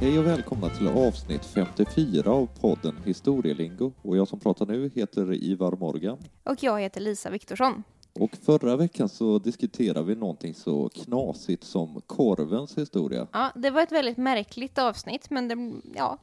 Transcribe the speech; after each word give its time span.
Hej 0.00 0.18
och 0.18 0.26
välkomna 0.26 0.68
till 0.68 0.88
avsnitt 0.88 1.44
54 1.44 2.30
av 2.30 2.46
podden 2.60 2.96
Historielingo. 3.04 3.92
Och 4.02 4.16
jag 4.16 4.28
som 4.28 4.40
pratar 4.40 4.66
nu 4.66 4.90
heter 4.94 5.32
Ivar 5.32 5.72
Morgan. 5.72 6.18
Och 6.44 6.62
jag 6.62 6.80
heter 6.80 7.00
Lisa 7.00 7.30
Viktorsson. 7.30 7.82
Och 8.12 8.36
förra 8.36 8.76
veckan 8.76 9.08
så 9.08 9.38
diskuterade 9.38 10.06
vi 10.06 10.14
någonting 10.14 10.54
så 10.54 10.88
knasigt 10.88 11.64
som 11.64 12.00
korvens 12.06 12.78
historia. 12.78 13.26
Ja, 13.32 13.52
det 13.54 13.70
var 13.70 13.82
ett 13.82 13.92
väldigt 13.92 14.16
märkligt 14.16 14.78
avsnitt, 14.78 15.30
men 15.30 15.48
det, 15.48 15.80
ja, 15.94 16.18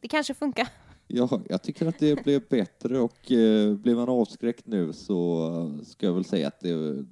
det 0.00 0.08
kanske 0.08 0.34
funkar. 0.34 0.68
Ja, 1.06 1.40
jag 1.48 1.62
tycker 1.62 1.86
att 1.86 1.98
det 1.98 2.24
blev 2.24 2.42
bättre 2.48 2.98
och 2.98 3.32
eh, 3.32 3.74
blev 3.74 3.96
man 3.96 4.08
avskräckt 4.08 4.66
nu 4.66 4.92
så 4.92 5.80
ska 5.84 6.06
jag 6.06 6.12
väl 6.12 6.24
säga 6.24 6.48
att 6.48 6.60
det, 6.60 7.04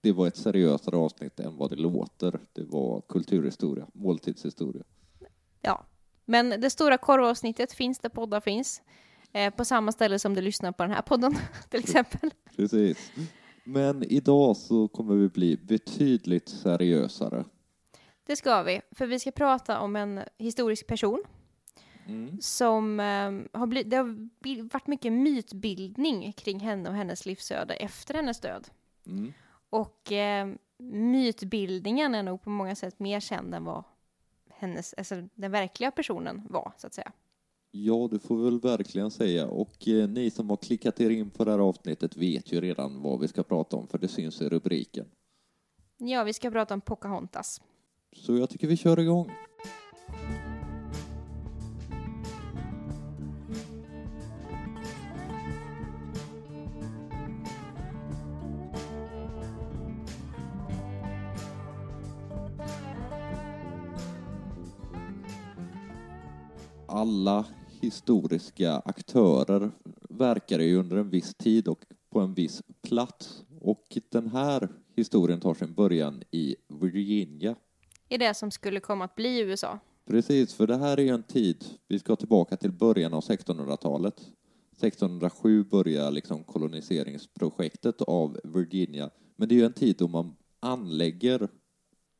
det 0.00 0.12
var 0.12 0.26
ett 0.26 0.36
seriösare 0.36 0.96
avsnitt 0.96 1.40
än 1.40 1.56
vad 1.56 1.70
det 1.70 1.76
låter. 1.76 2.40
Det 2.52 2.64
var 2.64 3.02
kulturhistoria, 3.08 3.86
måltidshistoria. 3.92 4.82
Ja, 5.62 5.86
men 6.24 6.48
det 6.60 6.70
stora 6.70 6.98
korvavsnittet 6.98 7.72
finns 7.72 7.98
där 7.98 8.08
poddar 8.08 8.40
finns. 8.40 8.82
Eh, 9.32 9.54
på 9.54 9.64
samma 9.64 9.92
ställe 9.92 10.18
som 10.18 10.34
du 10.34 10.40
lyssnar 10.40 10.72
på 10.72 10.82
den 10.82 10.92
här 10.92 11.02
podden, 11.02 11.34
till 11.68 11.80
exempel. 11.80 12.30
Precis. 12.56 13.12
Men 13.64 14.02
idag 14.02 14.56
så 14.56 14.88
kommer 14.88 15.14
vi 15.14 15.28
bli 15.28 15.56
betydligt 15.56 16.48
seriösare. 16.48 17.44
Det 18.26 18.36
ska 18.36 18.62
vi, 18.62 18.80
för 18.90 19.06
vi 19.06 19.18
ska 19.18 19.30
prata 19.30 19.80
om 19.80 19.96
en 19.96 20.20
historisk 20.38 20.86
person 20.86 21.22
Mm. 22.06 22.40
som 22.40 23.00
eh, 23.00 23.58
har 23.60 23.66
blivit, 23.66 23.90
det 23.90 23.96
har 23.96 24.72
varit 24.72 24.86
mycket 24.86 25.12
mytbildning 25.12 26.32
kring 26.32 26.60
henne 26.60 26.88
och 26.88 26.94
hennes 26.94 27.26
livsöde 27.26 27.74
efter 27.74 28.14
hennes 28.14 28.40
död. 28.40 28.68
Mm. 29.06 29.32
Och 29.70 30.12
eh, 30.12 30.48
mytbildningen 30.78 32.14
är 32.14 32.22
nog 32.22 32.42
på 32.42 32.50
många 32.50 32.74
sätt 32.74 32.98
mer 32.98 33.20
känd 33.20 33.54
än 33.54 33.64
vad 33.64 33.84
hennes, 34.62 34.94
alltså 34.94 35.28
den 35.34 35.52
verkliga 35.52 35.90
personen 35.90 36.42
var, 36.50 36.72
så 36.76 36.86
att 36.86 36.94
säga. 36.94 37.12
Ja, 37.70 38.08
det 38.12 38.18
får 38.18 38.36
vi 38.36 38.44
väl 38.44 38.60
verkligen 38.60 39.10
säga. 39.10 39.46
Och 39.46 39.88
eh, 39.88 40.08
ni 40.08 40.30
som 40.30 40.50
har 40.50 40.56
klickat 40.56 41.00
er 41.00 41.10
in 41.10 41.30
på 41.30 41.44
det 41.44 41.50
här 41.50 41.58
avsnittet 41.58 42.16
vet 42.16 42.52
ju 42.52 42.60
redan 42.60 43.02
vad 43.02 43.20
vi 43.20 43.28
ska 43.28 43.42
prata 43.42 43.76
om, 43.76 43.88
för 43.88 43.98
det 43.98 44.08
syns 44.08 44.40
i 44.40 44.48
rubriken. 44.48 45.06
Ja, 45.98 46.24
vi 46.24 46.32
ska 46.32 46.50
prata 46.50 46.74
om 46.74 46.80
Pocahontas. 46.80 47.60
Så 48.16 48.36
jag 48.36 48.50
tycker 48.50 48.66
vi 48.66 48.76
kör 48.76 49.00
igång. 49.00 49.30
Alla 66.94 67.46
historiska 67.80 68.76
aktörer 68.76 69.70
verkar 70.10 70.58
ju 70.58 70.76
under 70.76 70.96
en 70.96 71.10
viss 71.10 71.34
tid 71.34 71.68
och 71.68 71.84
på 72.10 72.20
en 72.20 72.34
viss 72.34 72.62
plats. 72.82 73.44
Och 73.60 73.98
den 74.10 74.28
här 74.28 74.68
historien 74.96 75.40
tar 75.40 75.54
sin 75.54 75.74
början 75.74 76.22
i 76.30 76.56
Virginia. 76.68 77.56
Är 78.08 78.18
det 78.18 78.34
som 78.34 78.50
skulle 78.50 78.80
komma 78.80 79.04
att 79.04 79.14
bli 79.14 79.40
USA. 79.40 79.78
Precis, 80.06 80.54
för 80.54 80.66
det 80.66 80.76
här 80.76 80.96
är 80.96 81.02
ju 81.02 81.08
en 81.08 81.22
tid, 81.22 81.64
vi 81.88 81.98
ska 81.98 82.16
tillbaka 82.16 82.56
till 82.56 82.72
början 82.72 83.14
av 83.14 83.22
1600-talet. 83.22 84.20
1607 84.72 85.64
börjar 85.64 86.10
liksom 86.10 86.44
koloniseringsprojektet 86.44 88.02
av 88.02 88.40
Virginia, 88.44 89.10
men 89.36 89.48
det 89.48 89.54
är 89.54 89.56
ju 89.56 89.66
en 89.66 89.72
tid 89.72 89.96
då 89.98 90.08
man 90.08 90.36
anlägger 90.60 91.48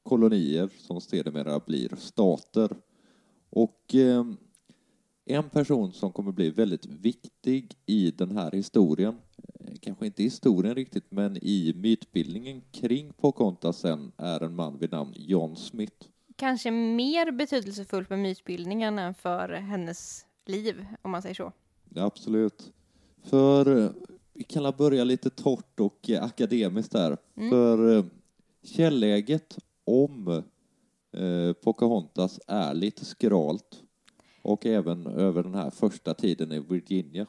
kolonier 0.02 0.70
som 0.78 1.00
sedermera 1.00 1.60
blir 1.60 1.96
stater. 1.96 2.76
Och 3.50 3.94
eh, 3.94 4.24
en 5.24 5.50
person 5.50 5.92
som 5.92 6.12
kommer 6.12 6.32
bli 6.32 6.50
väldigt 6.50 6.86
viktig 6.86 7.76
i 7.86 8.10
den 8.10 8.36
här 8.36 8.50
historien, 8.50 9.14
eh, 9.60 9.74
kanske 9.80 10.06
inte 10.06 10.22
i 10.22 10.24
historien 10.24 10.74
riktigt, 10.74 11.10
men 11.10 11.36
i 11.36 11.72
mytbildningen 11.76 12.62
kring 12.72 13.12
Pocahontasen 13.12 14.12
är 14.16 14.42
en 14.42 14.54
man 14.54 14.78
vid 14.78 14.92
namn 14.92 15.14
John 15.16 15.56
Smith. 15.56 16.06
Kanske 16.36 16.70
mer 16.70 17.32
betydelsefullt 17.32 18.08
för 18.08 18.16
mytbildningen 18.16 18.98
än 18.98 19.14
för 19.14 19.48
hennes 19.48 20.26
liv, 20.46 20.86
om 21.02 21.10
man 21.10 21.22
säger 21.22 21.34
så. 21.34 21.52
Ja, 21.94 22.04
absolut. 22.04 22.72
För 23.22 23.84
eh, 23.84 23.90
vi 24.32 24.44
kan 24.44 24.72
börja 24.78 25.04
lite 25.04 25.30
torrt 25.30 25.80
och 25.80 26.10
eh, 26.10 26.24
akademiskt 26.24 26.92
där. 26.92 27.16
För 27.50 27.96
eh, 27.96 28.04
källäget 28.62 29.58
om 29.84 30.28
eh, 31.12 31.52
Pocahontas 31.52 32.40
är 32.46 32.74
lite 32.74 33.04
skralt. 33.04 33.82
Och 34.42 34.66
även 34.66 35.06
över 35.06 35.42
den 35.42 35.54
här 35.54 35.70
första 35.70 36.14
tiden 36.14 36.52
i 36.52 36.58
Virginia. 36.60 37.26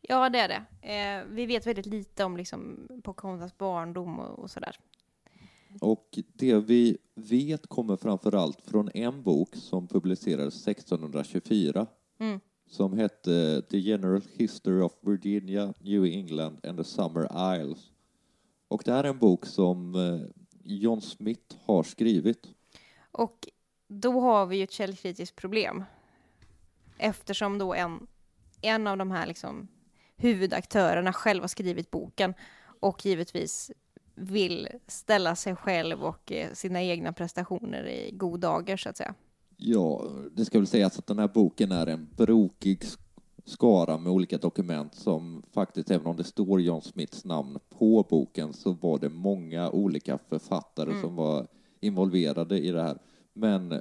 Ja, 0.00 0.30
det 0.30 0.38
är 0.38 0.48
det. 0.48 0.88
Eh, 0.92 1.24
vi 1.34 1.46
vet 1.46 1.66
väldigt 1.66 1.86
lite 1.86 2.24
om 2.24 2.36
liksom, 2.36 2.88
Pocahontas 3.04 3.58
barndom 3.58 4.18
och, 4.18 4.38
och 4.38 4.50
sådär. 4.50 4.76
Och 5.80 6.18
det 6.34 6.54
vi 6.54 6.98
vet 7.14 7.66
kommer 7.66 7.96
framför 7.96 8.34
allt 8.34 8.60
från 8.60 8.90
en 8.94 9.22
bok 9.22 9.56
som 9.56 9.88
publicerades 9.88 10.68
1624 10.68 11.86
Mm. 12.18 12.40
som 12.66 12.98
hette 12.98 13.62
The 13.70 13.78
General 13.78 14.22
History 14.36 14.80
of 14.80 14.92
Virginia, 15.00 15.74
New 15.80 16.04
England 16.04 16.66
and 16.66 16.78
the 16.78 16.84
Summer 16.84 17.24
Isles. 17.56 17.90
Och 18.68 18.82
det 18.84 18.92
här 18.92 19.04
är 19.04 19.08
en 19.08 19.18
bok 19.18 19.46
som 19.46 19.94
eh, 19.94 20.20
John 20.64 21.00
Smith 21.00 21.56
har 21.64 21.82
skrivit. 21.82 22.48
Och 23.12 23.48
då 23.88 24.20
har 24.20 24.46
vi 24.46 24.56
ju 24.56 24.62
ett 24.62 24.70
källkritiskt 24.72 25.36
problem. 25.36 25.84
Eftersom 26.98 27.58
då 27.58 27.74
en, 27.74 28.06
en 28.60 28.86
av 28.86 28.98
de 28.98 29.10
här 29.10 29.26
liksom 29.26 29.68
huvudaktörerna 30.16 31.12
själv 31.12 31.42
har 31.42 31.48
skrivit 31.48 31.90
boken 31.90 32.34
och 32.80 33.06
givetvis 33.06 33.70
vill 34.14 34.68
ställa 34.86 35.36
sig 35.36 35.56
själv 35.56 36.04
och 36.04 36.32
eh, 36.32 36.52
sina 36.52 36.82
egna 36.82 37.12
prestationer 37.12 37.86
i 37.88 38.10
god 38.12 38.40
dager 38.40 38.76
så 38.76 38.88
att 38.88 38.96
säga. 38.96 39.14
Ja, 39.56 40.02
det 40.32 40.44
ska 40.44 40.58
väl 40.58 40.66
sägas 40.66 40.98
att 40.98 41.06
den 41.06 41.18
här 41.18 41.28
boken 41.28 41.72
är 41.72 41.86
en 41.86 42.08
brokig 42.16 42.82
sk- 42.82 42.98
skara 43.44 43.98
med 43.98 44.12
olika 44.12 44.38
dokument 44.38 44.94
som 44.94 45.42
faktiskt, 45.52 45.90
även 45.90 46.06
om 46.06 46.16
det 46.16 46.24
står 46.24 46.60
John 46.60 46.82
Smiths 46.82 47.24
namn 47.24 47.58
på 47.78 48.06
boken, 48.10 48.52
så 48.52 48.72
var 48.72 48.98
det 48.98 49.08
många 49.08 49.70
olika 49.70 50.18
författare 50.18 51.00
som 51.00 51.16
var 51.16 51.46
involverade 51.80 52.58
i 52.58 52.70
det 52.70 52.82
här. 52.82 52.98
Men 53.32 53.80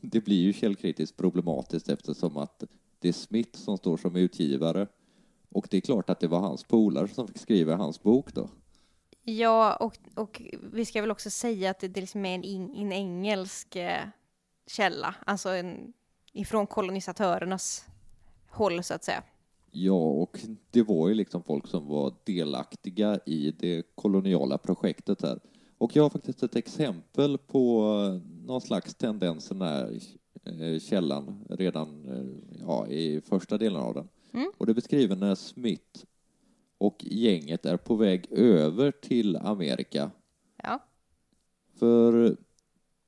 det 0.00 0.20
blir 0.20 0.42
ju 0.42 0.52
källkritiskt 0.52 1.16
problematiskt 1.16 1.88
eftersom 1.88 2.36
att 2.36 2.64
det 3.00 3.08
är 3.08 3.12
Smith 3.12 3.58
som 3.58 3.76
står 3.76 3.96
som 3.96 4.16
utgivare 4.16 4.86
och 5.50 5.68
det 5.70 5.76
är 5.76 5.80
klart 5.80 6.10
att 6.10 6.20
det 6.20 6.28
var 6.28 6.40
hans 6.40 6.64
polare 6.64 7.08
som 7.08 7.28
fick 7.28 7.38
skriva 7.38 7.76
hans 7.76 8.02
bok 8.02 8.34
då. 8.34 8.48
Ja, 9.22 9.76
och, 9.76 9.98
och 10.14 10.42
vi 10.72 10.84
ska 10.84 11.00
väl 11.00 11.10
också 11.10 11.30
säga 11.30 11.70
att 11.70 11.80
det, 11.80 11.88
det 11.88 12.00
liksom 12.00 12.24
är 12.24 12.34
en, 12.34 12.74
en 12.74 12.92
engelsk 12.92 13.76
eh, 13.76 14.04
källa, 14.66 15.14
alltså 15.26 15.48
en, 15.48 15.92
ifrån 16.32 16.66
kolonisatörernas 16.66 17.84
håll 18.50 18.82
så 18.82 18.94
att 18.94 19.04
säga. 19.04 19.22
Ja, 19.70 19.92
och 19.92 20.40
det 20.70 20.82
var 20.82 21.08
ju 21.08 21.14
liksom 21.14 21.42
folk 21.42 21.66
som 21.66 21.86
var 21.86 22.14
delaktiga 22.24 23.20
i 23.26 23.50
det 23.58 23.82
koloniala 23.94 24.58
projektet 24.58 25.22
här. 25.22 25.40
Och 25.78 25.96
jag 25.96 26.02
har 26.02 26.10
faktiskt 26.10 26.42
ett 26.42 26.56
exempel 26.56 27.38
på 27.38 27.92
eh, 28.04 28.37
någon 28.48 28.60
slags 28.60 28.94
tendens 28.94 29.50
i 29.50 29.54
den 29.54 29.62
här 29.62 30.00
eh, 30.44 30.78
källan 30.78 31.46
redan 31.50 32.08
eh, 32.08 32.58
ja, 32.60 32.86
i 32.86 33.20
första 33.20 33.58
delen 33.58 33.80
av 33.80 33.94
den. 33.94 34.08
Mm. 34.32 34.52
Och 34.58 34.66
det 34.66 34.74
beskriver 34.74 35.16
när 35.16 35.34
Smith 35.34 36.04
och 36.78 37.04
gänget 37.04 37.66
är 37.66 37.76
på 37.76 37.96
väg 37.96 38.26
över 38.30 38.90
till 38.90 39.36
Amerika. 39.36 40.10
Ja, 40.62 40.84
För 41.78 42.36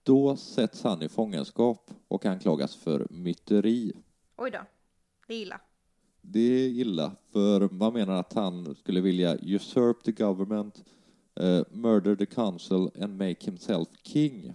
då 0.03 0.37
sätts 0.37 0.83
han 0.83 1.03
i 1.03 1.09
fångenskap 1.09 1.91
och 2.09 2.27
anklagas 2.27 2.77
för 2.77 3.07
myteri. 3.11 3.93
oj 4.37 4.51
då, 4.51 4.59
det 5.29 5.35
är 5.35 5.43
illa. 5.43 5.61
Det 6.23 6.41
är 6.41 6.69
illa, 6.69 7.17
för 7.33 7.69
man 7.69 7.93
menar 7.93 8.15
att 8.15 8.33
han 8.33 8.75
skulle 8.75 9.01
vilja 9.01 9.37
usurp 9.43 10.03
the 10.05 10.13
government, 10.13 10.85
eh, 11.41 11.63
murder 11.71 12.17
the 12.17 12.27
council 12.27 12.91
and 13.03 13.19
make 13.19 13.37
himself 13.41 13.89
king. 14.03 14.53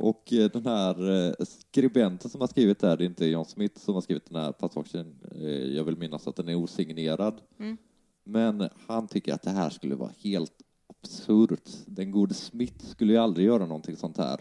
Och 0.00 0.32
eh, 0.32 0.50
den 0.50 0.66
här 0.66 1.26
eh, 1.28 1.32
skribenten 1.46 2.30
som 2.30 2.40
har 2.40 2.48
skrivit 2.48 2.78
det 2.78 2.88
här, 2.88 2.96
det 2.96 3.04
är 3.04 3.06
inte 3.06 3.26
John 3.26 3.44
Smith 3.44 3.80
som 3.80 3.94
har 3.94 4.00
skrivit 4.00 4.30
den 4.30 4.42
här 4.42 4.52
passagen, 4.52 5.20
eh, 5.34 5.48
jag 5.48 5.84
vill 5.84 5.96
minnas 5.96 6.26
att 6.26 6.36
den 6.36 6.48
är 6.48 6.54
osignerad. 6.54 7.40
Mm. 7.58 7.76
Men 8.24 8.68
han 8.86 9.08
tycker 9.08 9.34
att 9.34 9.42
det 9.42 9.50
här 9.50 9.70
skulle 9.70 9.94
vara 9.94 10.10
helt 10.22 10.52
absurt. 10.86 11.68
Den 11.86 12.10
gode 12.10 12.34
Smith 12.34 12.86
skulle 12.86 13.12
ju 13.12 13.18
aldrig 13.18 13.46
göra 13.46 13.66
någonting 13.66 13.96
sånt 13.96 14.18
här. 14.18 14.40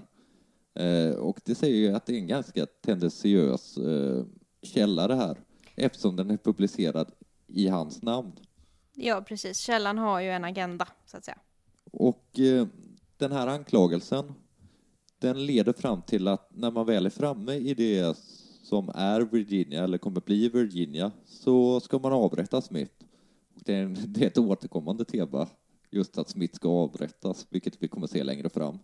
Och 1.19 1.39
det 1.45 1.55
säger 1.55 1.75
ju 1.75 1.95
att 1.95 2.05
det 2.05 2.13
är 2.13 2.17
en 2.17 2.27
ganska 2.27 2.65
tendentiös 2.65 3.77
källa 4.61 5.07
det 5.07 5.15
här, 5.15 5.37
eftersom 5.75 6.15
den 6.15 6.31
är 6.31 6.37
publicerad 6.37 7.11
i 7.47 7.67
hans 7.67 8.01
namn. 8.01 8.31
Ja, 8.95 9.21
precis. 9.21 9.57
Källan 9.57 9.97
har 9.97 10.19
ju 10.19 10.29
en 10.29 10.43
agenda, 10.43 10.87
så 11.05 11.17
att 11.17 11.25
säga. 11.25 11.37
Och 11.91 12.39
den 13.17 13.31
här 13.31 13.47
anklagelsen, 13.47 14.33
den 15.19 15.45
leder 15.45 15.73
fram 15.73 16.01
till 16.01 16.27
att 16.27 16.49
när 16.55 16.71
man 16.71 16.85
väl 16.85 17.05
är 17.05 17.09
framme 17.09 17.53
i 17.53 17.73
det 17.73 18.17
som 18.63 18.89
är 18.95 19.21
Virginia, 19.21 19.83
eller 19.83 19.97
kommer 19.97 20.21
bli 20.21 20.49
Virginia, 20.49 21.11
så 21.25 21.79
ska 21.79 21.99
man 21.99 22.13
avrätta 22.13 22.61
Smith. 22.61 22.91
Det 23.55 23.73
är, 23.73 23.83
en, 23.83 23.97
det 24.07 24.23
är 24.23 24.27
ett 24.27 24.37
återkommande 24.37 25.05
tema, 25.05 25.47
just 25.89 26.17
att 26.17 26.29
Smith 26.29 26.55
ska 26.55 26.69
avrättas, 26.69 27.47
vilket 27.49 27.83
vi 27.83 27.87
kommer 27.87 28.07
se 28.07 28.23
längre 28.23 28.49
fram. 28.49 28.79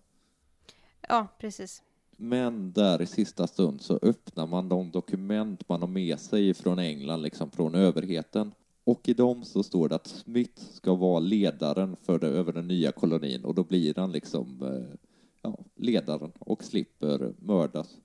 Ja, 1.09 1.27
precis. 1.39 1.81
Men 2.17 2.71
där 2.71 3.01
i 3.01 3.05
sista 3.05 3.47
stund 3.47 3.81
så 3.81 3.99
öppnar 4.01 4.47
man 4.47 4.69
de 4.69 4.91
dokument 4.91 5.69
man 5.69 5.81
har 5.81 5.87
med 5.87 6.19
sig 6.19 6.53
från 6.53 6.79
England, 6.79 7.21
liksom 7.21 7.51
från 7.51 7.75
överheten. 7.75 8.51
Och 8.83 9.09
i 9.09 9.13
dem 9.13 9.43
så 9.43 9.63
står 9.63 9.89
det 9.89 9.95
att 9.95 10.07
Smith 10.07 10.61
ska 10.61 10.95
vara 10.95 11.19
ledaren 11.19 11.95
för 12.01 12.19
det, 12.19 12.27
över 12.27 12.53
den 12.53 12.67
nya 12.67 12.91
kolonin 12.91 13.45
och 13.45 13.55
då 13.55 13.63
blir 13.63 13.93
han 13.95 14.11
liksom 14.11 14.61
eh, 14.63 14.97
ja, 15.45 15.65
ledaren 15.75 16.31
och 16.39 16.63
slipper 16.63 17.33
mördas. 17.39 17.97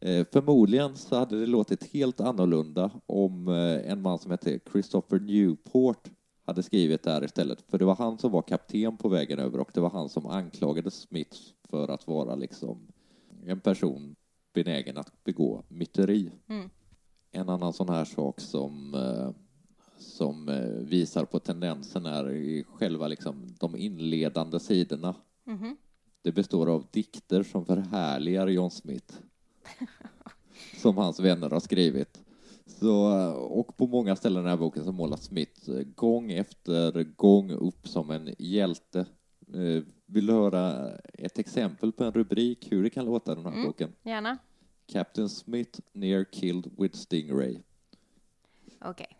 Eh, 0.00 0.26
förmodligen 0.32 0.96
så 0.96 1.16
hade 1.16 1.40
det 1.40 1.46
låtit 1.46 1.92
helt 1.92 2.20
annorlunda 2.20 2.90
om 3.06 3.48
eh, 3.48 3.90
en 3.90 4.02
man 4.02 4.18
som 4.18 4.30
hette 4.30 4.60
Christopher 4.72 5.20
Newport 5.20 6.10
hade 6.44 6.62
skrivit 6.62 7.02
det 7.02 7.10
här 7.10 7.24
istället, 7.24 7.62
för 7.70 7.78
det 7.78 7.84
var 7.84 7.96
han 7.96 8.18
som 8.18 8.32
var 8.32 8.42
kapten 8.42 8.96
på 8.96 9.08
vägen 9.08 9.38
över 9.38 9.60
och 9.60 9.70
det 9.74 9.80
var 9.80 9.90
han 9.90 10.08
som 10.08 10.26
anklagade 10.26 10.90
Smith 10.90 11.36
för 11.68 11.88
att 11.88 12.06
vara 12.06 12.34
liksom 12.34 12.86
en 13.46 13.60
person 13.60 14.16
benägen 14.52 14.98
att 14.98 15.24
begå 15.24 15.62
myteri. 15.68 16.30
Mm. 16.48 16.70
En 17.30 17.48
annan 17.48 17.72
sån 17.72 17.88
här 17.88 18.04
sak 18.04 18.40
som, 18.40 18.94
eh, 18.94 19.30
som 19.98 20.60
visar 20.80 21.24
på 21.24 21.38
tendensen 21.38 22.06
är 22.06 22.30
i 22.30 22.64
själva 22.68 23.08
liksom 23.08 23.54
de 23.60 23.76
inledande 23.76 24.60
sidorna. 24.60 25.14
Mhm. 25.44 25.76
Det 26.26 26.32
består 26.32 26.70
av 26.70 26.86
dikter 26.90 27.42
som 27.42 27.64
förhärligar 27.66 28.46
John 28.46 28.70
Smith. 28.70 29.14
som 30.76 30.96
hans 30.96 31.20
vänner 31.20 31.50
har 31.50 31.60
skrivit. 31.60 32.20
Så, 32.66 33.06
och 33.32 33.76
på 33.76 33.86
många 33.86 34.16
ställen 34.16 34.38
i 34.38 34.42
den 34.42 34.50
här 34.50 34.56
boken 34.56 34.84
så 34.84 34.92
målas 34.92 35.22
Smith 35.24 35.70
eh, 35.70 35.82
gång 35.94 36.32
efter 36.32 37.02
gång 37.16 37.50
upp 37.50 37.88
som 37.88 38.10
en 38.10 38.34
hjälte. 38.38 38.98
Eh, 39.54 39.82
Vill 40.06 40.26
du 40.26 40.32
höra 40.32 40.90
ett 40.98 41.38
exempel 41.38 41.92
på 41.92 42.04
en 42.04 42.12
rubrik 42.12 42.72
hur 42.72 42.82
det 42.82 42.90
kan 42.90 43.04
låta 43.04 43.32
i 43.32 43.34
den 43.34 43.44
här 43.44 43.52
Mm. 43.52 43.66
boken? 43.66 43.92
Gärna. 44.02 44.38
Captain 44.86 45.28
Smith 45.28 45.80
near 45.92 46.24
killed 46.24 46.70
with 46.78 46.96
Stingray. 46.96 47.58
Okej. 48.80 49.18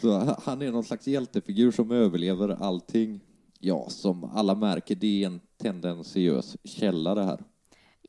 Så 0.00 0.36
han 0.42 0.62
är 0.62 0.70
någon 0.72 0.84
slags 0.84 1.06
hjältefigur 1.08 1.70
som 1.72 1.90
överlever 1.90 2.48
allting. 2.48 3.20
Ja, 3.64 3.88
som 3.88 4.24
alla 4.24 4.54
märker, 4.54 4.94
det 4.94 5.22
är 5.22 5.26
en 5.26 5.40
tendensiös 5.56 6.56
källa 6.64 7.14
det 7.14 7.24
här. 7.24 7.44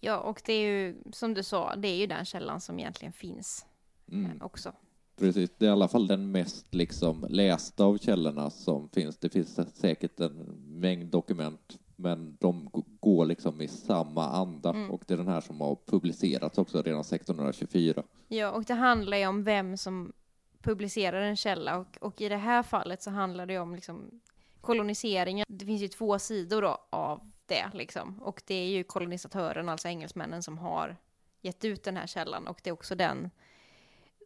Ja, 0.02 0.18
och 0.20 0.42
det 0.46 0.54
är 0.54 0.62
ju 0.68 0.96
som 1.12 1.34
du 1.34 1.44
sa, 1.44 1.76
det 1.76 1.88
är 1.88 1.96
ju 1.96 2.08
den 2.08 2.26
källan 2.26 2.62
som 2.62 2.80
egentligen 2.80 3.14
finns 3.14 3.66
Mm. 4.12 4.26
eh, 4.32 4.46
också. 4.46 4.72
Precis, 5.18 5.52
det 5.58 5.66
är 5.66 5.70
i 5.70 5.72
alla 5.72 5.88
fall 5.88 6.08
den 6.08 6.32
mest 6.32 6.74
liksom 6.76 7.26
lästa 7.30 7.84
av 7.86 7.98
källorna 7.98 8.50
som 8.50 8.90
finns. 8.90 9.18
Det 9.18 9.30
finns 9.30 9.60
säkert 9.76 10.20
en 10.20 10.34
mängd 10.80 11.12
dokument, 11.12 11.80
men 11.96 12.38
de 12.40 12.70
går 13.00 13.26
liksom 13.26 13.62
i 13.62 13.68
samma 13.68 14.30
anda 14.30 14.70
Mm. 14.70 14.92
och 14.92 15.04
det 15.08 15.14
är 15.14 15.18
den 15.18 15.28
här 15.28 15.42
som 15.42 15.62
har 15.62 15.78
publicerats 15.86 16.58
också 16.58 16.82
redan 16.82 17.02
1624. 17.04 18.04
Ja, 18.28 18.52
och 18.52 18.64
det 18.64 18.74
handlar 18.74 19.18
ju 19.18 19.28
om 19.28 19.44
vem 19.44 19.78
som 19.78 20.14
publicerar 20.62 21.22
en 21.22 21.36
källa 21.36 21.78
och, 21.78 21.98
och 22.02 22.22
i 22.22 22.30
det 22.30 22.38
här 22.38 22.64
fallet 22.64 23.04
så 23.04 23.10
handlar 23.12 23.46
det 23.46 23.60
om 23.60 23.76
liksom 23.76 24.22
koloniseringen. 24.64 25.46
Det 25.50 25.66
finns 25.66 25.82
ju 25.82 25.88
två 25.88 26.20
sidor 26.20 26.62
då 26.62 26.78
av 26.90 27.32
det 27.46 27.66
liksom 27.74 28.20
och 28.22 28.42
det 28.46 28.56
är 28.56 28.68
ju 28.68 28.84
kolonisatören, 28.84 29.70
alltså 29.70 29.88
engelsmännen 29.88 30.44
som 30.44 30.58
har 30.58 30.98
gett 31.42 31.66
ut 31.66 31.84
den 31.84 31.98
här 31.98 32.08
källan 32.08 32.48
och 32.48 32.60
det 32.64 32.70
är 32.70 32.74
också 32.74 32.96
den 32.96 33.30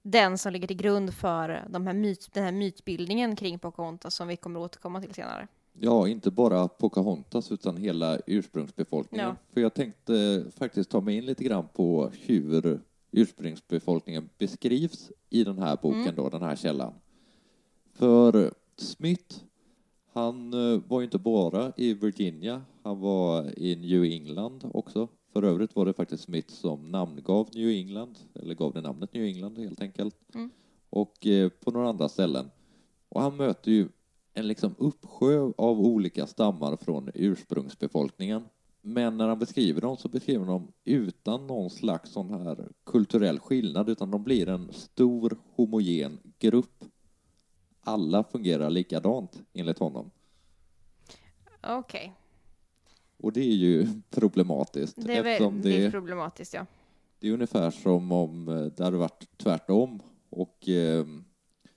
den 0.03 0.37
som 0.37 0.53
ligger 0.53 0.67
till 0.67 0.77
grund 0.77 1.13
för 1.13 1.65
de 1.69 1.87
här 1.87 1.93
myt, 1.93 2.29
den 2.33 2.43
här 2.43 2.51
mytbildningen 2.51 3.35
kring 3.35 3.59
Pocahontas 3.59 4.15
som 4.15 4.27
vi 4.27 4.35
kommer 4.35 4.59
att 4.59 4.65
återkomma 4.65 5.01
till 5.01 5.13
senare. 5.13 5.47
Ja, 5.73 6.07
inte 6.07 6.31
bara 6.31 6.67
Pocahontas 6.67 7.51
utan 7.51 7.77
hela 7.77 8.19
ursprungsbefolkningen. 8.27 9.27
Ja. 9.27 9.35
För 9.53 9.61
jag 9.61 9.73
tänkte 9.73 10.45
faktiskt 10.57 10.89
ta 10.89 11.01
mig 11.01 11.17
in 11.17 11.25
lite 11.25 11.43
grann 11.43 11.67
på 11.73 12.11
hur 12.21 12.79
ursprungsbefolkningen 13.11 14.29
beskrivs 14.37 15.11
i 15.29 15.43
den 15.43 15.59
här 15.59 15.77
boken 15.81 16.01
Mm. 16.01 16.15
då, 16.15 16.29
den 16.29 16.41
här 16.41 16.55
källan. 16.55 16.93
För 17.93 18.53
Smith, 18.77 19.35
han 20.17 20.53
eh, 20.53 20.81
var 20.87 20.99
ju 20.99 21.05
inte 21.05 21.17
bara 21.17 21.73
i 21.77 21.93
Virginia, 21.93 22.61
han 22.83 22.99
var 22.99 23.59
i 23.59 23.75
New 23.75 24.03
England 24.03 24.69
också. 24.73 25.07
För 25.33 25.43
övrigt 25.43 25.75
var 25.75 25.85
det 25.85 25.93
faktiskt 25.93 26.23
Smith 26.23 26.53
som 26.53 26.91
namngav 26.91 27.49
New 27.53 27.69
England, 27.69 28.19
eller 28.33 28.55
gav 28.55 28.73
det 28.73 28.81
namnet 28.81 29.13
New 29.13 29.23
England 29.23 29.57
helt 29.57 29.81
enkelt. 29.81 30.15
Mm. 30.33 30.49
Och 30.89 31.27
eh, 31.27 31.49
på 31.49 31.71
några 31.71 31.89
andra 31.89 32.09
ställen. 32.09 32.49
Och 33.09 33.21
han 33.21 33.37
möter 33.37 33.71
ju 33.71 33.87
en 34.33 34.47
liksom 34.47 34.75
uppsjö 34.77 35.51
av 35.57 35.79
olika 35.79 36.27
stammar 36.27 36.75
från 36.75 37.09
ursprungsbefolkningen. 37.13 38.43
Men 38.81 39.17
när 39.17 39.27
han 39.27 39.39
beskriver 39.39 39.81
dem 39.81 39.97
så 39.97 40.09
beskriver 40.09 40.45
han 40.45 40.53
dem 40.53 40.67
utan 40.85 41.47
någon 41.47 41.69
slags 41.69 42.11
sån 42.11 42.29
här 42.29 42.67
kulturell 42.85 43.39
skillnad, 43.39 43.89
utan 43.89 44.11
de 44.11 44.23
blir 44.23 44.49
en 44.49 44.73
stor 44.73 45.37
homogen 45.55 46.19
grupp. 46.39 46.85
Alla 47.87 48.23
fungerar 48.23 48.69
likadant, 48.69 49.41
enligt 49.53 49.79
honom. 49.79 50.11
Okej, 51.61 52.13
Och 53.17 53.33
det 53.33 53.39
är 53.41 53.55
ju 53.55 53.87
problematiskt. 54.09 54.95
det 55.05 55.13
är 55.13 55.25
eftersom 55.25 55.53
väldigt 55.61 55.81
det, 55.81 55.91
problematiskt 55.91 56.53
ja. 56.53 56.65
det 57.19 57.27
är 57.27 57.33
ungefär 57.33 57.71
som 57.71 58.11
om 58.11 58.47
eh, 58.49 58.65
det 58.65 58.83
hade 58.83 58.97
varit 58.97 59.37
tvärtom 59.37 59.99
och 60.29 60.69
eh, 60.69 61.05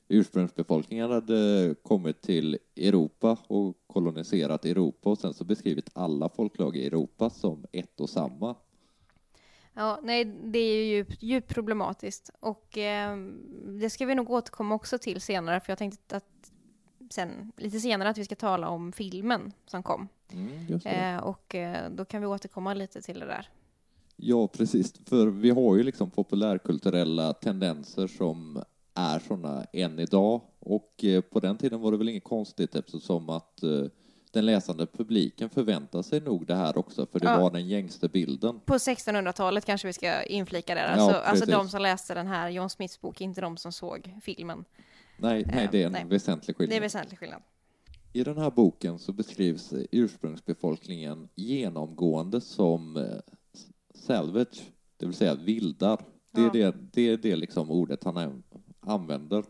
ursprungsbefolkningen 0.09 1.11
hade 1.11 1.75
kommit 1.83 2.23
till 2.23 2.59
Europa 2.77 3.39
och 3.47 3.77
koloniserat 3.87 4.65
Europa 4.65 5.11
och 5.11 5.19
sen 5.19 5.35
så 5.35 5.45
beskrivit 5.45 5.91
alla 5.93 6.29
folklag 6.29 6.77
i 6.77 6.87
Europa 6.87 7.31
som 7.31 7.65
ett 7.73 8.01
och 8.01 8.11
samma. 8.11 8.55
Ja, 9.81 10.01
nej, 10.03 10.25
det 10.25 10.59
är 10.59 10.77
ju 10.77 10.85
djupt, 10.97 11.23
djupt 11.23 11.55
problematiskt 11.55 12.31
och 12.41 12.79
eh, 12.79 13.17
det 13.81 13.91
ska 13.91 14.07
vi 14.07 14.15
nog 14.15 14.31
återkomma 14.31 14.75
också 14.75 14.99
till 14.99 15.21
senare 15.21 15.61
för 15.61 15.71
jag 15.73 15.79
tänkte 15.79 16.17
att 16.17 16.53
sen 17.11 17.53
lite 17.57 17.81
senare 17.81 18.09
att 18.09 18.19
vi 18.19 18.25
ska 18.25 18.35
tala 18.37 18.69
om 18.69 18.93
filmen 18.93 19.53
som 19.67 19.83
kom 19.83 20.09
Mm, 20.33 20.67
just 20.69 20.85
det. 20.85 20.91
eh, 20.91 21.17
och 21.17 21.55
eh, 21.55 21.91
då 21.91 22.05
kan 22.05 22.21
vi 22.21 22.27
återkomma 22.27 22.75
lite 22.75 23.03
till 23.03 23.21
det 23.21 23.27
där. 23.27 23.49
Ja, 24.17 24.49
precis. 24.49 24.95
För 25.09 25.27
vi 25.27 25.51
har 25.51 25.77
ju 25.77 25.83
liksom 25.83 26.11
populärkulturella 26.11 27.33
tendenser 27.33 28.07
som 28.07 28.63
är 28.95 29.19
sådana 29.19 29.65
än 29.73 29.99
idag. 29.99 30.41
Och 30.59 31.05
eh, 31.05 31.21
på 31.21 31.41
den 31.41 31.57
tiden 31.59 31.81
var 31.81 31.93
det 31.93 31.99
väl 31.99 32.09
inget 32.09 32.25
konstigt 32.25 32.75
eftersom 32.75 33.29
att 33.31 33.63
eh, 33.63 33.85
den 34.31 34.47
läsande 34.47 34.87
publiken 34.87 35.51
förväntar 35.51 36.03
sig 36.03 36.21
nog 36.21 36.47
det 36.47 36.55
här 36.55 36.79
också, 36.79 37.07
för 37.07 37.21
det 37.21 37.27
Ja. 37.27 37.41
var 37.41 37.51
den 37.51 37.69
gängste 37.69 38.09
bilden. 38.09 38.61
På 38.61 38.75
1600-talet 38.79 39.65
kanske 39.65 39.87
vi 39.87 39.93
ska 39.93 40.23
inflika 40.23 40.75
där, 40.75 40.83
Ja, 40.83 40.89
alltså, 40.89 41.19
alltså 41.21 41.47
de 41.47 41.69
som 41.69 41.83
läste 41.83 42.15
den 42.15 42.27
här 42.27 42.49
John 42.51 42.71
Smiths 42.71 43.01
bok, 43.01 43.21
inte 43.21 43.41
de 43.41 43.57
som 43.57 43.73
såg 43.73 44.15
filmen. 44.23 44.65
Nej, 45.17 45.45
nej 45.55 45.65
Eh, 45.65 45.71
det 45.71 45.83
är 45.83 45.87
en 45.87 45.93
nej. 45.93 46.05
väsentlig 46.07 46.57
skillnad. 46.57 46.73
Det 46.73 46.77
är 46.77 46.81
väsentlig 46.81 47.19
skillnad. 47.19 47.43
I 48.13 48.25
den 48.25 48.39
här 48.39 48.51
boken 48.51 48.99
så 48.99 49.13
beskrivs 49.13 49.73
ursprungsbefolkningen 49.93 51.29
genomgående 51.35 52.41
som 52.41 52.97
eh, 52.97 53.05
salvage, 53.95 54.63
det 54.97 55.07
vill 55.07 55.15
säga 55.15 55.35
vildar. 55.35 56.01
Det 56.33 56.41
är 56.41 56.45
Ja. 56.45 56.51
det, 56.53 56.75
det, 56.93 57.03
är 57.09 57.17
det 57.17 57.37
liksom 57.37 57.71
ordet 57.71 58.05
han 58.05 58.17
an- 58.17 58.43
använder. 58.81 59.45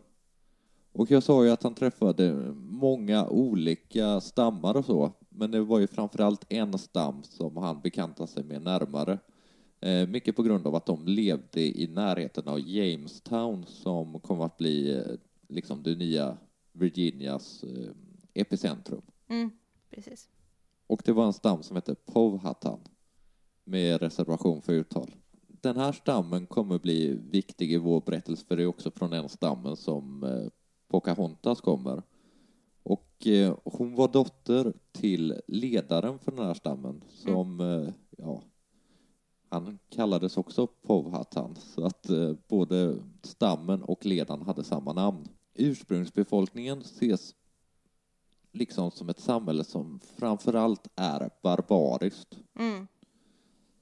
Och 0.93 1.11
jag 1.11 1.23
sa 1.23 1.45
ju 1.45 1.51
att 1.51 1.63
han 1.63 1.75
träffade 1.75 2.53
många 2.55 3.27
olika 3.27 4.21
stammar 4.21 4.77
och 4.77 4.85
så, 4.85 5.11
men 5.29 5.51
det 5.51 5.61
var 5.61 5.79
ju 5.79 5.87
framförallt 5.87 6.45
en 6.49 6.77
stam 6.77 7.23
som 7.23 7.57
han 7.57 7.81
bekantade 7.81 8.27
sig 8.27 8.43
med 8.43 8.61
närmare. 8.61 9.19
Eh, 9.79 10.07
mycket 10.07 10.35
på 10.35 10.43
grund 10.43 10.67
av 10.67 10.75
att 10.75 10.85
de 10.85 11.05
levde 11.05 11.61
i 11.61 11.87
närheten 11.87 12.47
av 12.47 12.59
Jamestown 12.59 13.65
som 13.65 14.19
kom 14.19 14.41
att 14.41 14.57
bli 14.57 14.97
eh, 14.97 15.03
liksom 15.47 15.83
det 15.83 15.95
nya 15.95 16.37
Virginias 16.71 17.63
eh, 17.63 17.91
epicentrum. 18.33 19.01
Mm, 19.27 19.51
precis. 19.89 20.29
Och 20.87 21.01
det 21.05 21.11
var 21.11 21.25
en 21.25 21.33
stam 21.33 21.63
som 21.63 21.75
hette 21.75 21.95
Powhatan 21.95 22.79
med 23.63 24.01
reservation 24.01 24.61
för 24.61 24.73
uttal. 24.73 25.15
Den 25.47 25.77
här 25.77 25.91
stammen 25.91 26.45
kommer 26.45 26.79
bli 26.79 27.19
viktig 27.31 27.73
i 27.73 27.77
vår 27.77 28.01
berättelse 28.01 28.45
för 28.45 28.57
det 28.57 28.63
är 28.63 28.67
också 28.67 28.91
från 28.91 29.09
den 29.09 29.29
stammen 29.29 29.75
som 29.75 30.23
Pocahontas 30.91 31.61
kommer. 31.61 32.03
Och 32.83 33.27
eh, 33.27 33.57
hon 33.63 33.95
var 33.95 34.07
dotter 34.07 34.73
till 34.91 35.41
ledaren 35.47 36.19
för 36.19 36.31
den 36.31 36.45
här 36.45 36.53
stammen 36.53 37.03
som, 37.09 37.59
eh, 37.59 37.93
ja, 38.17 38.41
han 39.49 39.79
kallades 39.89 40.37
också 40.37 40.67
Powhatan 40.67 41.55
så 41.55 41.85
att 41.85 42.09
eh, 42.09 42.33
både 42.47 42.95
stammen 43.21 43.83
och 43.83 44.05
ledaren 44.05 44.41
hade 44.41 44.63
samma 44.63 44.93
namn. 44.93 45.27
Ursprungsbefolkningen 45.53 46.81
ses 46.81 47.35
liksom 48.51 48.91
som 48.91 49.09
ett 49.09 49.19
samhälle 49.19 49.63
som 49.63 49.99
framförallt 49.99 50.87
är 50.95 51.29
barbariskt. 51.41 52.37
Mm. 52.59 52.87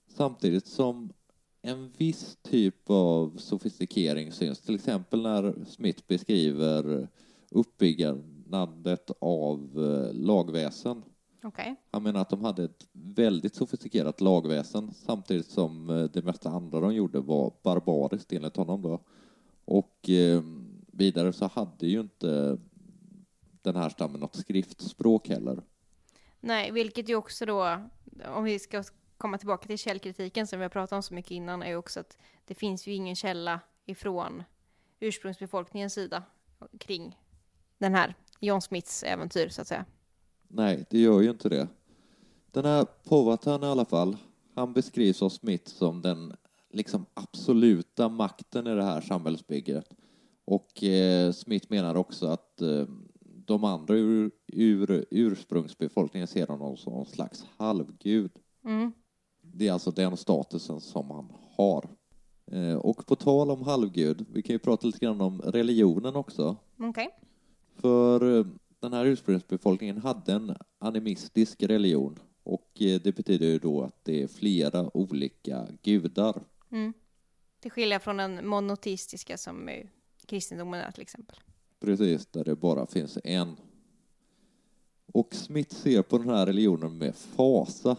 Samtidigt 0.07 0.67
som 0.67 1.13
en 1.61 1.91
viss 1.97 2.37
typ 2.41 2.89
av 2.89 3.37
sofistikering 3.37 4.31
syns, 4.31 4.61
till 4.61 4.75
exempel 4.75 5.21
när 5.21 5.65
Smith 5.65 6.03
beskriver 6.07 7.07
uppbyggandet 7.51 9.11
av 9.19 9.59
eh, 9.75 10.13
lagväsen. 10.13 11.03
Okej. 11.43 11.75
Han 11.91 12.03
menar 12.03 12.21
att 12.21 12.29
de 12.29 12.43
hade 12.43 12.63
ett 12.63 12.87
väldigt 12.91 13.55
sofistikerat 13.55 14.21
lagväsen 14.21 14.91
samtidigt 14.93 15.47
som 15.47 15.89
eh, 15.89 16.03
det 16.03 16.21
mesta 16.21 16.49
andra 16.49 16.79
de 16.79 16.93
gjorde 16.93 17.19
var 17.19 17.53
barbariskt 17.63 18.33
enligt 18.33 18.55
honom 18.55 18.81
då. 18.81 19.01
Och 19.65 20.09
eh, 20.09 20.43
vidare 20.87 21.33
så 21.33 21.47
hade 21.47 21.87
ju 21.87 21.99
inte 21.99 22.57
den 23.61 23.75
här 23.75 23.89
stammen 23.89 24.19
något 24.19 24.35
skriftspråk 24.35 25.29
heller. 25.29 25.61
Nej, 26.39 26.71
vilket 26.71 27.09
ju 27.09 27.15
också 27.15 27.45
då, 27.45 27.77
om 28.35 28.43
vi 28.43 28.59
ska 28.59 28.83
komma 29.19 29.38
tillbaka 29.38 29.67
till 29.67 29.77
källkritiken 29.77 30.47
som 30.47 30.59
vi 30.59 30.63
har 30.63 30.69
pratat 30.69 30.95
om 30.95 31.03
så 31.03 31.13
mycket 31.13 31.31
innan, 31.31 31.63
är 31.63 31.75
också 31.75 31.99
att 31.99 32.17
det 32.45 32.55
finns 32.55 32.88
ju 32.88 32.93
ingen 32.93 33.15
källa 33.15 33.59
ifrån 33.85 34.43
ursprungsbefolkningens 34.99 35.93
sida 35.93 36.23
kring 36.79 37.19
den 37.77 37.95
här 37.95 38.15
John 38.39 38.61
Smiths 38.61 39.03
äventyr, 39.03 39.49
så 39.49 39.61
att 39.61 39.67
säga. 39.67 39.85
Nej, 40.47 40.85
det 40.89 40.99
gör 40.99 41.21
ju 41.21 41.29
inte 41.29 41.49
det. 41.49 41.67
Den 42.51 42.65
här 42.65 42.85
Powhatan 43.03 43.63
i 43.63 43.65
alla 43.65 43.85
fall, 43.85 44.17
han 44.55 44.73
beskrivs 44.73 45.21
av 45.21 45.29
Smith 45.29 45.71
som 45.71 46.01
den 46.01 46.35
liksom 46.69 47.05
absoluta 47.13 48.09
makten 48.09 48.67
i 48.67 48.75
det 48.75 48.83
här 48.83 49.01
samhällsbygget. 49.01 49.89
Och 50.45 50.83
eh, 50.83 51.31
Smith 51.31 51.65
menar 51.69 51.95
också 51.95 52.27
att 52.27 52.61
eh, 52.61 52.85
de 53.21 53.63
andra 53.63 53.95
ur, 53.95 54.31
ur 54.47 55.05
ursprungsbefolkningen 55.09 56.27
ser 56.27 56.47
honom 56.47 56.77
som 56.77 56.93
någon 56.93 57.05
slags 57.05 57.45
halvgud. 57.57 58.31
Mm. 58.65 58.91
Det 59.59 59.67
är 59.67 59.73
alltså 59.73 59.91
den 59.91 60.17
statusen 60.17 60.81
som 60.81 61.11
han 61.11 61.33
har. 61.55 61.89
Eh, 62.51 62.75
och 62.75 63.05
på 63.05 63.15
tal 63.15 63.51
om 63.51 63.61
halvgud, 63.61 64.25
vi 64.33 64.41
kan 64.41 64.53
ju 64.53 64.59
prata 64.59 64.87
lite 64.87 64.99
grann 64.99 65.21
om 65.21 65.41
religionen 65.41 66.15
också. 66.15 66.57
Okej. 66.77 67.09
För 67.75 68.39
eh, 68.39 68.45
den 68.79 68.93
här 68.93 69.05
ursprungsbefolkningen 69.05 69.97
hade 69.97 70.33
en 70.33 70.55
animistisk 70.77 71.63
religion 71.63 72.19
och 72.43 72.81
eh, 72.81 73.01
det 73.01 73.11
betyder 73.15 73.45
ju 73.45 73.59
då 73.59 73.81
att 73.81 74.05
det 74.05 74.23
är 74.23 74.27
flera 74.27 74.97
olika 74.97 75.67
gudar. 75.81 76.43
Mm. 76.71 76.93
Det 77.59 77.69
skiljer 77.69 77.99
från 77.99 78.17
den 78.17 78.47
monoteistiska 78.47 79.37
som 79.37 79.69
kristendomen 80.25 80.79
är 80.79 80.91
till 80.91 81.01
exempel. 81.01 81.39
Precis, 81.79 82.25
där 82.25 82.43
det 82.43 82.55
bara 82.55 82.87
finns 82.87 83.17
en. 83.23 83.55
Och 85.13 85.35
Smith 85.35 85.75
ser 85.75 86.01
på 86.01 86.17
den 86.17 86.29
här 86.29 86.45
religionen 86.45 86.97
med 86.97 87.15
fasa. 87.15 87.97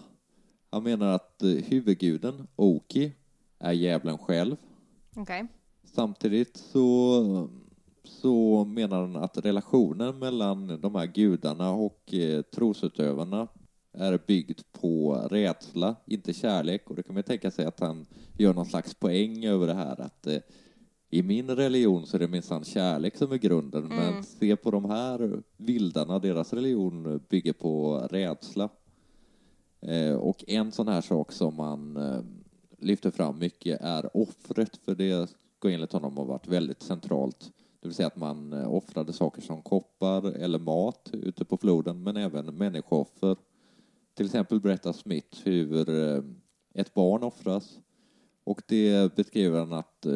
Han 0.71 0.83
menar 0.83 1.15
att 1.15 1.43
eh, 1.43 1.49
huvudguden, 1.49 2.47
Oki, 2.57 3.13
är 3.59 3.73
djävulen 3.73 4.19
själv. 4.19 4.57
Okej. 5.17 5.47
Samtidigt 5.85 6.57
så, 6.57 7.49
så 8.05 8.65
menar 8.65 9.01
han 9.01 9.17
att 9.17 9.39
relationen 9.39 10.19
mellan 10.19 10.81
de 10.81 10.95
här 10.95 11.07
gudarna 11.07 11.71
och 11.71 12.15
eh, 12.15 12.43
trosutövarna 12.43 13.49
är 13.93 14.21
byggd 14.27 14.61
på 14.73 15.15
rädsla, 15.31 15.97
inte 16.07 16.33
kärlek. 16.33 16.91
Och 16.91 16.97
det 16.97 17.03
kan 17.03 17.15
man 17.15 17.23
tänka 17.23 17.51
sig 17.51 17.65
att 17.65 17.81
han 17.81 18.07
gör 18.39 18.55
någon 18.55 18.67
slags 18.67 18.95
poäng 18.95 19.45
över 19.45 19.67
det 19.67 19.75
här 19.75 20.01
att 20.01 20.27
eh, 20.27 20.39
i 21.11 21.23
min 21.23 21.51
religion 21.51 22.07
så 22.07 22.17
är 22.17 22.19
det 22.19 22.29
minsann 22.29 22.65
kärlek 22.65 23.17
som 23.17 23.33
är 23.33 23.37
grunden, 23.37 23.89
men 23.89 24.25
se 24.25 24.57
på 24.57 24.71
de 24.71 24.85
här 24.85 25.43
vildarna, 25.57 26.19
deras 26.19 26.53
religion 26.53 27.21
bygger 27.29 27.53
på 27.53 27.99
rädsla. 28.11 28.69
Eh, 29.83 30.15
och 30.15 30.45
en 30.49 30.73
sån 30.73 30.89
här 30.89 31.01
sak 31.01 31.33
som 31.33 31.57
man 31.57 31.97
eh, 31.97 32.21
lyfter 32.79 33.11
fram 33.11 33.39
mycket 33.39 33.81
är 33.81 34.17
offret, 34.17 34.77
för 34.77 34.95
det 34.95 35.31
ska 35.59 35.71
enligt 35.71 35.93
honom 35.93 36.17
ha 36.17 36.25
varit 36.25 36.49
väldigt 36.49 36.83
centralt. 36.83 37.53
Det 37.81 37.89
vill 37.89 37.95
säga 37.95 38.07
att 38.07 38.17
man 38.17 38.53
eh, 38.53 38.75
offrade 38.75 39.13
saker 39.13 39.43
som 39.43 39.63
koppar 39.63 40.33
eller 40.33 40.59
mat 40.59 41.11
ute 41.13 41.45
på 41.45 41.57
floden, 41.57 42.03
men 42.03 42.17
även 42.17 42.47
människooffer. 42.47 43.37
Till 44.15 44.27
exempel 44.27 44.61
berättar 44.61 44.93
Smith 44.93 45.39
hur 45.45 45.89
ett 46.75 46.95
barn 46.95 47.23
offras 47.23 47.79
och 48.45 48.63
det 48.67 49.15
beskriver 49.15 49.59
han 49.59 49.73
att 49.73 50.07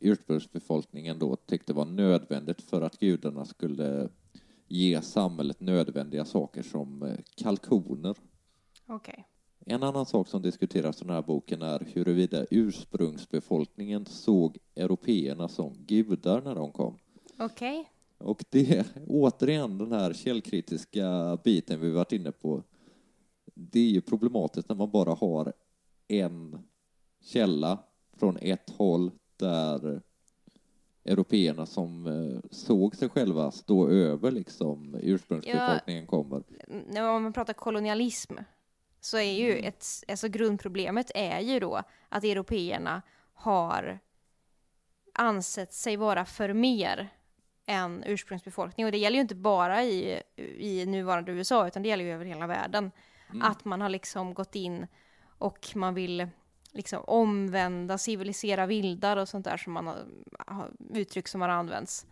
ursprungsbefolkningen 0.00 1.18
då 1.18 1.36
tyckte 1.36 1.72
var 1.72 1.84
nödvändigt 1.84 2.62
för 2.62 2.82
att 2.82 2.98
gudarna 2.98 3.44
skulle 3.44 4.08
ge 4.68 5.02
samhället 5.02 5.60
nödvändiga 5.60 6.24
saker 6.24 6.62
som 6.62 7.16
kalkoner. 7.36 8.16
Okej. 8.86 9.26
En 9.66 9.82
annan 9.82 10.06
sak 10.06 10.28
som 10.28 10.42
diskuteras 10.42 11.02
i 11.02 11.04
den 11.04 11.14
här 11.14 11.22
boken 11.22 11.62
är 11.62 11.80
huruvida 11.94 12.46
ursprungsbefolkningen 12.50 14.06
såg 14.06 14.58
européerna 14.74 15.48
som 15.48 15.74
gudar 15.86 16.42
när 16.42 16.54
de 16.54 16.72
kom. 16.72 16.98
Okej. 17.38 17.90
Och 18.18 18.44
det 18.50 18.78
är 18.78 18.86
återigen 19.06 19.78
den 19.78 19.92
här 19.92 20.12
källkritiska 20.12 21.38
biten 21.44 21.80
vi 21.80 21.90
varit 21.90 22.12
inne 22.12 22.32
på. 22.32 22.62
Det 23.54 23.80
är 23.80 23.90
ju 23.90 24.00
problematiskt 24.00 24.68
när 24.68 24.76
man 24.76 24.90
bara 24.90 25.14
har 25.14 25.52
en 26.08 26.58
källa 27.20 27.78
från 28.16 28.36
ett 28.40 28.70
håll 28.70 29.10
där 29.36 30.02
européerna 31.04 31.66
som 31.66 32.06
eh, 32.06 32.40
såg 32.50 32.96
sig 32.96 33.08
själva 33.08 33.50
stå 33.50 33.88
över 33.88 34.30
liksom 34.30 34.96
ursprungsbefolkningen 35.02 36.06
kommer. 36.06 36.42
När 36.88 37.20
man 37.20 37.32
pratar 37.32 37.52
kolonialism 37.52 38.34
så 39.04 39.16
är 39.16 39.32
ju 39.32 39.58
ett, 39.58 39.86
alltså 40.08 40.28
grundproblemet 40.28 41.10
är 41.14 41.40
ju 41.40 41.60
då 41.60 41.82
att 42.08 42.24
européerna 42.24 43.02
har 43.34 43.98
ansett 45.14 45.72
sig 45.72 45.96
vara 45.96 46.24
för 46.24 46.52
mer 46.52 47.08
än 47.66 48.04
ursprungsbefolkning. 48.06 48.86
Och 48.86 48.92
det 48.92 48.98
gäller 48.98 49.16
ju 49.16 49.20
inte 49.20 49.34
bara 49.34 49.82
i, 49.82 50.22
i 50.58 50.86
nuvarande 50.86 51.32
USA, 51.32 51.66
utan 51.66 51.82
det 51.82 51.88
gäller 51.88 52.04
ju 52.04 52.12
över 52.12 52.24
hela 52.24 52.46
världen. 52.46 52.90
Att 53.42 53.64
man 53.64 53.80
har 53.80 53.88
liksom 53.88 54.34
gått 54.34 54.54
in 54.54 54.86
och 55.38 55.72
man 55.74 55.94
vill 55.94 56.28
liksom 56.72 57.04
omvända, 57.06 57.98
civilisera 57.98 58.66
vildar 58.66 59.16
och 59.16 59.28
sånt 59.28 59.44
där 59.44 59.56
som 59.56 59.72
man 59.72 59.86
har 60.46 60.70
uttryck 60.94 61.28
som 61.28 61.40
har 61.40 61.48
använts. 61.48 62.06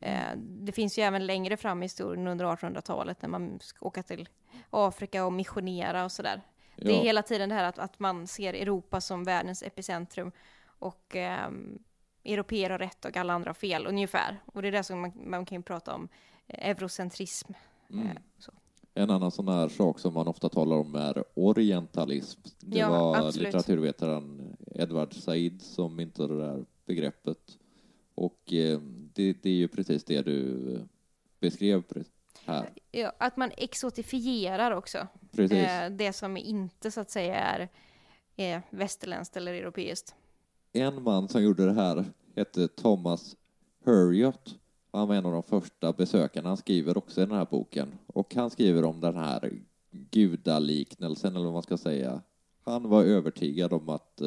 Eh, 0.00 0.36
det 0.36 0.72
finns 0.72 0.98
ju 0.98 1.02
även 1.02 1.26
längre 1.26 1.56
fram 1.56 1.82
i 1.82 1.84
historien 1.84 2.26
under 2.26 2.44
1800-talet 2.44 3.22
när 3.22 3.28
man 3.28 3.60
ska 3.60 3.86
åka 3.86 4.02
till 4.02 4.28
Afrika 4.70 5.26
och 5.26 5.32
missionera 5.32 6.04
och 6.04 6.12
sådär. 6.12 6.42
Det 6.76 7.00
är 7.00 7.02
hela 7.02 7.22
tiden 7.22 7.48
det 7.48 7.54
här 7.54 7.64
att, 7.64 7.78
att 7.78 7.98
man 7.98 8.26
ser 8.26 8.54
Europa 8.54 9.00
som 9.00 9.24
världens 9.24 9.62
epicentrum 9.62 10.32
och 10.78 11.16
ehm, 11.16 11.78
europeer 12.24 12.70
har 12.70 12.78
rätt 12.78 13.04
och 13.04 13.16
alla 13.16 13.32
andra 13.32 13.48
har 13.48 13.54
fel 13.54 13.86
ungefär. 13.86 14.40
Och 14.46 14.62
det 14.62 14.68
är 14.68 14.72
det 14.72 14.82
som 14.82 15.00
man, 15.00 15.12
man 15.24 15.46
kan 15.46 15.58
ju 15.58 15.62
prata 15.62 15.94
om 15.94 16.08
eh, 16.46 16.70
eurocentrism. 16.70 17.52
Mm. 17.90 18.06
Eh. 18.06 18.12
En 18.94 19.10
annan 19.10 19.30
sån 19.30 19.48
här 19.48 19.68
sak 19.68 19.98
som 19.98 20.14
man 20.14 20.28
ofta 20.28 20.48
talar 20.48 20.76
om 20.76 20.94
är 20.94 21.24
orientalism. 21.34 22.40
Det 22.60 22.78
Ja, 22.78 22.90
var 22.90 23.16
absolut. 23.16 23.36
litteraturvetaren 23.46 24.56
Edward 24.74 25.14
Said 25.14 25.62
som 25.62 25.96
myntade 25.96 26.36
det 26.36 26.46
där 26.46 26.64
begreppet. 26.86 27.58
Och 28.16 28.52
eh, 28.52 28.80
det, 29.14 29.32
det 29.42 29.50
är 29.50 29.54
ju 29.54 29.68
precis 29.68 30.04
det 30.04 30.22
du 30.22 30.72
eh, 30.74 30.80
beskrev 31.40 31.82
här. 32.44 32.72
Ja, 32.90 33.12
att 33.18 33.36
man 33.36 33.50
exotifierar 33.56 34.70
också. 34.70 35.06
Precis. 35.32 35.58
Eh, 35.58 35.90
det 35.90 36.12
som 36.12 36.36
inte 36.36 36.90
så 36.90 37.00
att 37.00 37.10
säga 37.10 37.68
är 38.36 38.62
västerländskt 38.70 39.36
eller 39.36 39.54
europeiskt. 39.54 40.14
En 40.72 41.02
man 41.02 41.28
som 41.28 41.42
gjorde 41.42 41.66
det 41.66 41.72
här 41.72 42.04
hette 42.36 42.68
Thomas 42.68 43.36
Hurriot. 43.84 44.58
Han 44.92 45.08
var 45.08 45.14
en 45.14 45.26
av 45.26 45.32
de 45.32 45.42
första 45.42 45.92
besökarna. 45.92 46.48
Han 46.48 46.56
skriver 46.56 46.98
också 46.98 47.22
i 47.22 47.26
den 47.26 47.36
här 47.36 47.46
boken. 47.50 47.98
Och 48.06 48.34
han 48.34 48.50
skriver 48.50 48.84
om 48.84 49.00
den 49.00 49.16
här 49.16 49.52
gudaliknelsen, 49.90 51.36
eller 51.36 51.44
vad 51.44 51.52
man 51.52 51.62
ska 51.62 51.76
säga. 51.76 52.22
Han 52.64 52.88
var 52.88 53.04
övertygad 53.04 53.72
om 53.72 53.88
att 53.88 54.20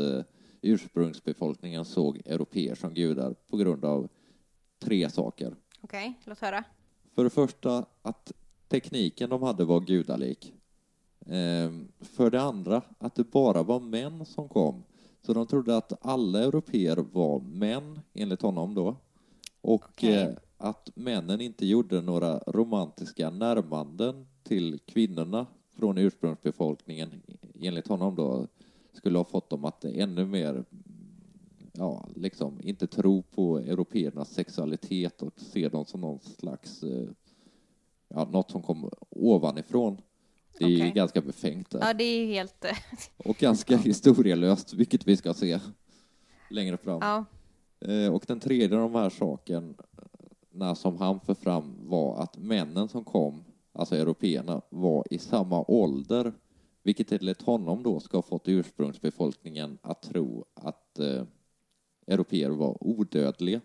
ursprungsbefolkningen 0.62 1.86
såg 1.86 2.22
europeer 2.26 2.76
som 2.76 2.94
gudar 2.94 3.36
på 3.50 3.58
grund 3.58 3.86
av 3.86 4.08
tre 4.80 5.10
saker. 5.10 5.56
Okej, 5.82 6.20
låt 6.26 6.40
höra. 6.40 6.64
För 7.16 7.24
det 7.24 7.30
första 7.30 7.86
att 8.02 8.32
tekniken 8.68 9.30
de 9.30 9.44
hade 9.44 9.66
var 9.66 9.80
gudalik. 9.80 10.54
Ehm, 11.26 11.88
för 12.00 12.30
det 12.30 12.42
andra 12.42 12.82
att 12.98 13.16
det 13.16 13.32
bara 13.32 13.64
var 13.64 13.80
män 13.80 14.26
som 14.26 14.50
kom. 14.50 14.84
Så 15.22 15.34
de 15.34 15.48
trodde 15.48 15.78
att 15.78 16.06
alla 16.06 16.44
europeer 16.44 16.98
var 17.12 17.40
män, 17.40 18.00
enligt 18.14 18.42
honom 18.42 18.76
då. 18.76 18.96
Och 19.62 19.86
Okej. 19.86 20.14
eh, 20.14 20.30
att 20.58 20.90
männen 20.96 21.42
inte 21.42 21.66
gjorde 21.66 22.02
några 22.02 22.40
romantiska 22.48 23.30
närmanden 23.30 24.28
till 24.44 24.80
kvinnorna 24.86 25.48
från 25.78 25.98
ursprungsbefolkningen, 25.98 27.22
enligt 27.60 27.88
honom 27.88 28.16
då, 28.16 28.48
skulle 29.00 29.18
ha 29.18 29.26
fått 29.26 29.50
dem 29.50 29.66
att 29.66 29.86
ännu 29.86 30.26
mer 30.26 30.66
ja, 31.74 32.08
liksom 32.16 32.60
inte 32.64 32.88
tro 32.88 33.22
på 33.22 33.58
européernas 33.60 34.30
sexualitet 34.34 35.22
och 35.22 35.34
se 35.42 35.70
dem 35.70 35.86
som 35.86 36.02
någon 36.02 36.20
slags, 36.20 36.84
eh, 36.84 37.10
ja, 38.08 38.26
något 38.32 38.52
som 38.52 38.62
kom 38.62 38.90
ovanifrån. 39.10 40.02
Det 40.60 40.66
är 40.66 40.78
Okej. 40.78 40.92
ganska 40.96 41.22
befängt 41.22 41.70
där. 41.70 41.80
Ja, 41.80 41.94
det 41.94 42.04
är 42.04 42.26
helt... 42.28 42.66
eh, 42.66 42.72
Och 43.30 43.38
ganska 43.38 43.78
historielöst, 43.78 44.74
vilket 44.74 45.08
vi 45.08 45.18
ska 45.18 45.34
se 45.34 45.60
längre 46.50 46.78
fram. 46.78 47.00
Ja, 47.02 47.26
Eh, 47.82 48.14
Och 48.14 48.24
den 48.28 48.40
tredje 48.40 48.78
av 48.78 48.92
de 48.92 48.96
här 49.00 49.10
sakerna 49.10 50.76
som 50.76 50.98
han 50.98 51.20
för 51.20 51.34
fram 51.34 51.76
var 51.90 52.24
att 52.24 52.38
männen 52.38 52.90
som 52.90 53.04
kom, 53.04 53.44
alltså 53.74 53.96
européerna, 53.96 54.62
var 54.70 55.04
i 55.10 55.18
samma 55.20 55.66
ålder, 55.68 56.34
vilket 56.90 57.12
enligt 57.12 57.42
honom 57.42 57.84
då 57.84 58.00
ska 58.00 58.18
ha 58.18 58.22
fått 58.22 58.48
ursprungsbefolkningen 58.48 59.78
att 59.82 60.02
tro 60.02 60.46
att 60.54 61.00
eh, 61.00 61.24
européer 62.08 62.50
var 62.50 62.78
odödliga. 62.84 63.62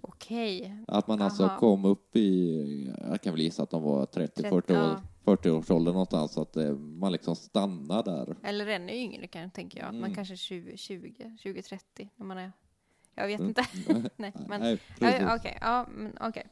okej. 0.00 0.84
Att 0.88 1.08
man 1.08 1.22
alltså 1.22 1.44
Aha. 1.44 1.58
kom 1.58 1.84
upp 1.84 2.16
i, 2.16 2.94
jag 3.10 3.20
kan 3.22 3.32
väl 3.32 3.40
gissa 3.42 3.62
att 3.62 3.70
de 3.70 3.82
var 3.82 4.06
30-40 4.06 4.52
år, 4.52 4.64
ja. 4.68 5.02
40 5.24 5.50
års 5.50 5.70
ålder 5.70 5.92
någonstans, 5.92 6.32
så 6.32 6.42
att 6.42 6.56
eh, 6.56 6.72
man 6.76 7.12
liksom 7.12 7.36
stannar 7.36 8.02
där. 8.02 8.36
Eller 8.42 8.66
ännu 8.66 8.92
yngre 8.92 9.26
kan 9.26 9.42
jag 9.42 9.52
tänka 9.54 9.78
jag. 9.78 9.86
Att 9.88 9.94
man 9.94 10.04
Mm. 10.04 10.14
kanske 10.14 10.36
20, 10.36 10.76
20, 10.76 11.36
20, 11.40 11.62
30 11.62 12.10
när 12.16 12.26
man 12.26 12.38
är... 12.38 12.52
Jag 13.14 13.26
vet 13.26 13.40
Mm. 13.40 13.48
inte. 13.48 13.64
Nej, 14.16 14.32
men... 14.48 14.60
Nej, 14.60 14.72
Ja, 14.72 14.78
precis. 14.98 15.20
ja, 15.20 15.36
Okej, 15.36 15.58
ja, 15.60 15.86
men 15.96 16.18
okej. 16.20 16.46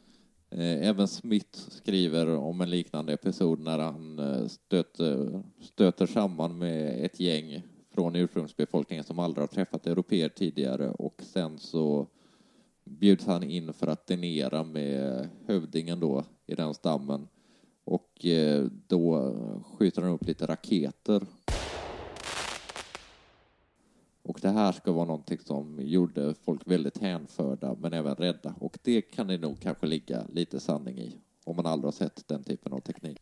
Eh, 0.56 0.88
Även 0.88 1.08
Smith 1.08 1.58
skriver 1.70 2.36
om 2.36 2.60
en 2.60 2.70
liknande 2.70 3.12
episod 3.12 3.60
när 3.60 3.78
han 3.78 4.18
eh, 4.18 4.46
stöter, 4.46 5.34
eh, 5.34 5.40
stöter 5.60 6.06
samman 6.06 6.58
med 6.58 7.04
ett 7.04 7.20
gäng 7.20 7.62
från 7.94 8.16
ursprungsbefolkningen 8.16 9.04
som 9.04 9.18
aldrig 9.18 9.42
har 9.42 9.46
träffat 9.46 9.86
europeer 9.86 10.28
tidigare 10.28 10.90
och 10.90 11.22
sen 11.22 11.58
så 11.58 12.06
bjuds 12.84 13.26
han 13.26 13.42
in 13.42 13.72
för 13.72 13.86
att 13.86 14.06
dinera 14.06 14.64
med 14.64 15.28
hövdingen 15.46 16.00
då 16.00 16.24
i 16.46 16.54
den 16.54 16.74
stammen 16.74 17.28
och 17.84 18.26
då 18.86 19.34
skjuter 19.78 20.02
han 20.02 20.10
upp 20.10 20.26
lite 20.26 20.46
raketer. 20.46 21.22
Och 24.24 24.38
det 24.42 24.50
här 24.50 24.72
ska 24.72 24.92
vara 24.92 25.04
någonting 25.04 25.38
som 25.38 25.78
gjorde 25.82 26.34
folk 26.34 26.62
väldigt 26.66 26.98
hänförda 26.98 27.76
men 27.80 27.92
även 27.92 28.14
rädda. 28.14 28.54
Och 28.58 28.78
det 28.82 29.02
kan 29.02 29.26
det 29.26 29.38
nog 29.38 29.60
kanske 29.60 29.86
ligga 29.86 30.26
lite 30.32 30.60
sanning 30.60 30.98
i 30.98 31.20
om 31.44 31.56
man 31.56 31.66
aldrig 31.66 31.86
har 31.86 31.92
sett 31.92 32.28
den 32.28 32.44
typen 32.44 32.72
av 32.72 32.80
teknik. 32.80 33.18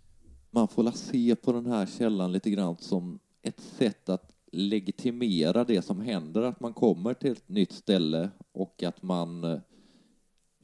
Man 0.51 0.69
får 0.69 0.83
la 0.83 0.93
se 0.93 1.37
på 1.37 1.53
den 1.53 1.67
här 1.67 1.87
källan 1.87 2.33
lite 2.33 2.51
grann 2.51 2.77
som 2.79 3.19
ett 3.43 3.61
sätt 3.61 4.09
att 4.09 4.33
legitimera 4.53 5.65
det 5.65 5.83
som 5.83 6.01
händer, 6.01 6.43
att 6.43 6.61
man 6.61 6.73
kommer 6.73 7.15
till 7.15 7.33
ett 7.33 7.49
nytt 7.49 7.73
ställe 7.73 8.31
och 8.53 8.83
att 8.83 9.03
man 9.03 9.45
eh, 9.45 9.61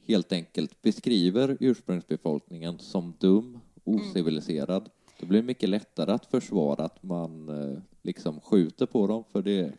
helt 0.07 0.31
enkelt 0.31 0.81
beskriver 0.81 1.57
ursprungsbefolkningen 1.59 2.79
som 2.79 3.13
dum, 3.19 3.59
ociviliserad. 3.83 4.89
Det 5.19 5.25
blir 5.25 5.43
mycket 5.43 5.69
lättare 5.69 6.11
att 6.11 6.25
försvara 6.25 6.83
att 6.83 7.03
man 7.03 7.49
eh, 7.49 7.79
liksom 8.01 8.39
skjuter 8.41 8.85
på 8.85 9.07
dem 9.07 9.23
för 9.31 9.41
det 9.41 9.73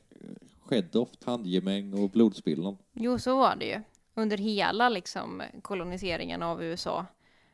skedde 0.70 0.98
ofta 0.98 1.30
handgemäng 1.30 1.94
och 1.94 2.10
blodspillan. 2.10 2.78
Jo, 2.92 3.18
så 3.18 3.36
var 3.36 3.56
det 3.56 3.66
ju. 3.66 3.80
Under 4.14 4.38
hela 4.38 4.88
liksom, 4.88 5.42
koloniseringen 5.62 6.42
av 6.42 6.62
USA. 6.62 7.06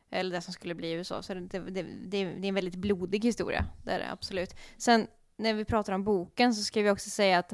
Eller 0.09 0.35
det 0.35 0.41
som 0.41 0.53
skulle 0.53 0.75
bli 0.75 0.91
USA. 0.91 1.21
Så 1.21 1.33
det, 1.33 1.39
det, 1.39 1.61
det, 1.61 1.83
det 2.07 2.17
är 2.17 2.45
en 2.45 2.55
väldigt 2.55 2.75
blodig 2.75 3.23
historia. 3.23 3.65
Det 3.83 3.91
är 3.91 3.99
det 3.99 4.11
absolut. 4.11 4.55
Sen 4.77 5.07
när 5.37 5.53
vi 5.53 5.65
pratar 5.65 5.93
om 5.93 6.03
boken 6.03 6.53
så 6.53 6.63
ska 6.63 6.81
vi 6.81 6.89
också 6.89 7.09
säga 7.09 7.39
att 7.39 7.53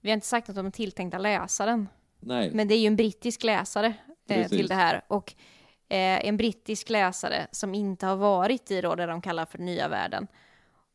vi 0.00 0.10
har 0.10 0.14
inte 0.14 0.26
sagt 0.26 0.48
något 0.48 0.56
om 0.56 0.64
den 0.64 0.72
tilltänkta 0.72 1.18
läsaren. 1.18 1.88
Nej, 2.20 2.50
Men 2.54 2.68
det 2.68 2.74
är 2.74 2.78
ju 2.78 2.86
en 2.86 2.96
brittisk 2.96 3.44
läsare 3.44 3.94
eh, 4.28 4.48
till 4.48 4.68
det 4.68 4.74
här. 4.74 5.04
Och 5.08 5.34
eh, 5.88 6.26
en 6.26 6.36
brittisk 6.36 6.90
läsare 6.90 7.46
som 7.50 7.74
inte 7.74 8.06
har 8.06 8.16
varit 8.16 8.70
i 8.70 8.80
då 8.80 8.94
det 8.94 9.06
de 9.06 9.22
kallar 9.22 9.46
för 9.46 9.58
nya 9.58 9.88
världen. 9.88 10.26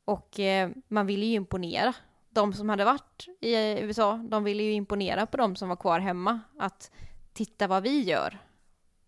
Och 0.05 0.39
eh, 0.39 0.69
man 0.88 1.05
ville 1.05 1.25
ju 1.25 1.33
imponera. 1.33 1.93
De 2.33 2.53
som 2.53 2.69
hade 2.69 2.85
varit 2.85 3.27
i 3.41 3.55
USA, 3.81 4.17
de 4.29 4.43
ville 4.43 4.63
ju 4.63 4.73
imponera 4.73 5.25
på 5.25 5.38
de 5.38 5.55
som 5.55 5.69
var 5.69 5.75
kvar 5.75 5.99
hemma. 5.99 6.39
Att 6.58 6.91
titta 7.34 7.67
vad 7.67 7.84
vi 7.84 8.03
gör. 8.03 8.39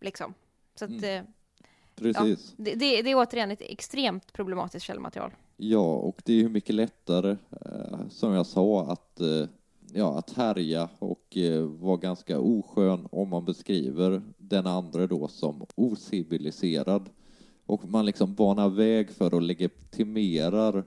Liksom. 0.02 0.34
Så 0.80 0.86
att, 0.86 0.92
Mm. 0.92 1.04
eh, 1.04 1.24
precis. 1.96 2.54
det, 2.58 2.76
det, 2.76 3.02
det 3.02 3.12
är 3.12 3.16
återigen 3.16 3.52
ett 3.52 3.62
extremt 3.62 4.34
problematiskt 4.34 4.86
källmaterial. 4.86 5.32
Ja, 5.58 5.96
och 5.96 6.22
det 6.26 6.34
är 6.34 6.38
ju 6.38 6.50
mycket 6.50 6.76
lättare, 6.76 7.32
eh, 7.66 8.08
som 8.10 8.34
jag 8.34 8.46
sa, 8.46 8.86
att, 8.92 9.20
eh, 9.20 9.48
ja, 9.94 10.18
att 10.20 10.32
härja 10.34 10.90
och 11.00 11.38
eh, 11.38 11.62
vara 11.64 11.98
ganska 11.98 12.40
oskön 12.40 13.08
om 13.12 13.30
man 13.30 13.46
beskriver 13.46 14.22
den 14.38 14.68
andra 14.68 15.08
då 15.08 15.28
som 15.28 15.66
ociviliserad. 15.76 17.10
Och 17.66 17.90
man 17.90 18.06
liksom 18.06 18.36
banar 18.36 18.70
väg 18.70 19.12
för 19.12 19.38
att 19.38 19.44
legitimera 19.44 20.84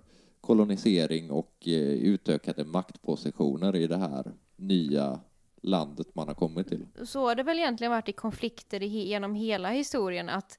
kolonisering 0.48 1.30
och 1.30 1.54
eh, 1.66 1.72
utökade 2.12 2.64
maktpositioner 2.64 3.76
i 3.76 3.86
det 3.86 3.96
här 3.96 4.32
nya 4.56 5.20
landet 5.62 6.14
man 6.14 6.28
har 6.28 6.34
kommit 6.34 6.68
till. 6.68 6.86
så 7.04 7.28
har 7.28 7.34
det 7.34 7.42
väl 7.42 7.58
egentligen 7.58 7.90
varit 7.90 8.08
i 8.08 8.12
konflikter 8.12 8.80
genom 8.80 9.34
hela 9.34 9.68
historien 9.70 10.28
att 10.28 10.58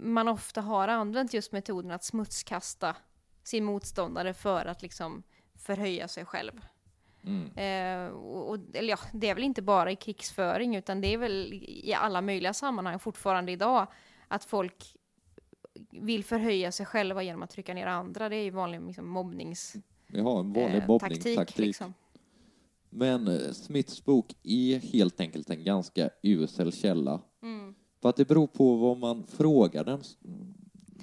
man 0.00 0.28
ofta 0.28 0.60
har 0.60 0.88
använt 0.88 1.34
just 1.34 1.52
metoden 1.52 1.90
att 1.90 2.04
smutskasta 2.04 2.96
sin 3.44 3.64
motståndare 3.64 4.34
för 4.34 4.66
att 4.66 4.82
liksom 4.82 5.22
förhöja 5.58 6.08
sig 6.08 6.24
själv. 6.24 6.52
Mm. 7.24 7.50
Eh, 7.56 8.12
och, 8.14 8.50
och- 8.50 8.58
eller 8.76 8.88
ja, 8.90 8.98
det 9.12 9.28
är 9.28 9.34
väl 9.34 9.44
inte 9.44 9.62
bara 9.62 9.90
i 9.90 9.96
krigsföring 9.96 10.76
utan 10.76 11.00
det 11.00 11.14
är 11.14 11.18
väl 11.18 11.52
i 11.66 11.94
alla 11.94 12.20
möjliga 12.20 12.52
sammanhang 12.54 12.98
fortfarande 12.98 13.52
idag 13.52 13.86
att 14.28 14.44
folk 14.44 14.94
vill 15.90 16.24
förhöja 16.24 16.72
sig 16.72 16.86
själva 16.86 17.22
genom 17.22 17.42
att 17.42 17.50
trycka 17.50 17.74
ner 17.74 17.86
andra. 17.86 18.28
Det 18.28 18.36
är 18.36 18.42
ju 18.44 18.50
vanlig 18.50 18.80
liksom, 18.86 19.08
mobbnings... 19.08 19.76
Har 20.12 20.40
en 20.40 20.52
vanlig 20.52 20.76
eh, 20.82 20.86
mobbningstaktik. 20.88 21.36
taktik, 21.36 21.58
liksom. 21.66 21.94
Men 22.90 23.28
eh, 23.28 23.52
Smiths 23.52 24.04
bok 24.04 24.34
är 24.42 24.78
helt 24.78 25.20
enkelt 25.20 25.50
en 25.50 25.64
ganska 25.64 26.10
usel 26.22 26.72
källa. 26.72 27.20
Mm. 27.42 27.74
För 28.02 28.08
att 28.08 28.16
det 28.16 28.28
beror 28.28 28.46
på 28.46 28.74
vad 28.76 28.98
man 28.98 29.24
frågar 29.26 29.84
den. 29.84 30.00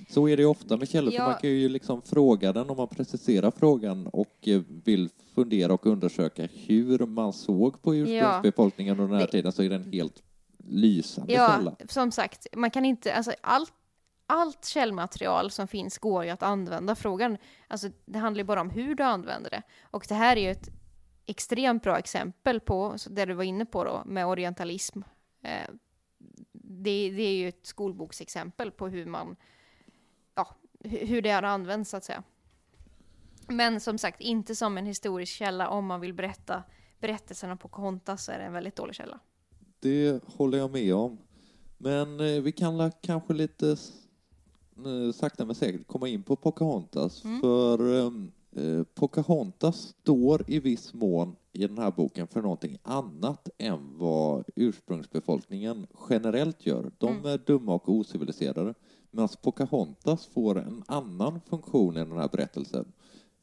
Så 0.09 0.27
är 0.29 0.37
det 0.37 0.43
ju 0.43 0.47
ofta 0.49 0.77
med 0.77 0.89
källor, 0.89 1.13
Ja. 1.13 1.19
för 1.19 1.31
man 1.31 1.39
kan 1.41 1.49
ju 1.49 1.69
liksom 1.69 2.01
fråga 2.01 2.53
den 2.53 2.69
om 2.69 2.77
man 2.77 2.87
preciserar 2.87 3.51
frågan 3.51 4.07
och 4.07 4.47
eh, 4.47 4.61
vill 4.83 5.09
fundera 5.35 5.73
och 5.73 5.85
undersöka 5.85 6.47
hur 6.53 6.99
man 7.05 7.33
såg 7.33 7.81
på 7.81 7.95
ursprungsbefolkningen 7.95 8.99
under 8.99 9.07
den 9.11 9.19
här 9.19 9.25
Det- 9.25 9.31
tiden 9.31 9.51
så 9.51 9.63
är 9.63 9.69
det 9.69 9.75
en 9.75 9.91
helt 9.93 10.23
lysande 10.67 11.33
Ja, 11.33 11.53
källa. 11.57 11.75
som 11.89 12.11
sagt, 12.11 12.47
man 12.55 12.71
kan 12.71 12.85
inte, 12.85 13.13
alltså 13.13 13.31
allt, 13.41 13.73
allt 14.27 14.65
källmaterial 14.65 15.51
som 15.51 15.67
finns 15.67 15.97
går 15.97 16.23
ju 16.23 16.29
att 16.29 16.43
använda. 16.43 16.95
Frågan, 16.95 17.37
alltså 17.67 17.89
det 18.05 18.19
handlar 18.19 18.39
ju 18.39 18.45
bara 18.45 18.61
om 18.61 18.69
hur 18.69 18.95
du 18.95 19.03
använder 19.03 19.49
det. 19.49 19.61
Och 19.81 20.05
det 20.09 20.15
här 20.15 20.37
är 20.37 20.41
ju 20.41 20.51
ett 20.51 20.69
extremt 21.25 21.83
bra 21.83 21.97
exempel 21.97 22.59
på, 22.59 22.95
det 23.09 23.25
du 23.25 23.33
var 23.33 23.43
inne 23.43 23.65
på 23.65 23.83
då, 23.83 24.03
med 24.05 24.27
orientalism. 24.27 25.01
Eh, 25.41 25.69
det, 26.51 27.11
det 27.11 27.23
är 27.23 27.35
ju 27.35 27.47
ett 27.47 27.65
skolboksexempel 27.65 28.71
på 28.71 28.87
hur 28.87 29.05
man, 29.05 29.35
ja, 30.35 30.55
hur 30.83 31.21
det 31.21 31.31
har 31.31 31.43
använts 31.43 31.89
så 31.89 31.97
att 31.97 32.03
säga. 32.03 32.23
Men 33.47 33.79
som 33.79 33.97
sagt, 33.97 34.21
inte 34.21 34.55
som 34.55 34.77
en 34.77 34.85
historisk 34.85 35.33
källa 35.33 35.69
om 35.69 35.85
man 35.85 36.01
vill 36.01 36.13
berätta 36.13 36.63
berättelserna 36.99 37.57
på 37.57 37.67
konta 37.67 38.17
så 38.17 38.31
är 38.31 38.37
det 38.37 38.43
en 38.43 38.53
väldigt 38.53 38.75
dålig 38.75 38.95
källa. 38.95 39.19
Det 39.79 40.23
håller 40.25 40.57
jag 40.57 40.71
med 40.71 40.95
om. 40.95 41.17
Men 41.77 42.19
eh, 42.19 42.41
vi 42.41 42.51
kan 42.51 42.91
kanske 43.01 43.33
lite 43.33 43.77
sakta 45.13 45.45
men 45.45 45.55
säkert 45.55 45.87
komma 45.87 46.07
in 46.07 46.23
på 46.23 46.35
Pocahontas. 46.35 47.23
Mm. 47.25 47.41
För 47.41 48.07
ehm, 48.07 48.31
eh, 48.55 48.83
Pocahontas 48.83 49.95
står 50.01 50.43
i 50.47 50.59
viss 50.59 50.93
mån 50.93 51.35
i 51.53 51.67
den 51.67 51.77
här 51.77 51.91
boken 51.91 52.27
för 52.27 52.41
någonting 52.41 52.77
annat 52.83 53.49
än 53.57 53.97
vad 53.97 54.43
ursprungsbefolkningen 54.55 55.87
generellt 56.09 56.65
gör. 56.65 56.91
De 56.97 57.13
Mm. 57.13 57.25
är 57.25 57.37
dumma 57.37 57.73
och 57.73 57.89
ociviliserade. 57.89 58.73
Medan 59.11 59.29
Pocahontas 59.41 60.25
får 60.25 60.59
en 60.59 60.83
annan 60.87 61.41
funktion 61.49 61.97
i 61.97 61.99
den 61.99 62.17
här 62.17 62.29
berättelsen. 62.31 62.85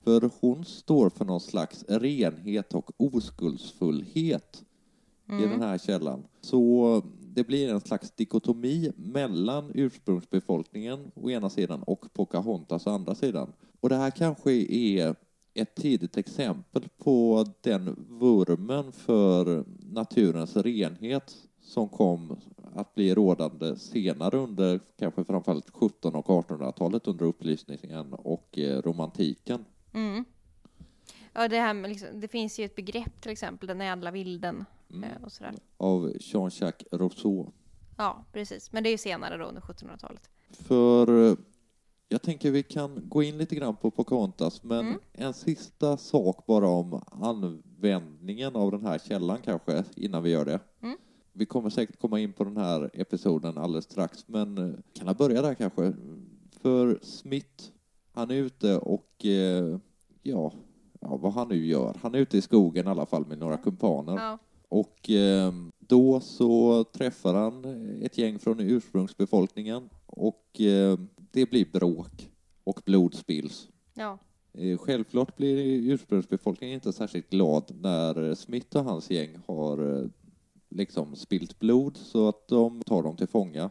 För 0.04 0.30
hon 0.40 0.64
står 0.64 1.10
för 1.10 1.24
någon 1.24 1.40
slags 1.40 1.84
renhet 1.88 2.74
och 2.74 2.90
oskuldsfullhet 2.96 4.64
i 5.28 5.46
den 5.46 5.62
här 5.62 5.78
källan. 5.78 6.24
Så 6.40 7.02
det 7.34 7.44
blir 7.44 7.70
en 7.70 7.80
slags 7.80 8.10
dikotomi 8.10 8.92
mellan 8.96 9.70
ursprungsbefolkningen 9.74 11.10
å 11.14 11.30
ena 11.30 11.50
sidan 11.50 11.82
och 11.82 12.12
Pocahontas 12.12 12.86
å 12.86 12.90
andra 12.90 13.14
sidan. 13.14 13.52
Och 13.80 13.88
det 13.88 13.96
här 13.96 14.10
kanske 14.10 14.52
är 14.72 15.14
ett 15.54 15.74
tidigt 15.74 16.16
exempel 16.16 16.88
på 16.98 17.46
den 17.60 18.06
vurmen 18.08 18.92
för 18.92 19.64
naturens 19.92 20.56
renhet 20.56 21.36
som 21.60 21.88
kom 21.88 22.36
att 22.74 22.94
bli 22.94 23.14
rådande 23.14 23.76
senare 23.76 24.36
under 24.36 24.80
kanske 24.98 25.24
framförallt 25.24 25.68
1700 25.68 26.18
och 26.18 26.48
1800-talet 26.48 27.06
under 27.06 27.24
upplysningen 27.24 28.12
och 28.12 28.58
eh, 28.58 28.82
romantiken. 28.82 29.64
Mm. 29.94 30.24
Ja, 31.32 31.48
det, 31.48 31.60
här 31.60 31.74
med 31.74 31.90
liksom, 31.90 32.08
det 32.20 32.28
finns 32.28 32.58
ju 32.58 32.64
ett 32.64 32.76
begrepp 32.76 33.20
till 33.20 33.32
exempel, 33.32 33.68
den 33.68 33.80
ädla 33.80 34.10
vilden 34.10 34.64
Mm. 34.92 35.04
eh, 35.04 35.22
och 35.24 35.32
sådär. 35.32 35.54
Av 35.76 36.12
Jean-Jacques 36.20 36.88
Rousseau. 36.92 37.52
Ja, 37.98 38.24
precis. 38.32 38.72
Men 38.72 38.82
det 38.82 38.88
är 38.88 38.90
ju 38.92 38.98
senare 38.98 39.36
då 39.36 39.44
under 39.44 39.60
1700-talet. 39.60 40.30
För 40.50 41.28
eh, 41.30 41.36
Jag 42.08 42.22
tänker 42.22 42.50
vi 42.50 42.62
kan 42.62 43.00
gå 43.08 43.22
in 43.22 43.38
lite 43.38 43.54
grann 43.54 43.76
på 43.76 43.90
Pocahontas, 43.90 44.62
men 44.62 44.86
Mm. 44.86 44.98
en 45.12 45.34
sista 45.34 45.96
sak 45.96 46.46
bara 46.46 46.68
om 46.68 47.02
användningen 47.10 48.56
av 48.56 48.70
den 48.70 48.86
här 48.86 48.98
källan 48.98 49.38
kanske, 49.44 49.84
innan 49.96 50.22
vi 50.22 50.30
gör 50.30 50.44
det. 50.44 50.60
Mm. 50.82 50.96
Vi 51.32 51.46
kommer 51.46 51.70
säkert 51.70 52.00
komma 52.00 52.20
in 52.20 52.32
på 52.32 52.44
den 52.44 52.56
här 52.56 52.90
episoden 52.94 53.58
alldeles 53.58 53.84
strax, 53.84 54.28
men 54.28 54.58
eh, 54.58 54.74
kan 54.92 55.06
jag 55.06 55.16
börja 55.16 55.42
där 55.42 55.54
kanske? 55.54 55.92
För 56.60 56.98
Smith, 57.02 57.64
han 58.12 58.30
är 58.30 58.34
ute 58.34 58.78
och, 58.78 59.24
eh, 59.26 59.78
ja, 60.22 60.52
ja, 61.00 61.16
vad 61.16 61.32
han 61.32 61.48
nu 61.48 61.66
gör. 61.66 61.96
Han 62.02 62.14
är 62.14 62.18
ute 62.18 62.38
i 62.38 62.42
skogen 62.42 62.86
i 62.86 62.90
alla 62.90 63.06
fall 63.06 63.26
med 63.26 63.38
några 63.38 63.56
kumpaner. 63.56 64.16
Ja. 64.16 64.38
Och 64.72 65.10
eh, 65.10 65.52
då 65.78 66.20
så 66.20 66.84
träffar 66.84 67.34
han 67.34 67.64
ett 68.02 68.18
gäng 68.18 68.38
från 68.38 68.60
ursprungsbefolkningen 68.60 69.88
och 70.06 70.60
eh, 70.60 70.98
det 71.30 71.50
blir 71.50 71.66
bråk 71.72 72.30
och 72.64 72.80
blod 72.84 73.14
spills. 73.14 73.68
ja. 73.94 74.18
Eh, 74.54 74.78
Självklart 74.78 75.36
blir 75.36 75.56
ursprungsbefolkningen 75.92 76.74
inte 76.74 76.92
särskilt 76.92 77.30
glad 77.30 77.64
när 77.80 78.34
Smith 78.34 78.76
och 78.76 78.84
hans 78.84 79.10
gäng 79.10 79.38
har 79.46 79.98
eh, 80.02 80.08
liksom 80.68 81.16
spilt 81.16 81.58
blod 81.58 81.96
så 81.96 82.28
att 82.28 82.48
de 82.48 82.82
tar 82.82 83.02
dem 83.02 83.16
till 83.16 83.28
fånga. 83.28 83.70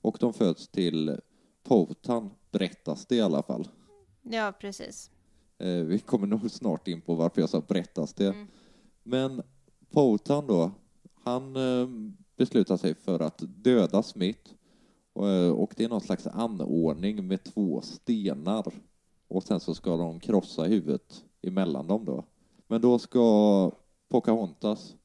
Och 0.00 0.16
de 0.20 0.32
föds 0.34 0.68
till 0.68 1.20
Powhatan, 1.62 2.30
berättas 2.50 3.06
det 3.06 3.16
i 3.16 3.20
alla 3.20 3.42
fall. 3.42 3.68
Ja, 4.22 4.52
precis. 4.60 5.10
Eh, 5.58 5.74
Vi 5.74 5.98
kommer 5.98 6.26
nog 6.26 6.50
snart 6.50 6.88
in 6.88 7.00
på 7.00 7.14
varför 7.14 7.40
jag 7.40 7.50
sa 7.50 7.60
berättas 7.68 8.14
det. 8.14 8.28
Mm. 8.28 8.46
Men 9.02 9.42
Powhatan 9.90 10.46
då, 10.46 10.70
han 11.14 11.56
eh, 11.56 11.88
beslutar 12.36 12.76
sig 12.76 12.94
för 12.94 13.20
att 13.20 13.42
döda 13.46 14.02
Smith 14.02 14.50
eh, 15.14 15.50
och, 15.50 15.74
det 15.76 15.84
är 15.84 15.88
någon 15.88 16.00
slags 16.00 16.26
anordning 16.26 17.26
med 17.26 17.44
två 17.44 17.80
stenar 17.80 18.72
och 19.28 19.42
sen 19.42 19.60
så 19.60 19.74
ska 19.74 19.96
de 19.96 20.20
krossa 20.20 20.64
huvudet 20.64 21.24
emellan 21.42 21.86
dem 21.86 22.04
då. 22.04 22.24
Men 22.66 22.80
då 22.80 22.98
ska 22.98 23.72
Pocahontas, 24.08 24.96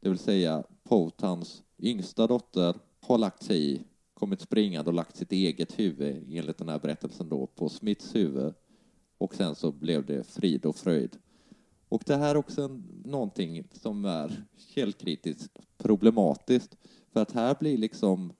det 0.00 0.08
vill 0.08 0.18
säga 0.18 0.64
Potans 0.82 1.62
yngsta 1.78 2.26
dotter, 2.26 2.74
ha 3.00 3.16
lagt 3.16 3.42
sig 3.42 3.72
i, 3.72 3.82
kommit 4.14 4.40
springande 4.40 4.90
och 4.90 4.94
lagt 4.94 5.16
sitt 5.16 5.32
eget 5.32 5.78
huvud 5.78 6.24
enligt 6.30 6.58
den 6.58 6.68
här 6.68 6.78
berättelsen 6.78 7.28
då 7.28 7.46
på 7.46 7.68
Smiths 7.68 8.14
huvud 8.14 8.54
och 9.18 9.34
sen 9.34 9.54
så 9.54 9.72
blev 9.72 10.06
det 10.06 10.24
frid 10.24 10.66
och 10.66 10.76
fröjd. 10.76 11.16
Och 11.88 12.02
det 12.06 12.16
här 12.16 12.30
är 12.30 12.36
också 12.36 12.62
en, 12.62 13.02
någonting 13.04 13.64
som 13.72 14.04
är 14.04 14.44
källkritiskt 14.74 15.58
problematiskt. 15.78 16.76
För 17.12 17.22
att 17.22 17.32
här 17.32 17.56
blir 17.60 17.78
liksom 17.78 18.32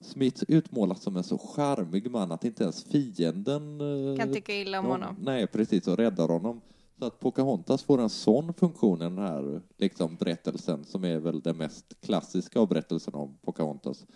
Smith 0.00 0.44
utmålat 0.48 1.02
som 1.02 1.16
en 1.16 1.24
så 1.24 1.38
charmig 1.38 2.10
man 2.10 2.32
att 2.32 2.44
inte 2.44 2.62
ens 2.62 2.84
fienden 2.84 3.80
eh, 3.80 4.16
Kan 4.18 4.32
tycka 4.34 4.54
illa 4.54 4.78
om 4.78 4.84
de- 4.84 4.90
honom. 4.90 5.16
Nej, 5.20 5.46
precis, 5.46 5.88
och 5.88 5.96
räddar 5.96 6.28
honom. 6.28 6.60
Så 6.98 7.04
att 7.04 7.20
Pocahontas 7.20 7.82
får 7.82 8.00
en 8.00 8.10
sån 8.10 8.54
funktion 8.54 9.00
i 9.00 9.04
den 9.04 9.18
här 9.18 9.60
liksom, 9.76 10.16
berättelsen 10.16 10.84
som 10.84 11.04
är 11.04 11.18
väl 11.18 11.40
den 11.40 11.56
mest 11.56 12.00
klassiska 12.00 12.60
av 12.60 12.68
berättelsen 12.68 13.14
om 13.14 13.38
Pocahontas. 13.42 14.06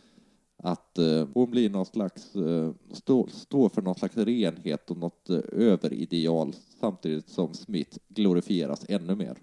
Att 0.65 0.99
eh, 0.99 1.29
hon 1.35 1.51
blir 1.51 1.71
någon 1.71 1.87
slags, 1.87 2.37
eh, 2.37 2.73
stå, 2.93 3.27
står 3.27 3.69
för 3.69 3.83
någon 3.83 3.95
slags 3.95 4.17
renhet 4.17 4.91
och 4.91 4.97
något 4.97 5.31
eh, 5.31 5.41
överideal 5.53 6.55
samtidigt 6.81 7.29
som 7.29 7.55
Smith 7.55 7.99
glorifieras 8.09 8.85
ännu 8.89 9.15
mer. 9.15 9.37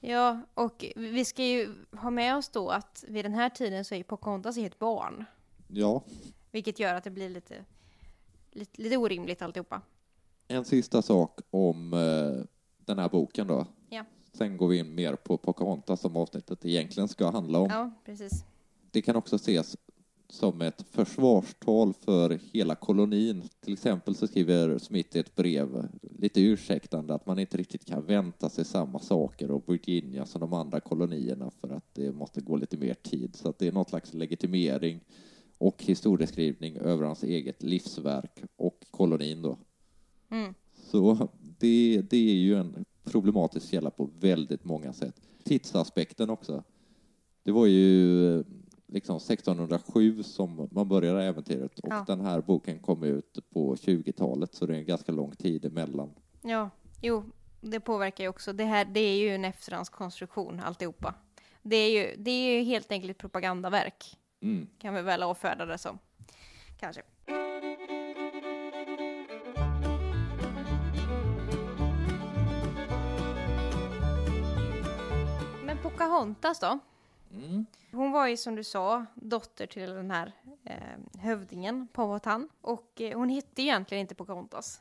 Ja, 0.00 0.40
och 0.54 0.84
vi 0.96 1.24
ska 1.24 1.44
ju 1.44 1.74
ha 1.96 2.10
med 2.10 2.36
oss 2.36 2.48
då 2.48 2.68
att 2.68 3.04
vid 3.08 3.24
den 3.24 3.34
här 3.34 3.48
tiden 3.50 3.84
så 3.84 3.94
är 3.94 4.02
Pocahontas 4.02 4.56
ett 4.58 4.78
barn. 4.78 5.24
Ja, 5.68 6.02
Vilket 6.50 6.78
gör 6.78 6.94
att 6.94 7.04
det 7.04 7.10
blir 7.10 7.28
lite, 7.28 7.64
lite, 8.50 8.82
lite 8.82 8.96
orimligt 8.96 9.42
alltihopa. 9.42 9.82
en 10.48 10.64
sista 10.64 11.02
sak 11.02 11.40
om 11.50 11.92
eh, 11.92 12.44
den 12.86 12.98
här 12.98 13.08
boken 13.08 13.46
då. 13.46 13.66
Ja. 13.90 14.04
Sen 14.32 14.56
går 14.56 14.68
vi 14.68 14.78
in 14.78 14.94
mer 14.94 15.16
på 15.16 15.36
Pocahontas 15.36 16.00
som 16.00 16.16
avsnittet 16.16 16.64
egentligen 16.64 17.08
ska 17.08 17.30
handla 17.30 17.58
om. 17.58 17.68
Ja, 17.70 17.90
precis. 18.04 18.44
Det 18.90 19.02
kan 19.02 19.16
också 19.16 19.36
ses 19.36 19.76
som 20.32 20.60
ett 20.60 20.82
försvarstal 20.90 21.94
för 21.94 22.38
hela 22.52 22.74
kolonin. 22.74 23.42
Till 23.60 23.72
exempel 23.72 24.14
så 24.14 24.26
skriver 24.26 24.78
Smith 24.78 25.16
i 25.16 25.20
ett 25.20 25.34
brev, 25.34 25.88
lite 26.18 26.40
ursäktande, 26.40 27.14
att 27.14 27.26
man 27.26 27.38
inte 27.38 27.56
riktigt 27.56 27.84
kan 27.84 28.06
vänta 28.06 28.48
sig 28.48 28.64
samma 28.64 28.98
saker 28.98 29.48
av 29.48 29.62
Virginia 29.66 30.26
som 30.26 30.40
de 30.40 30.52
andra 30.52 30.80
kolonierna 30.80 31.50
för 31.50 31.68
att 31.68 31.94
det 31.94 32.12
måste 32.12 32.40
gå 32.40 32.56
lite 32.56 32.76
mer 32.76 32.94
tid. 32.94 33.36
Så 33.36 33.48
att 33.48 33.58
det 33.58 33.66
är 33.66 33.72
något 33.72 33.88
slags 33.88 34.14
legitimering 34.14 35.00
och 35.58 35.82
historieskrivning 35.84 36.76
över 36.76 37.06
hans 37.06 37.22
eget 37.22 37.62
livsverk 37.62 38.42
och 38.56 38.86
kolonin 38.90 39.42
då. 39.42 39.58
Mm. 40.30 40.54
Så 40.90 41.28
det, 41.58 42.02
det 42.10 42.30
är 42.30 42.34
ju 42.34 42.54
en 42.54 42.84
problematisk 43.04 43.70
källa 43.70 43.90
på 43.90 44.10
väldigt 44.20 44.64
många 44.64 44.92
sätt. 44.92 45.20
Tidsaspekten 45.44 46.30
också. 46.30 46.64
Det 47.42 47.52
var 47.52 47.66
ju 47.66 48.44
liksom 48.92 49.16
1607 49.16 50.22
som 50.22 50.68
man 50.72 50.88
började 50.88 51.24
äventyret 51.24 51.78
och 51.78 51.92
Ja. 51.92 52.04
den 52.06 52.20
här 52.20 52.40
boken 52.40 52.78
kom 52.78 53.02
ut 53.02 53.38
på 53.52 53.74
20-talet 53.76 54.54
så 54.54 54.66
det 54.66 54.74
är 54.74 54.78
en 54.78 54.86
ganska 54.86 55.12
lång 55.12 55.30
tid 55.36 55.64
emellan. 55.64 56.10
Ja, 56.42 56.70
jo, 57.02 57.24
det 57.60 57.80
påverkar 57.80 58.24
ju 58.24 58.28
också. 58.28 58.52
Det 58.52 58.64
här, 58.64 58.84
det 58.84 59.00
är 59.00 59.16
ju 59.16 59.34
en 59.34 59.44
efterhandskonstruktion 59.44 60.60
alltihopa. 60.60 61.14
Det 61.62 61.76
är 61.76 61.90
ju, 61.90 62.16
det 62.22 62.30
är 62.30 62.58
ju 62.58 62.62
helt 62.64 62.92
enkelt 62.92 63.10
ett 63.10 63.18
propagandaverk. 63.18 64.18
Mm. 64.42 64.66
Kan 64.78 64.94
vi 64.94 65.02
väl 65.02 65.22
avfärda 65.22 65.66
det 65.66 65.78
som. 65.78 65.98
Kanske. 66.80 67.02
Men 75.64 75.78
Pocahontas 75.82 76.58
då? 76.60 76.78
Mm. 77.32 77.66
Hon 77.92 78.12
var 78.12 78.26
ju 78.28 78.36
som 78.36 78.54
du 78.56 78.64
sa 78.64 79.06
dotter 79.14 79.66
till 79.66 79.90
den 79.90 80.10
här 80.10 80.32
eh, 80.64 81.20
hövdingen 81.20 81.88
Powhatan. 81.92 82.48
Och 82.60 83.00
eh, 83.00 83.18
hon 83.18 83.28
hette 83.28 83.62
egentligen 83.62 84.00
inte 84.00 84.14
Pocahontas. 84.14 84.80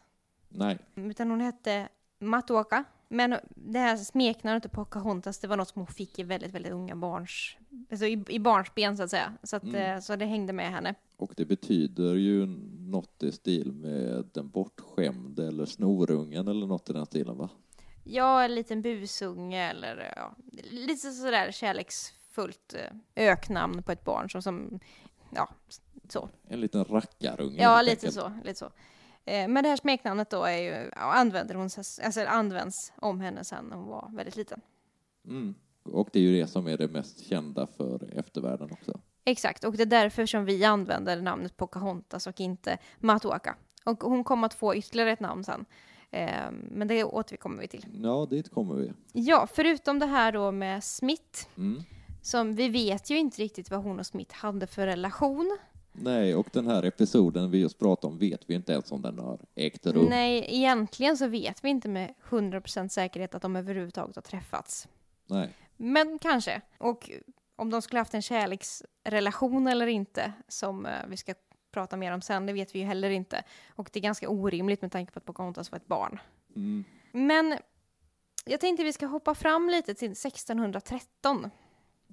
Nej, 0.49 0.77
Utan 0.95 1.29
hon 1.29 1.41
hette 1.41 1.89
Matuaka. 2.19 2.83
Men 3.07 3.35
det 3.55 3.79
här 3.79 3.97
smeknamnet 3.97 4.71
Pocahontas, 4.71 5.39
det 5.39 5.47
var 5.47 5.57
något 5.57 5.67
som 5.69 5.79
hon 5.79 5.87
fick 5.87 6.19
i 6.19 6.23
väldigt, 6.23 6.51
väldigt 6.51 6.71
unga 6.71 6.95
barns... 6.95 7.57
Alltså 7.91 8.05
i, 8.05 8.23
i 8.29 8.39
barnsben 8.39 8.97
så 8.97 9.03
att 9.03 9.09
säga. 9.09 9.33
Så, 9.43 9.55
att, 9.55 9.63
Mm. 9.63 9.75
eh, 9.75 9.99
så 9.99 10.15
det 10.15 10.25
hängde 10.25 10.53
med 10.53 10.71
henne. 10.71 10.95
och 11.17 11.33
det 11.37 11.45
betyder 11.45 12.15
ju 12.15 12.45
något 12.79 13.23
i 13.23 13.31
stil 13.31 13.71
med 13.71 14.25
den 14.33 14.49
bortskämde 14.49 15.47
eller 15.47 15.65
snorungen 15.65 16.47
eller 16.47 16.67
något 16.67 16.89
i 16.89 16.93
den 16.93 17.05
stilen 17.05 17.37
va? 17.37 17.49
Ja, 18.03 18.43
en 18.43 18.55
liten 18.55 18.81
busunge 18.81 19.69
eller 19.69 20.13
ja, 20.15 20.35
lite 20.71 21.11
sådär 21.11 21.51
kärleksfullt 21.51 22.20
eh, 22.37 22.91
öknamn 23.15 23.83
på 23.83 23.91
ett 23.91 24.03
barn 24.03 24.29
som, 24.29 24.41
som 24.41 24.79
ja, 25.35 25.49
så. 26.09 26.29
En 26.47 26.61
liten 26.61 26.85
rackarunge. 26.85 27.61
Ja, 27.61 27.81
lite 27.81 27.91
enkelt. 28.07 28.13
så, 28.13 28.33
lite 28.43 28.59
så. 28.59 28.65
Eh, 29.25 29.47
Men 29.47 29.63
det 29.63 29.69
här 29.69 29.77
smeknamnet 29.77 30.29
då 30.29 30.43
är 30.43 30.57
ju, 30.57 30.91
använder 30.95 31.55
hon, 31.55 31.69
alltså 32.03 32.25
används 32.25 32.93
om 32.95 33.21
henne 33.21 33.43
sen 33.43 33.65
när 33.65 33.75
hon 33.77 33.87
var 33.87 34.09
väldigt 34.13 34.35
liten. 34.35 34.61
Mm. 35.25 35.55
Och 35.83 36.09
det 36.13 36.19
är 36.19 36.23
ju 36.23 36.41
det 36.41 36.47
som 36.47 36.67
är 36.67 36.77
det 36.77 36.87
mest 36.87 37.25
kända 37.25 37.67
för 37.67 38.19
eftervärlden 38.19 38.71
också. 38.71 38.99
Exakt, 39.25 39.63
och 39.63 39.77
det 39.77 39.83
är 39.83 39.85
därför 39.85 40.25
som 40.25 40.45
vi 40.45 40.63
använder 40.65 41.21
namnet 41.21 41.57
Pocahontas 41.57 42.27
och 42.27 42.39
inte 42.39 42.77
Matuaka. 42.99 43.55
Och 43.85 44.03
hon 44.03 44.23
kommer 44.23 44.45
att 44.45 44.53
få 44.53 44.75
ytterligare 44.75 45.11
ett 45.11 45.19
namn 45.19 45.43
sen. 45.43 45.65
Eh, 46.11 46.51
Men 46.51 46.87
det 46.87 47.03
återkommer 47.03 47.61
vi 47.61 47.67
till. 47.67 47.85
Ja, 48.03 48.27
dit 48.29 48.51
kommer 48.51 48.75
vi. 48.75 48.91
Ja, 49.13 49.47
förutom 49.53 49.99
det 49.99 50.05
här 50.05 50.31
då 50.31 50.51
med 50.51 50.83
Smith, 50.83 51.47
Mm. 51.57 51.83
Som 52.21 52.55
vi 52.55 52.69
vet 52.69 53.09
ju 53.09 53.17
inte 53.17 53.41
riktigt 53.41 53.71
vad 53.71 53.83
hon 53.83 53.99
och 53.99 54.05
Smith 54.05 54.35
hade 54.35 54.67
för 54.67 54.85
relation. 54.85 55.57
Nej, 55.91 56.35
och 56.35 56.47
den 56.51 56.67
här 56.67 56.83
episoden 56.83 57.51
vi 57.51 57.57
just 57.57 57.79
pratade 57.79 58.13
om 58.13 58.19
vet 58.19 58.41
vi 58.49 58.53
inte 58.53 58.71
ens 58.71 58.91
om 58.91 59.01
den 59.01 59.19
har 59.19 59.39
ägt 59.55 59.85
rum. 59.85 60.05
Nej, 60.09 60.45
egentligen 60.47 61.17
så 61.17 61.27
vet 61.27 61.63
vi 61.63 61.69
inte 61.69 61.89
med 61.89 62.13
100% 62.29 62.87
säkerhet 62.87 63.35
att 63.35 63.41
de 63.41 63.55
överhuvudtaget 63.55 64.15
har 64.15 64.21
träffats. 64.21 64.87
Nej. 65.27 65.49
Men 65.77 66.19
kanske. 66.19 66.61
Och 66.77 67.09
om 67.55 67.69
de 67.69 67.81
skulle 67.81 67.99
haft 67.99 68.13
en 68.13 68.21
kärleksrelation 68.21 69.67
eller 69.67 69.87
inte, 69.87 70.33
som 70.47 70.85
eh, 70.85 70.91
vi 71.07 71.17
ska 71.17 71.33
prata 71.71 71.97
mer 71.97 72.11
om 72.11 72.21
sen, 72.21 72.45
det 72.45 72.53
vet 72.53 72.75
vi 72.75 72.79
ju 72.79 72.85
heller 72.85 73.09
inte. 73.09 73.43
Och 73.69 73.89
det 73.93 73.99
är 73.99 74.03
ganska 74.03 74.29
orimligt 74.29 74.81
med 74.81 74.91
tanke 74.91 75.11
på 75.11 75.19
att 75.19 75.25
Pocahontas 75.25 75.71
var 75.71 75.77
ett 75.77 75.87
barn. 75.87 76.19
Mm. 76.55 76.83
Men 77.11 77.57
jag 78.45 78.59
tänkte 78.59 78.83
vi 78.83 78.93
ska 78.93 79.05
hoppa 79.05 79.35
fram 79.35 79.69
lite 79.69 79.93
till 79.93 80.11
1613. 80.11 81.49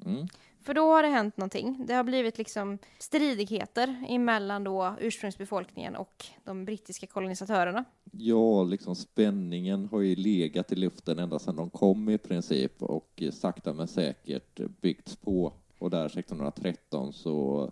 Mm. 0.07 0.27
För 0.63 0.75
då 0.75 0.93
har 0.93 1.03
det 1.03 1.09
hänt 1.09 1.37
någonting. 1.37 1.87
Det 1.87 1.95
har 1.95 2.05
blivit 2.05 2.39
liksom 2.39 2.79
stridigheter 2.99 4.05
emellan 4.09 4.65
då 4.65 4.97
ursprungsbefolkningen 5.01 5.97
och 5.97 6.27
de 6.45 6.65
brittiska 6.65 7.07
kolonisatörerna. 7.07 7.85
Ja, 8.13 8.63
liksom 8.65 8.95
spänningen 8.95 9.89
har 9.93 10.01
ju 10.01 10.17
legat 10.17 10.73
i 10.73 10.77
luften 10.77 11.19
ända 11.19 11.39
sedan 11.39 11.57
de 11.57 11.71
kom 11.71 12.09
i 12.09 12.19
princip 12.19 12.83
och 12.83 13.23
sakta 13.33 13.73
men 13.73 13.89
säkert 13.89 14.61
byggts 14.81 15.17
på. 15.17 15.53
Och 15.79 15.91
där 15.91 16.07
1613 16.07 17.13
så 17.13 17.71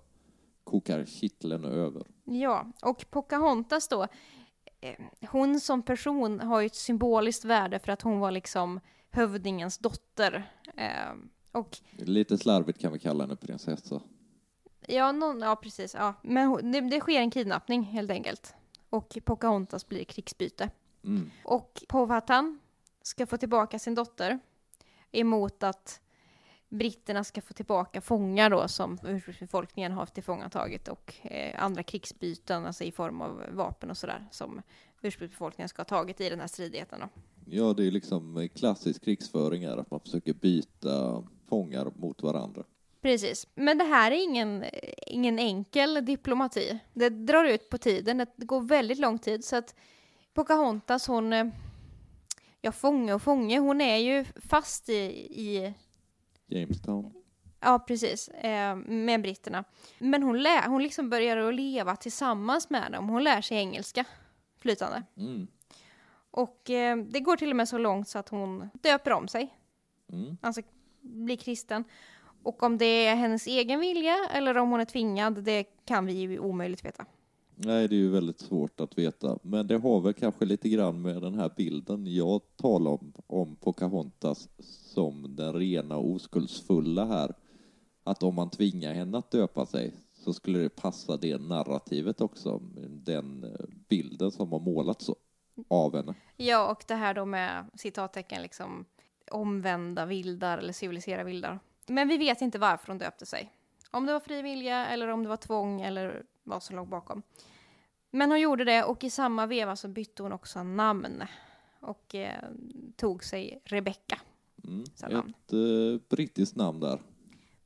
kokar 0.65 1.05
kittlen 1.05 1.65
över. 1.65 2.03
Ja, 2.25 2.73
och 2.83 3.11
Pocahontas 3.11 3.89
då 3.89 4.03
eh, 4.81 5.29
hon 5.31 5.61
som 5.61 5.83
person 5.83 6.41
har 6.41 6.61
ju 6.61 6.67
ett 6.67 6.75
symboliskt 6.75 7.45
värde 7.45 7.79
för 7.79 7.93
att 7.93 8.03
hon 8.03 8.19
var 8.19 8.31
liksom 8.31 8.81
hövdingens 9.11 9.79
dotter. 9.79 10.51
Och 11.57 11.79
Lite 11.97 12.39
slarvigt 12.39 12.79
kan 12.79 12.93
vi 12.93 12.99
kalla 12.99 13.25
henne 13.25 13.37
prinsessa. 13.37 14.01
ja, 14.87 15.13
någon, 15.13 15.41
ja 15.41 15.57
precis, 15.57 15.95
ja. 15.95 16.15
Men 16.23 16.73
det, 16.73 16.81
det 16.81 17.01
sker 17.01 17.21
en 17.21 17.31
kidnappning 17.31 17.83
helt 17.83 18.11
enkelt. 18.11 18.55
Och 18.91 19.19
Pocahontas 19.25 19.89
blir 19.89 20.05
krigsbyte. 20.05 20.71
Mm. 21.05 21.31
Och 21.45 21.85
Powhatan 21.89 22.59
ska 23.03 23.27
få 23.27 23.37
tillbaka 23.37 23.79
sin 23.79 23.95
dotter 23.95 24.39
emot 25.13 25.63
att 25.63 26.01
britterna 26.69 27.25
ska 27.25 27.41
få 27.43 27.55
tillbaka 27.55 28.01
fångar 28.01 28.51
då 28.51 28.69
som 28.69 28.99
ursprungsbefolkningen 29.05 29.93
har 29.93 30.07
tillfångatagit 30.07 30.89
och 30.89 31.15
eh, 31.23 31.65
andra 31.65 31.83
krigsbyten, 31.83 32.67
alltså 32.67 32.85
i 32.85 32.93
form 32.93 33.21
av 33.21 33.43
vapen 33.53 33.91
och 33.91 33.97
sådär, 33.97 34.27
som 34.31 34.63
ursprungsbefolkningen 35.03 35.69
ska 35.69 35.81
ha 35.81 35.85
tagit 35.85 36.21
i 36.21 36.29
den 36.29 36.41
här 36.41 36.47
stridigheten. 36.47 37.01
Då. 37.01 37.09
Ja, 37.51 37.73
det 37.73 37.87
är 37.87 37.91
liksom 37.91 38.49
klassisk 38.55 39.05
krigsföring 39.05 39.65
är 39.65 39.77
att 39.77 39.91
man 39.91 40.01
försöker 40.01 40.35
byta 40.35 41.25
fångar 41.49 41.93
mot 41.97 42.23
varandra. 42.23 42.65
Precis. 43.01 43.47
Men 43.55 43.79
det 43.79 43.85
här 43.85 44.11
är 44.11 44.25
ingen, 44.25 44.65
ingen 45.07 45.39
enkel 45.39 46.05
diplomati. 46.07 46.79
Det 46.93 47.09
drar 47.09 47.45
ut 47.45 47.71
på 47.71 47.79
tiden, 47.79 48.27
det 48.37 48.47
går 48.47 48.61
väldigt 48.61 48.99
lång 48.99 49.19
tid, 49.19 49.45
så 49.45 49.57
att 49.57 49.75
Pocahontas, 50.35 51.07
hon... 51.07 51.33
eh, 51.33 51.47
Ja, 52.61 52.73
fånge 52.73 53.15
och 53.15 53.23
fånge, 53.23 53.59
hon 53.59 53.81
är 53.81 53.97
ju 53.97 54.25
fast 54.25 54.89
i, 54.89 54.95
i 54.95 55.75
Jamestown. 56.47 57.13
Ja, 57.61 57.79
precis. 57.79 58.29
Eh, 58.29 58.77
med 58.77 59.23
britterna. 59.23 59.65
Men 59.99 60.23
hon, 60.23 60.43
lä- 60.43 60.67
hon 60.69 60.83
liksom 60.83 61.11
börjar 61.11 61.37
att 61.37 61.55
leva 61.55 61.97
tillsammans 61.97 62.71
med 62.71 62.93
dem. 62.93 63.09
Hon 63.09 63.25
lär 63.25 63.41
sig 63.41 63.57
engelska 63.57 64.05
flytande. 64.59 65.03
Mm. 65.17 65.47
Och 66.31 66.71
eh, 66.71 66.97
det 66.97 67.21
går 67.21 67.37
till 67.37 67.51
och 67.51 67.57
med 67.57 67.69
så 67.69 67.79
långt 67.79 68.09
så 68.09 68.19
att 68.19 68.29
hon 68.29 68.69
döper 68.83 69.11
om 69.13 69.29
sig. 69.29 69.55
Mm. 70.13 70.37
Alltså 70.41 70.63
blir 71.07 71.37
kristen. 71.37 71.85
Och 72.43 72.63
om 72.63 72.79
det 72.79 73.07
är 73.07 73.15
hennes 73.15 73.47
egen 73.47 73.81
vilja 73.81 74.17
eller 74.33 74.57
om 74.57 74.71
hon 74.71 74.81
är 74.81 74.85
tvingad, 74.85 75.45
det 75.45 75.65
kan 75.65 76.07
vi 76.07 76.13
ju 76.13 76.39
omöjligt 76.39 76.85
veta. 76.85 77.05
Nej, 77.59 77.89
det 77.89 77.95
är 77.95 77.99
ju 77.99 78.11
väldigt 78.11 78.41
svårt 78.41 78.81
att 78.81 78.99
veta. 78.99 79.39
Men 79.43 79.67
det 79.67 79.79
har 79.79 80.01
väl 80.01 80.15
kanske 80.15 80.45
lite 80.45 80.69
grann 80.69 81.03
med 81.03 81.23
den 81.23 81.35
här 81.35 81.51
bilden 81.57 82.07
jag 82.07 82.41
talar 82.57 82.91
om, 82.91 83.13
om 83.27 83.57
Pocahontas 83.57 84.49
som 84.95 85.37
den 85.37 85.53
rena 85.53 85.97
och 85.97 86.11
oskuldsfulla 86.11 87.05
här. 87.05 87.35
Att 88.05 88.23
om 88.23 88.35
man 88.35 88.51
tvingar 88.51 88.95
henne 88.95 89.19
att 89.19 89.31
döpa 89.31 89.67
sig 89.67 89.95
så 90.13 90.33
skulle 90.33 90.59
det 90.59 90.69
passa 90.69 91.17
det 91.17 91.39
narrativet 91.39 92.21
också. 92.21 92.59
Den 92.89 93.45
eh, 93.45 93.67
bilden 93.89 94.31
som 94.31 94.53
har 94.53 94.61
målats 94.61 95.11
av 95.69 95.97
henne. 95.97 96.15
Ja, 96.37 96.71
och 96.71 96.85
det 96.89 96.95
här 96.95 97.15
då 97.15 97.25
med 97.25 97.65
citattecken 97.75 98.43
liksom 98.43 98.85
omvända 99.31 100.07
vildar 100.07 100.59
eller 100.59 100.73
civilisera 100.73 101.25
vildar. 101.25 101.59
Men 101.87 102.09
vi 102.09 102.17
vet 102.17 102.41
inte 102.41 102.59
varför 102.59 102.87
hon 102.87 102.99
döpte 102.99 103.27
sig. 103.27 103.53
Om 103.91 104.07
det 104.07 104.13
var 104.13 104.21
fri 104.21 104.43
vilja 104.43 104.87
eller 104.87 105.09
om 105.09 105.23
det 105.23 105.29
var 105.29 105.37
tvång 105.37 105.81
eller 105.81 106.23
vad 106.43 106.63
som 106.63 106.77
låg 106.77 106.89
bakom. 106.89 107.23
Men 108.11 108.31
hon 108.31 108.41
gjorde 108.41 108.65
det 108.65 108.85
och 108.85 109.05
i 109.05 109.11
samma 109.11 109.47
veva 109.47 109.77
så 109.77 109.89
bytte 109.89 110.23
hon 110.23 110.33
också 110.33 110.63
namn 110.63 111.23
och 111.81 112.15
eh, 112.15 112.45
tog 112.97 113.25
sig 113.25 113.63
Rebecca. 113.65 114.21
Mm. 114.65 114.85
Namn. 115.11 115.35
Ett 115.45 115.53
eh, 115.53 116.09
brittiskt 116.09 116.57
namn 116.57 116.81
där. 116.81 117.03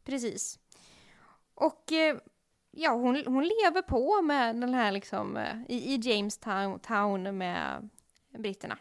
Precis. 0.04 0.58
Och 1.54 1.92
eh, 1.92 2.18
ja, 2.70 2.92
hon, 2.92 3.22
hon 3.26 3.44
lever 3.44 3.82
på 3.82 4.22
med 4.22 4.56
den 4.56 4.74
här 4.74 4.92
liksom 4.92 5.36
eh, 5.36 5.56
i, 5.68 5.94
i 5.94 6.00
Jamestown 6.02 6.78
town 6.78 7.38
med 7.38 7.88
britterna. 8.38 8.78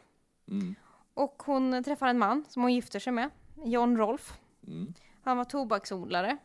Mm. 0.47 0.75
Och 1.19 1.43
hon 1.45 1.83
träffar 1.83 2.07
en 2.07 2.19
man 2.19 2.45
som 2.49 2.61
hon 2.61 2.73
gifter 2.73 2.99
sig 2.99 3.13
med, 3.13 3.29
John 3.63 3.97
Rolfe. 3.97 4.33
Mm. 4.67 4.93
Han 5.21 5.37
var 5.37 5.45
tobaksodlare. 5.45 6.37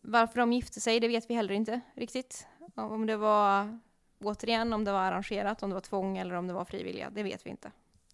Varför 0.00 0.40
de 0.40 0.52
gifte 0.52 0.80
sig, 0.80 1.00
det 1.00 1.08
vet 1.08 1.30
vi 1.30 1.34
heller 1.34 1.54
inte 1.54 1.80
riktigt. 1.94 2.46
Om 2.74 3.06
det 3.06 3.16
var, 3.16 3.78
återigen, 4.20 4.72
om 4.72 4.84
det 4.84 4.92
var 4.92 5.00
arrangerat, 5.00 5.62
om 5.62 5.70
det 5.70 5.74
var 5.74 5.80
tvång 5.80 6.18
eller 6.18 6.34
om 6.34 6.46
det 6.46 6.52
var 6.52 6.64
frivilliga, 6.64 7.10
det 7.10 7.22
vet 7.22 7.46
vi 7.46 7.50
inte. 7.50 7.70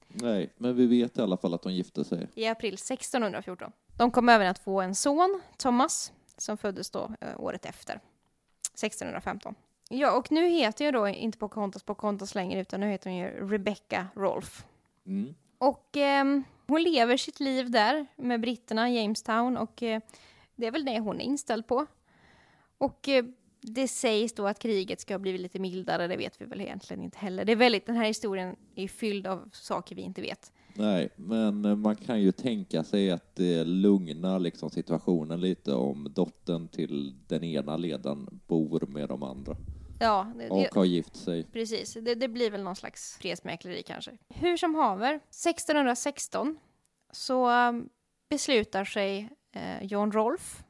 Nej, 0.09 0.53
men 0.57 0.77
vi 0.77 0.87
vet 0.87 1.19
i 1.19 1.21
alla 1.21 1.37
fall 1.37 1.55
att 1.55 1.63
de 1.63 1.73
gifte 1.73 2.05
sig. 2.05 2.29
I 2.35 2.47
april 2.47 2.75
1614. 2.75 3.73
De 3.97 4.11
kom 4.11 4.29
även 4.29 4.47
att 4.47 4.59
få 4.59 4.81
en 4.81 4.95
son, 4.95 5.41
Thomas, 5.57 6.13
som 6.37 6.57
föddes 6.57 6.91
då 6.91 7.11
eh, 7.21 7.41
året 7.41 7.65
efter, 7.65 8.01
1615. 8.75 9.55
Ja, 9.89 10.17
och 10.17 10.33
nu 10.33 10.49
heter 10.49 10.85
jag 10.85 10.95
då 10.95 11.09
inte 11.09 11.39
Pocahontas 11.39 11.83
Pocahontas 11.83 12.35
längre, 12.35 12.61
utan 12.61 12.81
nu 12.81 12.91
heter 12.91 13.11
hon 13.11 13.19
ju 13.19 13.49
Rebecca 13.49 14.07
Rolfe. 14.15 14.63
Mm. 15.07 15.35
Och 15.65 15.97
eh, 15.97 16.25
hon 16.67 16.83
lever 16.83 17.17
sitt 17.17 17.41
liv 17.41 17.71
där 17.71 18.07
med 18.17 18.41
britterna 18.41 18.91
Jamestown 18.91 19.57
och 19.57 19.83
eh, 19.83 20.01
det 20.57 20.67
är 20.67 20.71
väl 20.71 20.85
det 20.85 20.99
hon 20.99 21.21
är 21.21 21.25
inställd 21.25 21.67
på. 21.67 21.87
Och 22.79 23.09
eh, 23.09 23.25
det 23.61 23.89
sägs 23.89 24.35
då 24.35 24.47
att 24.47 24.59
kriget 24.59 25.01
ska 25.01 25.15
ha 25.15 25.19
blivit 25.19 25.41
lite 25.41 25.59
mildare, 25.59 26.07
det 26.07 26.17
vet 26.17 26.41
vi 26.41 26.45
väl 26.45 26.61
egentligen 26.61 27.03
inte 27.03 27.19
heller. 27.19 27.45
Det 27.45 27.53
är 27.53 27.57
väldigt, 27.57 27.87
den 27.87 27.97
här 27.97 28.07
historien 28.07 28.57
är 28.75 28.89
fylld 28.89 29.27
av 29.27 29.51
saker 29.53 29.97
vi 29.97 30.03
inte 30.03 30.21
vet. 30.21 30.53
Nej, 30.75 31.09
men 31.17 31.65
eh, 31.65 31.77
man 31.77 31.97
kan 31.97 32.21
ju 32.21 32.33
tänka 32.33 32.85
sig 32.85 33.11
att 33.11 33.37
det 33.37 33.65
lugnar 33.65 34.39
liksom 34.39 34.71
situationen 34.71 35.41
lite 35.41 35.75
om 35.75 36.13
dottern 36.15 36.69
till 36.69 37.15
den 37.29 37.45
ena 37.45 37.77
ledaren 37.77 38.41
bor 38.47 38.87
med 38.87 39.09
de 39.09 39.23
andra 39.23 39.57
Ja, 39.99 40.33
det, 40.37 40.51
och 40.51 40.75
har 40.75 40.85
gift 40.85 41.17
sig. 41.17 41.45
precis. 41.45 41.95
Det, 41.95 42.15
det 42.15 42.29
blir 42.29 42.51
väl 42.51 42.63
någon 42.63 42.77
slags 42.77 43.17
fredsmäkleri 43.17 43.83
kanske. 43.83 44.13
Hur 44.29 44.57
som 44.57 44.75
haver, 44.75 45.15
1616 45.15 46.59
så 47.13 47.51
um, 47.69 47.89
beslutar 48.29 48.85
sig 48.85 49.31
eh, 49.53 49.85
John 49.85 50.13
Rolfe 50.13 50.65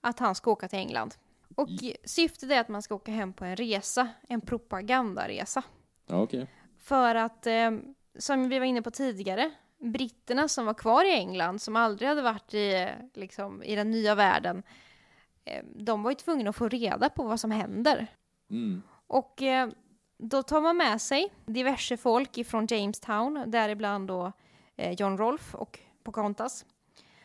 att 0.00 0.18
han 0.18 0.34
ska 0.34 0.50
åka 0.50 0.68
till 0.68 0.78
England. 0.78 1.14
Och 1.54 1.68
syftet 2.04 2.50
är 2.50 2.60
att 2.60 2.68
man 2.68 2.82
ska 2.82 2.94
åka 2.94 3.12
hem 3.12 3.32
på 3.32 3.44
en 3.44 3.56
resa, 3.56 4.08
en 4.28 4.40
propagandaresa. 4.40 5.62
Ja, 6.06 6.22
okej. 6.22 6.46
För 6.78 7.14
att, 7.14 7.46
eh, 7.46 7.70
som 8.18 8.48
vi 8.48 8.58
var 8.58 8.66
inne 8.66 8.82
på 8.82 8.90
tidigare, 8.90 9.50
britterna 9.78 10.48
som 10.48 10.66
var 10.66 10.74
kvar 10.74 11.04
i 11.04 11.12
England, 11.12 11.62
som 11.62 11.76
aldrig 11.76 12.08
hade 12.08 12.22
varit 12.22 12.54
i, 12.54 12.88
liksom, 13.14 13.62
i 13.62 13.76
den 13.76 13.90
nya 13.90 14.14
världen, 14.14 14.62
eh, 15.44 15.64
de 15.74 16.02
var 16.02 16.10
ju 16.10 16.14
tvungna 16.14 16.50
att 16.50 16.56
få 16.56 16.68
reda 16.68 17.08
på 17.08 17.22
vad 17.22 17.40
som 17.40 17.50
händer. 17.50 18.06
Mm. 18.50 18.82
Och 19.06 19.42
eh, 19.42 19.68
då 20.18 20.42
tar 20.42 20.60
man 20.60 20.76
med 20.76 21.00
sig 21.00 21.32
diverse 21.46 21.96
folk 21.96 22.38
ifrån 22.38 22.66
Jamestown, 22.70 23.44
däribland 23.46 24.08
då 24.08 24.32
eh, 24.76 24.92
John 24.92 25.18
Rolfe 25.18 25.56
och 25.56 25.78
Pocahontas. 26.02 26.64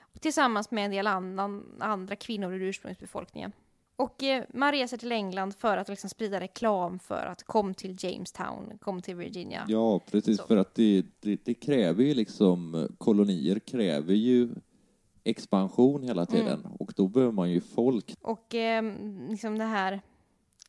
Och 0.02 0.22
tillsammans 0.22 0.72
med 0.72 0.86
en 0.86 0.92
del 0.92 1.08
annan, 1.08 1.66
andra 1.80 2.16
kvinnor 2.16 2.54
ur 2.54 2.62
ursprungsbefolkningen. 2.62 3.52
Och 3.96 4.24
eh, 4.24 4.44
man 4.54 4.72
reser 4.72 4.98
till 4.98 5.12
England 5.12 5.56
för 5.56 5.78
att 5.78 5.90
liksom 5.90 6.10
sprida 6.10 6.40
reklam 6.40 7.00
för 7.00 7.26
att 7.26 7.44
kom 7.44 7.74
till 7.74 7.96
Jamestown, 8.00 8.78
kom 8.82 9.02
till 9.02 9.16
Virginia. 9.16 9.66
Ja, 9.68 10.00
precis, 10.00 10.38
Så. 10.38 10.48
för 10.48 10.58
att 10.58 10.76
det, 10.76 11.06
det, 11.20 11.46
det 11.46 11.54
kräver 11.54 12.04
ju 12.04 12.14
liksom, 12.14 12.88
kolonier 12.98 13.60
kräver 13.60 14.14
ju 14.14 14.50
expansion 15.24 16.04
hela 16.04 16.26
tiden 16.26 16.60
Mm. 16.60 16.72
och 16.80 16.94
då 16.96 17.08
behöver 17.08 17.34
man 17.34 17.52
ju 17.52 17.62
folk. 17.62 18.16
Och 18.22 18.56
eh, 18.56 18.84
liksom 19.30 19.58
det 19.58 19.64
här 19.66 20.02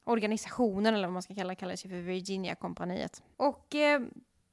organisationen, 0.04 0.94
eller 0.94 1.06
vad 1.06 1.12
man 1.12 1.22
ska 1.22 1.34
kalla 1.34 1.54
kallas 1.54 1.84
ju 1.84 1.88
för 1.88 1.96
Virginia-kompaniet. 2.00 3.22
Och 3.36 3.74
eh, 3.74 4.00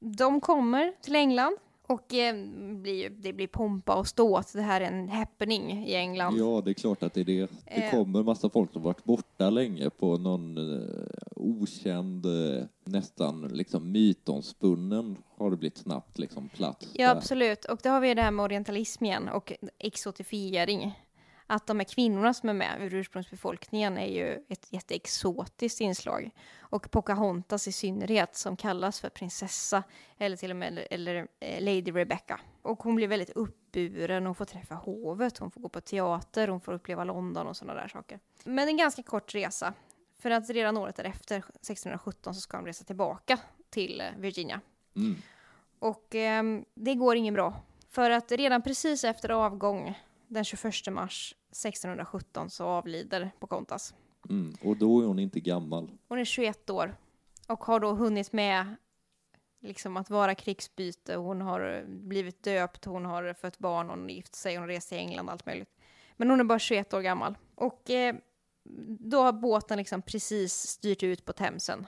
de 0.00 0.40
kommer 0.40 0.92
till 1.02 1.16
England 1.16 1.56
och 1.86 2.14
eh, 2.14 2.34
blir, 2.74 3.10
det 3.10 3.32
blir 3.32 3.46
pompa 3.46 3.94
och 3.94 4.06
ståt. 4.06 4.52
Det 4.52 4.62
här 4.62 4.80
är 4.80 4.84
en 4.84 5.08
happening 5.08 5.84
i 5.86 5.94
England. 5.94 6.36
Ja, 6.38 6.62
det 6.64 6.70
är 6.70 6.74
klart 6.74 7.02
att 7.02 7.14
det 7.14 7.20
är 7.20 7.24
det. 7.24 7.50
Det 7.64 7.82
Eh. 7.84 7.90
kommer 7.90 8.22
massa 8.22 8.50
folk 8.50 8.72
som 8.72 8.82
varit 8.82 9.04
borta 9.04 9.50
länge 9.50 9.90
på 9.90 10.16
någon 10.18 10.56
eh, 10.56 11.06
okänd, 11.36 12.26
eh, 12.26 12.64
nästan 12.84 13.48
liksom 13.48 13.92
mytomspunnen 13.92 15.16
har 15.36 15.50
det 15.50 15.56
blivit 15.56 15.78
snabbt 15.78 16.18
liksom 16.18 16.48
plats. 16.48 16.88
Ja, 16.92 17.08
där. 17.08 17.16
absolut. 17.16 17.64
Och 17.64 17.78
då 17.82 17.88
har 17.90 18.00
vi 18.00 18.14
det 18.14 18.22
här 18.22 18.30
med 18.30 18.44
orientalism 18.44 19.04
igen 19.04 19.28
och 19.28 19.52
exotifiering. 19.78 20.98
Att 21.52 21.66
de 21.66 21.78
här 21.78 21.84
kvinnorna 21.84 22.34
som 22.34 22.48
är 22.48 22.54
med 22.54 22.82
ur 22.82 22.94
ursprungsbefolkningen 22.94 23.98
är 23.98 24.06
ju 24.06 24.44
ett 24.48 24.72
jätteexotiskt 24.72 25.80
inslag. 25.80 26.30
Och 26.60 26.90
Pocahontas 26.90 27.68
i 27.68 27.72
synnerhet 27.72 28.36
som 28.36 28.56
kallas 28.56 29.00
för 29.00 29.08
prinsessa 29.08 29.82
eller 30.18 30.36
till 30.36 30.50
och 30.50 30.56
med 30.56 30.86
eller, 30.90 31.28
eh, 31.40 31.60
Lady 31.60 31.92
Rebecca. 31.92 32.40
Och 32.62 32.82
hon 32.82 32.94
blir 32.94 33.08
väldigt 33.08 33.30
uppburen, 33.30 34.26
hon 34.26 34.34
får 34.34 34.44
träffa 34.44 34.74
hovet, 34.74 35.38
hon 35.38 35.50
får 35.50 35.60
gå 35.60 35.68
på 35.68 35.80
teater, 35.80 36.48
hon 36.48 36.60
får 36.60 36.72
uppleva 36.72 37.04
London 37.04 37.46
och 37.46 37.56
sådana 37.56 37.80
där 37.80 37.88
saker. 37.88 38.20
Men 38.44 38.68
en 38.68 38.76
ganska 38.76 39.02
kort 39.02 39.34
resa. 39.34 39.74
För 40.18 40.30
att 40.30 40.50
redan 40.50 40.76
året 40.76 40.96
därefter, 40.96 41.36
1617, 41.36 42.34
så 42.34 42.40
ska 42.40 42.56
de 42.56 42.66
resa 42.66 42.84
tillbaka 42.84 43.38
till 43.70 44.00
eh, 44.00 44.06
Virginia. 44.18 44.60
Mm. 44.96 45.16
Och 45.78 46.14
ehm, 46.14 46.64
det 46.74 46.94
går 46.94 47.16
ingen 47.16 47.34
bra. 47.34 47.54
För 47.88 48.10
att 48.10 48.32
redan 48.32 48.62
precis 48.62 49.04
efter 49.04 49.28
avgång, 49.28 49.96
den 50.30 50.44
21 50.44 50.86
mars 50.90 51.34
1617, 51.50 52.50
så 52.50 52.64
avlider 52.64 53.30
Pocahontas. 53.38 53.94
Mm. 54.28 54.54
Och 54.62 54.76
då 54.76 55.00
är 55.00 55.06
hon 55.06 55.18
inte 55.18 55.40
gammal. 55.40 55.90
Hon 56.08 56.18
är 56.18 56.24
21 56.24 56.70
år 56.70 56.96
och 57.48 57.64
har 57.64 57.80
då 57.80 57.92
hunnit 57.92 58.32
med 58.32 58.76
liksom 59.60 59.96
att 59.96 60.10
vara 60.10 60.34
krigsbyte, 60.34 61.14
hon 61.14 61.40
har 61.40 61.84
blivit 61.86 62.42
döpt, 62.42 62.84
hon 62.84 63.04
har 63.04 63.34
fött 63.34 63.58
barn, 63.58 63.88
hon 63.88 64.00
har 64.02 64.08
gift 64.08 64.34
sig, 64.34 64.54
hon 64.54 64.62
har 64.62 64.68
rest 64.68 64.88
till 64.88 64.98
England, 64.98 65.30
allt 65.30 65.46
möjligt. 65.46 65.76
Men 66.16 66.30
hon 66.30 66.40
är 66.40 66.44
bara 66.44 66.58
21 66.58 66.94
år 66.94 67.00
gammal. 67.00 67.38
Och 67.54 67.90
eh, 67.90 68.14
då 68.88 69.22
har 69.22 69.32
båten 69.32 69.78
liksom 69.78 70.02
precis 70.02 70.54
styrt 70.54 71.02
ut 71.02 71.24
på 71.24 71.32
Themsen. 71.32 71.86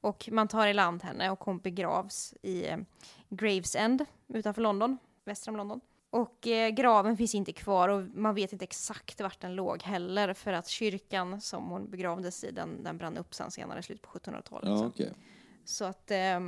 Och 0.00 0.28
man 0.32 0.48
tar 0.48 0.66
i 0.66 0.74
land 0.74 1.02
henne 1.02 1.30
och 1.30 1.44
hon 1.44 1.58
begravs 1.58 2.34
i 2.42 2.68
eh, 2.68 2.78
Gravesend 3.28 4.04
utanför 4.28 4.62
London, 4.62 4.98
väster 5.24 5.50
om 5.50 5.56
London. 5.56 5.80
Och 6.10 6.46
eh, 6.46 6.70
graven 6.70 7.16
finns 7.16 7.34
inte 7.34 7.52
kvar 7.52 7.88
och 7.88 8.02
man 8.14 8.34
vet 8.34 8.52
inte 8.52 8.64
exakt 8.64 9.20
vart 9.20 9.40
den 9.40 9.54
låg 9.54 9.82
heller 9.82 10.34
för 10.34 10.52
att 10.52 10.68
kyrkan 10.68 11.40
som 11.40 11.68
hon 11.68 11.90
begravdes 11.90 12.44
i 12.44 12.50
den, 12.50 12.82
den 12.82 12.98
brann 12.98 13.16
upp 13.16 13.34
sen 13.34 13.50
senare, 13.50 13.82
slutet 13.82 14.02
på 14.02 14.18
1700-talet. 14.18 14.68
Ja, 14.68 14.78
så. 14.78 14.86
okej. 14.86 15.12
Så 15.64 15.84
att 15.84 16.10
eh, 16.10 16.40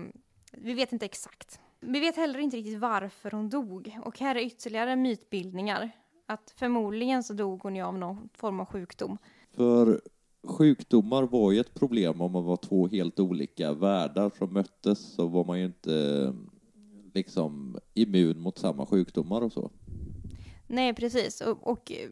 vi 0.53 0.75
vet 0.75 0.93
inte 0.93 1.05
exakt. 1.05 1.61
Vi 1.81 2.01
vet 2.01 2.17
heller 2.17 2.39
inte 2.39 2.57
riktigt 2.57 2.79
varför 2.79 3.31
hon 3.31 3.49
dog. 3.49 3.99
Och 4.05 4.19
här 4.19 4.35
är 4.35 4.41
ytterligare 4.41 4.97
mytbildningar. 4.97 5.91
Att 6.27 6.55
förmodligen 6.57 7.23
så 7.23 7.33
dog 7.33 7.63
hon 7.63 7.77
ju 7.77 7.83
av 7.83 7.99
någon 7.99 8.29
form 8.35 8.61
av 8.61 8.67
sjukdom. 8.67 9.19
För 9.57 10.01
sjukdomar 10.45 11.23
var 11.23 11.53
ju 11.53 11.61
ett 11.61 11.75
problem 11.75 12.21
om 12.21 12.33
man 12.33 12.45
var 12.45 12.57
två 12.57 12.89
helt 12.89 13.21
olika 13.21 13.73
världar 13.73 14.31
som 14.39 14.53
möttes 14.53 15.15
så 15.15 15.27
var 15.27 15.45
man 15.45 15.59
ju 15.59 15.65
inte 15.65 16.33
liksom 17.15 17.79
immun 17.95 18.41
mot 18.41 18.59
samma 18.59 18.87
sjukdomar 18.87 19.41
och 19.41 19.53
så. 19.53 19.71
Nej, 20.67 20.95
precis. 20.95 21.41
Och, 21.41 21.67
och 21.67 21.93
eh, 21.93 22.11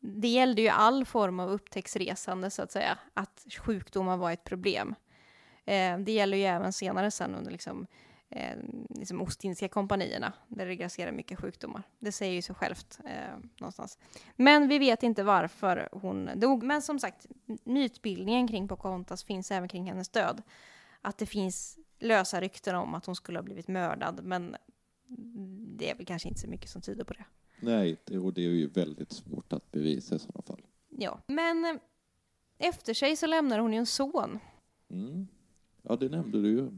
det 0.00 0.28
gällde 0.28 0.62
ju 0.62 0.68
all 0.68 1.04
form 1.04 1.40
av 1.40 1.50
upptäcktsresande, 1.50 2.50
så 2.50 2.62
att 2.62 2.72
säga, 2.72 2.98
att 3.14 3.46
sjukdomar 3.58 4.16
var 4.16 4.32
ett 4.32 4.44
problem. 4.44 4.94
Eh, 5.64 5.98
det 5.98 6.12
gäller 6.12 6.36
ju 6.36 6.44
även 6.44 6.72
senare 6.72 7.10
sen 7.10 7.34
under 7.34 7.50
liksom, 7.50 7.86
eh, 8.30 8.56
liksom 8.88 9.22
Ostindiska 9.22 9.68
kompanierna, 9.68 10.32
där 10.48 10.66
det 10.66 10.76
grasserar 10.76 11.12
mycket 11.12 11.38
sjukdomar. 11.38 11.82
Det 11.98 12.12
säger 12.12 12.34
ju 12.34 12.42
sig 12.42 12.54
självt 12.54 12.98
eh, 13.04 13.38
någonstans. 13.60 13.98
Men 14.36 14.68
vi 14.68 14.78
vet 14.78 15.02
inte 15.02 15.22
varför 15.22 15.88
hon 15.92 16.30
dog. 16.36 16.62
Men 16.62 16.82
som 16.82 16.98
sagt, 16.98 17.26
mytbildningen 17.64 18.48
kring 18.48 18.68
Pocahontas 18.68 19.24
finns 19.24 19.50
även 19.50 19.68
kring 19.68 19.84
hennes 19.84 20.08
död. 20.08 20.42
Att 21.02 21.18
det 21.18 21.26
finns 21.26 21.78
lösa 21.98 22.40
rykten 22.40 22.74
om 22.74 22.94
att 22.94 23.06
hon 23.06 23.16
skulle 23.16 23.38
ha 23.38 23.42
blivit 23.42 23.68
mördad, 23.68 24.20
men 24.24 24.56
det 25.76 25.90
är 25.90 25.94
väl 25.94 26.06
kanske 26.06 26.28
inte 26.28 26.40
så 26.40 26.48
mycket 26.48 26.70
som 26.70 26.82
tyder 26.82 27.04
på 27.04 27.12
det. 27.12 27.24
Nej, 27.60 27.96
och 28.22 28.32
det 28.32 28.40
är 28.40 28.50
ju 28.50 28.68
väldigt 28.68 29.12
svårt 29.12 29.52
att 29.52 29.70
bevisa 29.72 30.14
i 30.14 30.18
sådana 30.18 30.42
fall. 30.42 30.62
Ja, 30.88 31.20
men 31.26 31.64
eh, 31.64 31.76
efter 32.58 32.94
sig 32.94 33.16
så 33.16 33.26
lämnar 33.26 33.58
hon 33.58 33.72
ju 33.72 33.78
en 33.78 33.86
son, 33.86 34.38
Mm. 34.90 35.26
Ja, 35.82 35.96
det 35.96 36.08
nämnde 36.08 36.42
du 36.42 36.48
ju. 36.48 36.70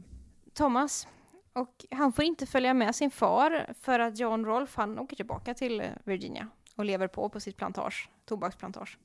Thomas. 0.53 1.07
Och 1.53 1.85
han 1.91 2.13
får 2.13 2.25
inte 2.25 2.45
följa 2.45 2.73
med 2.73 2.95
sin 2.95 3.11
far 3.11 3.73
för 3.79 3.99
att 3.99 4.19
John 4.19 4.45
Rolfe 4.45 4.81
han 4.81 4.99
åker 4.99 5.15
tillbaka 5.15 5.53
till 5.53 5.81
eh, 5.81 5.87
Virginia 6.03 6.47
och 6.75 6.85
lever 6.85 7.07
på 7.07 7.29
på 7.29 7.39
sitt 7.39 7.57
plantage, 7.57 8.09
tobaksplantage. 8.25 8.97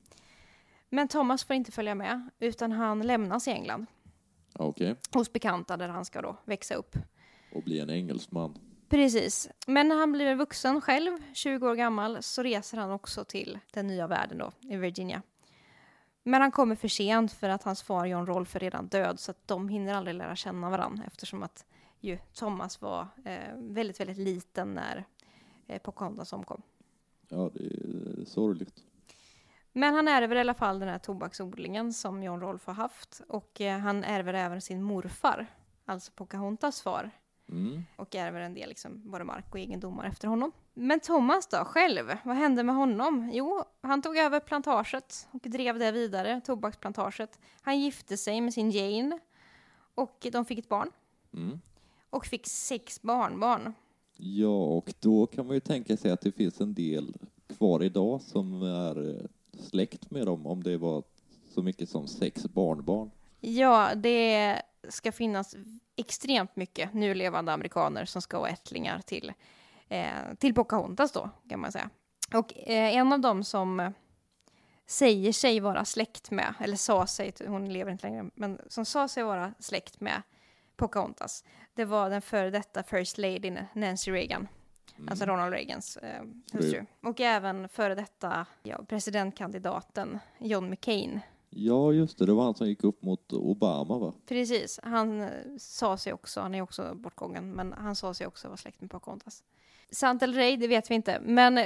Men 0.89 1.07
Thomas 1.07 1.43
får 1.43 1.55
inte 1.55 1.71
följa 1.71 1.95
med 1.95 2.29
utan 2.39 2.71
han 2.71 3.01
lämnas 3.01 3.47
i 3.47 3.51
England 3.51 3.85
Okej. 4.59 4.95
hos 5.13 5.33
bekanta 5.33 5.77
där 5.77 5.89
han 5.89 6.05
ska 6.05 6.21
då 6.21 6.37
växa 6.45 6.75
upp. 6.75 6.95
Och 7.53 7.63
bli 7.63 7.79
en 7.79 7.89
engelsman. 7.89 8.57
Precis. 8.89 9.49
Men 9.67 9.87
när 9.87 9.95
han 9.95 10.11
blir 10.11 10.35
vuxen 10.35 10.81
själv, 10.81 11.17
20 11.33 11.67
år 11.67 11.75
gammal, 11.75 12.23
så 12.23 12.43
reser 12.43 12.77
han 12.77 12.91
också 12.91 13.23
till 13.23 13.59
den 13.73 13.87
nya 13.87 14.07
världen 14.07 14.37
då, 14.37 14.51
i 14.61 14.77
Virginia. 14.77 15.21
Men 16.23 16.41
han 16.41 16.51
kommer 16.51 16.75
för 16.75 16.87
sent 16.87 17.31
för 17.31 17.49
att 17.49 17.63
hans 17.63 17.83
far 17.83 18.05
John 18.05 18.25
Rolfe 18.25 18.57
är 18.57 18.59
redan 18.59 18.87
död 18.87 19.19
så 19.19 19.31
att 19.31 19.47
de 19.47 19.69
hinner 19.69 19.93
aldrig 19.93 20.15
lära 20.15 20.35
känna 20.35 20.69
varandra 20.69 21.03
eftersom 21.07 21.43
att 21.43 21.65
ju 21.99 22.17
Thomas 22.33 22.81
var 22.81 23.07
eh, 23.25 23.55
väldigt, 23.57 23.99
väldigt 23.99 24.17
liten 24.17 24.73
när 24.73 25.05
eh, 25.67 25.81
Pocahontas 25.81 26.33
omkom. 26.33 26.61
Ja, 27.29 27.51
det 27.53 27.63
är 27.63 28.25
sorgligt. 28.25 28.83
Men 29.77 29.93
han 29.93 30.07
ärver 30.07 30.35
i 30.35 30.39
alla 30.39 30.53
fall 30.53 30.79
den 30.79 30.89
här 30.89 30.97
tobaksodlingen 30.99 31.93
som 31.93 32.23
John 32.23 32.39
Rolfe 32.41 32.71
har 32.71 32.75
haft 32.75 33.21
och 33.27 33.61
eh, 33.61 33.79
han 33.79 34.03
ärver 34.03 34.33
även 34.33 34.61
sin 34.61 34.83
morfar, 34.83 35.47
alltså 35.85 36.11
Pocahontas 36.15 36.81
far, 36.81 37.11
Mm. 37.49 37.83
och 37.95 38.15
ärver 38.15 38.39
en 38.41 38.53
del 38.53 38.69
liksom, 38.69 39.11
både 39.11 39.23
mark 39.23 39.45
och 39.51 39.59
egendomar 39.59 40.05
efter 40.05 40.27
honom. 40.27 40.51
Men 40.73 40.99
Thomas 40.99 41.47
då, 41.47 41.57
själv, 41.57 42.11
vad 42.23 42.35
hände 42.35 42.63
med 42.63 42.75
honom? 42.75 43.29
Jo, 43.33 43.63
han 43.81 44.01
tog 44.01 44.17
över 44.17 44.39
plantaget 44.39 45.27
och 45.31 45.39
drev 45.43 45.79
det 45.79 45.91
vidare, 45.91 46.41
tobaksplantaget. 46.45 47.39
Han 47.61 47.79
gifte 47.79 48.17
sig 48.17 48.41
med 48.41 48.53
sin 48.53 48.71
Jane 48.71 49.19
och 49.95 50.27
de 50.31 50.45
fick 50.45 50.59
ett 50.59 50.69
barn 50.69 50.91
Mm. 51.33 51.59
och 52.09 52.25
fick 52.25 52.47
sex 52.47 53.01
barnbarn. 53.01 53.73
Ja, 54.17 54.65
och 54.65 54.93
då 54.99 55.25
kan 55.27 55.45
man 55.45 55.53
ju 55.55 55.59
tänka 55.59 55.97
sig 55.97 56.11
att 56.11 56.21
det 56.21 56.31
finns 56.31 56.61
en 56.61 56.73
del 56.73 57.13
kvar 57.57 57.83
idag 57.83 58.21
som 58.21 58.61
är 58.63 59.09
eh, 59.09 59.25
släkt 59.59 60.11
med 60.11 60.25
dem, 60.25 60.47
om 60.47 60.63
det 60.63 60.77
var 60.77 61.03
så 61.53 61.63
mycket 61.63 61.89
som 61.89 62.07
sex 62.07 62.43
barnbarn. 62.43 63.11
Ja, 63.41 63.95
det 63.95 64.61
ska 64.89 65.11
finnas 65.11 65.55
extremt 65.95 66.55
mycket 66.55 66.93
nu 66.93 67.13
levande 67.13 67.53
amerikaner 67.53 68.05
som 68.05 68.21
ska 68.21 68.39
vara 68.39 68.49
ättlingar 68.49 68.99
till, 68.99 69.33
eh, 69.89 70.09
till 70.37 70.53
Pocahontas 70.53 71.11
då, 71.11 71.29
kan 71.49 71.59
man 71.59 71.71
säga. 71.71 71.89
Och 72.33 72.57
eh, 72.57 72.95
en 72.95 73.13
av 73.13 73.19
dem 73.19 73.43
som 73.43 73.93
säger 74.85 75.31
sig 75.31 75.59
vara 75.59 75.85
släkt 75.85 76.31
med, 76.31 76.53
eller 76.59 76.75
sa 76.75 77.07
sig, 77.07 77.33
hon 77.47 77.73
lever 77.73 77.91
inte 77.91 78.07
längre, 78.07 78.29
men 78.35 78.59
som 78.67 78.85
sa 78.85 79.07
sig 79.07 79.23
vara 79.23 79.53
släkt 79.59 80.01
med 80.01 80.21
Pocahontas, 80.77 81.43
det 81.73 81.85
var 81.85 82.09
den 82.09 82.21
före 82.21 82.49
detta 82.49 82.83
First 82.83 83.17
Lady 83.17 83.57
Nancy 83.73 84.11
Reagan. 84.11 84.47
Alltså 85.07 85.25
Ronald 85.25 85.53
Reagans 85.53 85.97
eh, 85.97 86.23
hustru. 86.53 86.85
Och 87.01 87.21
även 87.21 87.69
före 87.69 87.95
detta 87.95 88.45
ja, 88.63 88.83
presidentkandidaten 88.87 90.19
John 90.39 90.69
McCain 90.69 91.21
Ja, 91.57 91.93
just 91.93 92.17
det, 92.17 92.25
det 92.25 92.33
var 92.33 92.43
han 92.43 92.55
som 92.55 92.67
gick 92.67 92.83
upp 92.83 93.03
mot 93.03 93.33
Obama, 93.33 93.99
va? 93.99 94.13
Precis, 94.25 94.79
han 94.83 95.21
eh, 95.21 95.29
sa 95.57 95.97
sig 95.97 96.13
också, 96.13 96.41
han 96.41 96.55
är 96.55 96.61
också 96.61 96.95
bortgången, 96.95 97.51
men 97.51 97.73
han 97.73 97.95
sa 97.95 98.13
sig 98.13 98.27
också 98.27 98.47
vara 98.47 98.57
släkt 98.57 98.81
med 98.81 98.91
Pocahontas. 98.91 99.43
Sant 99.91 100.23
eller 100.23 100.39
ej, 100.39 100.57
det 100.57 100.67
vet 100.67 100.91
vi 100.91 100.95
inte, 100.95 101.19
men 101.19 101.57
eh, 101.57 101.65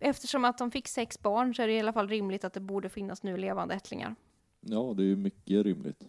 eftersom 0.00 0.44
att 0.44 0.58
de 0.58 0.70
fick 0.70 0.88
sex 0.88 1.22
barn 1.22 1.54
så 1.54 1.62
är 1.62 1.66
det 1.66 1.72
i 1.72 1.80
alla 1.80 1.92
fall 1.92 2.08
rimligt 2.08 2.44
att 2.44 2.52
det 2.52 2.60
borde 2.60 2.88
finnas 2.88 3.22
nu 3.22 3.36
levande 3.36 3.74
ättlingar. 3.74 4.14
Ja, 4.60 4.94
det 4.96 5.02
är 5.02 5.06
ju 5.06 5.16
mycket 5.16 5.64
rimligt. 5.64 6.04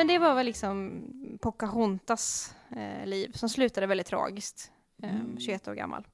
Men 0.00 0.06
det 0.06 0.18
var 0.18 0.34
väl 0.34 0.46
liksom 0.46 1.02
Pocahontas 1.40 2.54
eh, 2.76 3.06
liv 3.06 3.32
som 3.34 3.48
slutade 3.48 3.86
väldigt 3.86 4.06
tragiskt, 4.06 4.72
eh, 5.02 5.14
Mm. 5.14 5.38
21 5.38 5.68
år 5.68 5.74
gammal. 5.74 6.06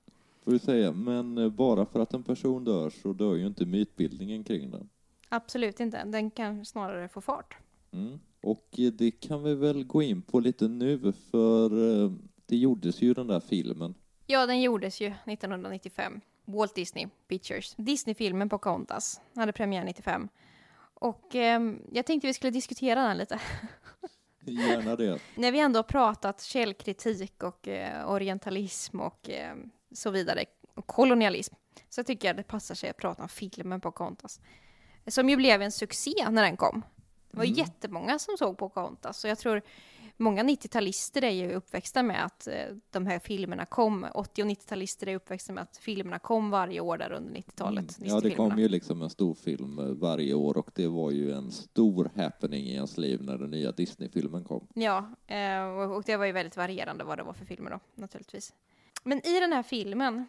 Får 0.44 0.50
vi 0.52 0.58
säga, 0.58 0.92
men 0.92 1.38
eh, 1.38 1.48
bara 1.48 1.86
för 1.86 2.00
att 2.00 2.14
en 2.14 2.22
person 2.22 2.64
dör 2.64 2.90
så 2.90 3.12
dör 3.12 3.34
ju 3.34 3.46
inte 3.46 3.66
mytbildningen 3.66 4.44
kring 4.44 4.70
den. 4.70 4.88
Absolut 5.28 5.80
inte, 5.80 6.04
den 6.04 6.30
kan 6.30 6.64
snarare 6.64 7.08
få 7.08 7.20
fart. 7.20 7.56
Mm. 7.92 8.18
Och 8.42 8.68
eh, 8.78 8.92
det 8.92 9.10
kan 9.10 9.42
vi 9.42 9.54
väl 9.54 9.84
gå 9.84 10.02
in 10.02 10.22
på 10.22 10.40
lite 10.40 10.68
nu, 10.68 11.12
för 11.30 12.04
eh, 12.04 12.12
det 12.46 12.56
gjordes 12.56 13.02
ju 13.02 13.14
den 13.14 13.26
där 13.26 13.40
filmen. 13.40 13.94
Ja, 14.26 14.46
den 14.46 14.62
gjordes 14.62 15.00
ju 15.00 15.06
1995. 15.24 16.20
Walt 16.44 16.74
Disney 16.74 17.06
Pictures. 17.28 17.74
Disney-filmen 17.78 18.48
Pocahontas 18.48 19.20
hade 19.34 19.52
premiär 19.52 19.84
95. 19.84 20.28
Och 21.00 21.34
ehm, 21.34 21.82
jag 21.92 22.06
tänkte 22.06 22.26
vi 22.26 22.34
skulle 22.34 22.50
diskutera 22.50 23.02
den 23.08 23.18
lite. 23.18 23.40
Gärna 24.40 24.96
det. 24.96 25.18
När 25.34 25.52
vi 25.52 25.60
ändå 25.60 25.78
har 25.78 25.84
pratat 25.84 26.42
källkritik 26.42 27.42
och 27.42 27.68
eh, 27.68 28.10
orientalism 28.10 29.00
och 29.00 29.30
eh, 29.30 29.54
så 29.92 30.10
vidare, 30.10 30.44
och 30.74 30.86
kolonialism, 30.86 31.54
så 31.88 32.04
tycker 32.04 32.28
jag 32.28 32.36
det 32.36 32.42
passar 32.42 32.74
sig 32.74 32.90
att 32.90 32.96
prata 32.96 33.22
om 33.22 33.28
filmen 33.28 33.80
Pocahontas. 33.80 34.40
Som 35.06 35.28
ju 35.28 35.36
blev 35.36 35.62
en 35.62 35.72
succé 35.72 36.12
när 36.30 36.42
den 36.42 36.56
kom. 36.56 36.82
Det 37.30 37.36
var 37.36 37.44
Mm. 37.44 37.56
jättemånga 37.56 38.18
som 38.18 38.36
såg 38.38 38.58
Pocahontas, 38.58 39.20
så 39.20 39.28
jag 39.28 39.38
tror 39.38 39.62
många 40.16 40.42
90-talister 40.42 41.24
är 41.24 41.30
ju 41.30 41.52
uppväxta 41.52 42.02
med 42.02 42.24
att 42.24 42.46
eh, 42.46 42.54
de 42.90 43.06
här 43.06 43.18
filmerna 43.18 43.66
kom. 43.66 44.06
80 44.14 44.42
och 44.42 44.48
90-talister 44.48 45.08
är 45.08 45.16
uppväxta 45.16 45.52
med 45.52 45.62
att 45.62 45.76
filmerna 45.76 46.18
kom 46.18 46.50
varje 46.50 46.80
år 46.80 46.98
där 46.98 47.12
under 47.12 47.34
90-talet. 47.34 47.98
Mm. 47.98 48.10
Ja, 48.10 48.20
det 48.20 48.30
kom 48.30 48.58
ju 48.58 48.68
liksom 48.68 49.02
en 49.02 49.10
stor 49.10 49.34
film 49.34 49.78
eh, 49.78 49.84
varje 49.84 50.34
år 50.34 50.56
och 50.56 50.70
det 50.74 50.86
var 50.86 51.10
ju 51.10 51.32
en 51.32 51.50
stor 51.50 52.10
happening 52.16 52.64
i 52.64 52.74
ens 52.74 52.98
liv 52.98 53.22
när 53.22 53.38
den 53.38 53.50
nya 53.50 53.72
Disney-filmen 53.72 54.44
kom. 54.44 54.66
Ja, 54.74 55.10
eh, 55.26 55.64
och 55.64 55.96
och 55.96 56.02
det 56.02 56.16
var 56.16 56.26
ju 56.26 56.32
väldigt 56.32 56.56
varierande 56.56 57.04
vad 57.04 57.18
det 57.18 57.22
var 57.22 57.32
för 57.32 57.44
filmer 57.44 57.70
då, 57.70 57.80
naturligtvis. 57.94 58.54
Men 59.04 59.26
i 59.26 59.40
den 59.40 59.52
här 59.52 59.62
filmen, 59.62 60.24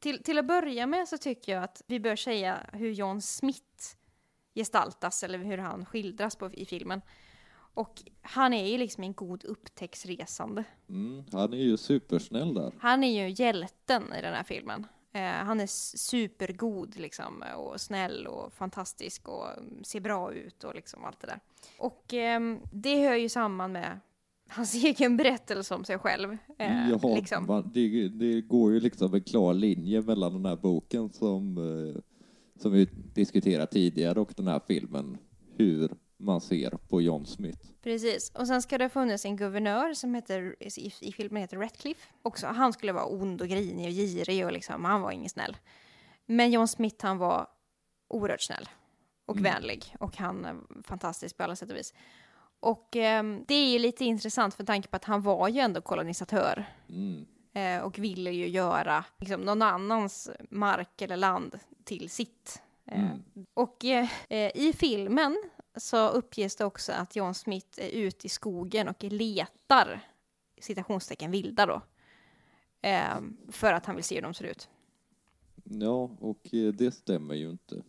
till, 0.00 0.22
till 0.22 0.38
att 0.38 0.46
börja 0.46 0.86
med 0.86 1.08
så 1.08 1.18
tycker 1.18 1.52
jag 1.52 1.64
att 1.64 1.82
vi 1.86 2.00
bör 2.00 2.16
säga 2.16 2.58
hur 2.72 2.90
John 2.90 3.22
Smith 3.22 3.96
gestaltas 4.54 5.22
eller 5.22 5.38
hur 5.38 5.58
han 5.58 5.86
skildras 5.86 6.36
på, 6.36 6.50
i 6.52 6.66
filmen. 6.66 7.00
Och 7.74 8.02
han 8.22 8.52
är 8.52 8.66
ju 8.66 8.78
liksom 8.78 9.04
en 9.04 9.12
god 9.12 9.44
upptäcktsresande. 9.44 10.64
Mm, 10.88 11.24
han 11.32 11.52
är 11.52 11.58
ju 11.58 11.76
supersnäll 11.76 12.54
där. 12.54 12.72
Han 12.78 13.04
är 13.04 13.22
ju 13.22 13.34
hjälten 13.44 14.02
i 14.18 14.22
den 14.22 14.34
här 14.34 14.44
filmen. 14.44 14.86
Eh, 15.12 15.22
han 15.22 15.60
är 15.60 15.66
supergod 15.96 16.98
liksom 16.98 17.44
och 17.56 17.80
snäll 17.80 18.26
och 18.26 18.52
fantastisk 18.52 19.28
och 19.28 19.46
ser 19.82 20.00
bra 20.00 20.32
ut 20.32 20.64
och 20.64 20.74
liksom 20.74 21.04
allt 21.04 21.20
det 21.20 21.26
där. 21.26 21.40
Och 21.78 22.14
eh, 22.14 22.40
det 22.72 23.08
hör 23.08 23.14
ju 23.16 23.28
samman 23.28 23.72
med 23.72 24.00
hans 24.48 24.84
egen 24.84 25.16
berättelse 25.16 25.74
om 25.74 25.84
sig 25.84 25.98
själv. 25.98 26.36
Eh, 26.58 26.90
Jaha, 26.90 27.14
liksom. 27.14 27.46
man, 27.46 27.70
det, 27.74 28.08
det, 28.08 28.40
går 28.40 28.72
ju 28.72 28.80
liksom 28.80 29.14
en 29.14 29.22
klar 29.22 29.54
linje 29.54 30.02
mellan 30.02 30.32
den 30.32 30.44
här 30.44 30.56
boken 30.56 31.10
som, 31.10 31.58
eh, 31.58 32.02
som 32.62 32.72
vi 32.72 32.88
diskuterat 33.14 33.70
tidigare 33.70 34.20
och 34.20 34.32
den 34.36 34.48
här 34.48 34.60
filmen. 34.66 35.18
Hur 35.56 35.90
man 36.20 36.40
ser 36.40 36.70
på 36.88 37.02
John 37.02 37.26
Smith. 37.26 37.58
Precis. 37.82 38.30
Och 38.34 38.46
sen 38.46 38.62
ska 38.62 38.78
det 38.78 38.84
ha 38.84 38.90
funnits 38.90 39.24
en 39.24 39.36
guvernör 39.36 39.94
som 39.94 40.14
heter, 40.14 40.56
i, 40.60 40.92
i 41.00 41.12
filmen 41.12 41.42
heter 41.42 41.56
Ratcliffe. 41.56 42.08
Också, 42.22 42.46
han 42.46 42.72
skulle 42.72 42.92
vara 42.92 43.06
ond 43.06 43.40
och 43.40 43.48
grinig 43.48 43.86
och 43.86 43.92
girig 43.92 44.46
och 44.46 44.52
liksom, 44.52 44.84
han 44.84 45.00
var 45.00 45.10
ingen 45.10 45.30
snäll. 45.30 45.56
Men 46.26 46.50
John 46.50 46.68
Smith 46.68 47.06
han 47.06 47.18
var 47.18 47.46
oerhört 48.08 48.42
snäll 48.42 48.68
och 49.26 49.36
mm. 49.36 49.52
vänlig 49.52 49.96
och 50.00 50.16
han 50.16 50.44
är 50.44 50.56
fantastisk 50.82 51.36
på 51.36 51.42
alla 51.42 51.56
sätt 51.56 51.70
och 51.70 51.76
vis. 51.76 51.94
Och 52.60 52.96
eh, 52.96 53.24
det 53.46 53.54
är 53.54 53.72
ju 53.72 53.78
lite 53.78 54.04
intressant 54.04 54.54
för 54.54 54.64
tanke 54.64 54.88
på 54.88 54.96
att 54.96 55.04
han 55.04 55.22
var 55.22 55.48
ju 55.48 55.60
ändå 55.60 55.80
kolonisatör. 55.80 56.64
Mm. 56.88 57.26
Eh, 57.52 57.78
och 57.82 57.98
ville 57.98 58.30
ju 58.30 58.48
göra 58.48 59.04
liksom, 59.18 59.40
någon 59.40 59.62
annans 59.62 60.30
mark 60.50 61.02
eller 61.02 61.16
land 61.16 61.58
till 61.84 62.10
sitt. 62.10 62.62
Eh, 62.86 63.00
mm. 63.00 63.22
Och 63.54 63.84
eh, 63.84 64.08
i 64.54 64.72
filmen 64.76 65.42
så 65.76 66.08
uppges 66.08 66.56
det 66.56 66.64
också 66.64 66.92
att 66.92 67.16
John 67.16 67.34
Smith 67.34 67.80
är 67.80 67.88
ute 67.88 68.26
i 68.26 68.30
skogen 68.30 68.88
och 68.88 69.04
letar 69.04 70.00
citationstecken 70.60 71.30
vilda 71.30 71.66
då. 71.66 71.82
Eh, 72.82 73.20
för 73.48 73.72
att 73.72 73.86
han 73.86 73.96
vill 73.96 74.04
se 74.04 74.14
hur 74.14 74.22
de 74.22 74.34
ser 74.34 74.44
ut. 74.44 74.68
Ja, 75.64 76.16
och 76.20 76.54
eh, 76.54 76.72
det 76.72 76.92
stämmer 76.92 77.34
ju 77.34 77.50
inte. 77.50 77.82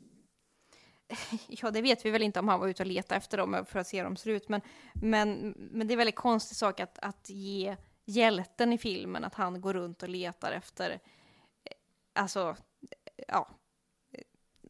Ja, 1.47 1.71
det 1.71 1.81
vet 1.81 2.05
vi 2.05 2.11
väl 2.11 2.21
inte 2.21 2.39
om 2.39 2.47
han 2.47 2.59
var 2.59 2.67
ute 2.67 2.83
och 2.83 2.87
letade 2.87 3.17
efter 3.17 3.37
dem 3.37 3.65
för 3.67 3.79
att 3.79 3.87
se 3.87 3.97
hur 3.97 4.03
de 4.03 4.15
ser 4.15 4.31
ut, 4.31 4.49
men, 4.49 4.61
men, 4.93 5.53
men 5.57 5.87
det 5.87 5.91
är 5.91 5.95
en 5.95 5.97
väldigt 5.97 6.15
konstig 6.15 6.57
sak 6.57 6.79
att, 6.79 6.99
att 6.99 7.29
ge 7.29 7.75
hjälten 8.05 8.73
i 8.73 8.77
filmen 8.77 9.23
att 9.23 9.35
han 9.35 9.61
går 9.61 9.73
runt 9.73 10.03
och 10.03 10.09
letar 10.09 10.51
efter, 10.51 10.89
eh, 10.89 10.97
alltså, 12.13 12.55
ja, 13.27 13.49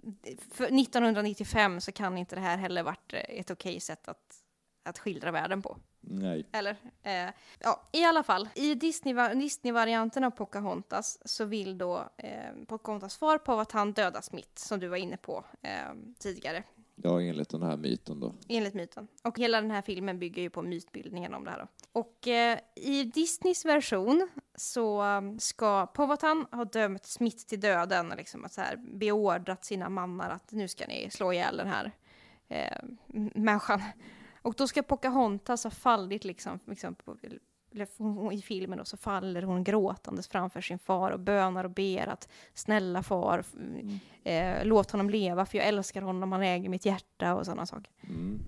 1995 0.04 1.82
så 1.82 1.91
kan 1.91 2.18
inte 2.18 2.36
det 2.36 2.41
här 2.41 2.58
heller 2.58 2.84
varit 2.84 3.14
ett 3.14 3.52
okej 3.52 3.80
sätt 3.80 4.08
att, 4.08 4.36
att 4.84 4.99
skildra 4.99 5.32
världen 5.32 5.62
på. 5.62 5.78
Nej. 5.99 6.45
Eller? 6.52 6.76
Eh, 7.04 7.30
ja, 7.60 7.82
i 7.91 8.04
alla 8.04 8.24
fall. 8.24 8.49
I 8.56 8.76
Disney-varianten 8.76 10.24
av 10.24 10.32
Pocahontas 10.32 11.20
så 11.26 11.45
vill 11.45 11.78
då 11.78 12.10
eh, 12.18 12.66
Pocahontas 12.68 13.18
far 13.18 13.38
på 13.38 13.54
att 13.54 13.72
han 13.72 13.93
dödar 13.93 14.22
Smith, 14.22 14.52
som 14.56 14.80
du 14.80 14.88
var 14.88 14.97
inne 14.97 15.18
på 15.18 15.45
eh, 15.62 15.93
tidigare. 16.20 16.64
Ja, 17.04 17.22
enligt 17.22 17.49
den 17.49 17.64
här 17.64 17.78
myten 17.78 18.20
då. 18.20 18.34
Enligt 18.47 18.74
myten. 18.74 19.08
Och 19.24 19.39
hela 19.39 19.62
den 19.62 19.72
här 19.72 19.82
filmen 19.82 20.20
bygger 20.20 20.41
ju 20.41 20.49
på 20.49 20.62
mytbildningen 20.62 21.34
om 21.34 21.43
det 21.43 21.52
här 21.52 21.60
då. 21.60 21.68
Och 21.91 22.28
eh, 22.28 22.60
i 22.76 23.04
Disneys 23.04 23.66
version 23.66 24.30
så 24.56 25.04
um, 25.04 25.39
ska 25.39 25.86
Powhatan 25.86 26.45
ha 26.52 26.66
dömt 26.66 27.06
Smith 27.06 27.45
till 27.45 27.60
döden, 27.60 28.14
liksom 28.18 28.45
att 28.45 28.54
så 28.54 28.62
här 28.62 28.78
beordrat 28.78 29.66
sina 29.66 29.89
mannar 29.89 30.30
att 30.30 30.52
nu 30.52 30.68
ska 30.68 30.88
ni 30.88 31.10
slå 31.12 31.34
ihjäl 31.34 31.58
den 31.58 31.68
här 31.68 31.91
eh, 32.47 32.78
människan. 33.36 33.82
Och 34.41 34.54
då 34.58 34.68
ska 34.68 34.84
Pocahontas 34.84 35.64
ha 35.64 35.72
fallit 35.72 36.24
liksom, 36.24 36.60
liksom 36.66 36.95
på, 36.95 37.18
i 38.32 38.42
filmen 38.42 38.78
då, 38.78 38.86
så 38.86 38.98
faller 38.98 39.42
hon 39.42 39.64
gråtandes 39.64 40.28
framför 40.28 40.62
sin 40.62 40.80
far 40.80 41.12
och 41.12 41.20
bönar 41.20 41.64
och 41.64 41.72
ber 41.72 42.08
att 42.08 42.30
snälla 42.54 43.04
far, 43.04 43.44
mm. 43.56 44.00
eh, 44.24 44.66
låt 44.66 44.92
honom 44.92 45.10
leva 45.10 45.46
för 45.46 45.58
jag 45.58 45.68
älskar 45.68 46.02
honom, 46.02 46.32
han 46.32 46.42
äger 46.42 46.70
mitt 46.70 46.86
hjärta 46.86 47.36
och 47.36 47.46
sådana 47.46 47.66
saker. 47.66 47.92
Mm. 48.04 48.40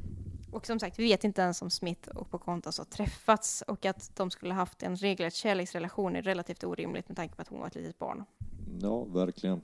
Och 0.51 0.65
som 0.65 0.79
sagt, 0.79 0.99
vi 0.99 1.03
vet 1.03 1.23
inte 1.23 1.41
ens 1.41 1.61
om 1.61 1.69
Smith 1.69 2.09
och 2.09 2.29
Pocahontas 2.29 2.77
har 2.77 2.85
träffats 2.85 3.63
och 3.67 3.85
att 3.85 4.15
de 4.15 4.31
skulle 4.31 4.53
haft 4.53 4.83
en 4.83 4.95
regelrätt 4.95 5.33
kärleksrelation 5.33 6.15
är 6.15 6.21
relativt 6.21 6.63
orimligt 6.63 7.07
med 7.07 7.17
tanke 7.17 7.35
på 7.35 7.41
att 7.41 7.47
hon 7.47 7.59
var 7.59 7.67
ett 7.67 7.75
litet 7.75 7.99
barn. 7.99 8.25
Ja, 8.81 9.03
verkligen. 9.03 9.61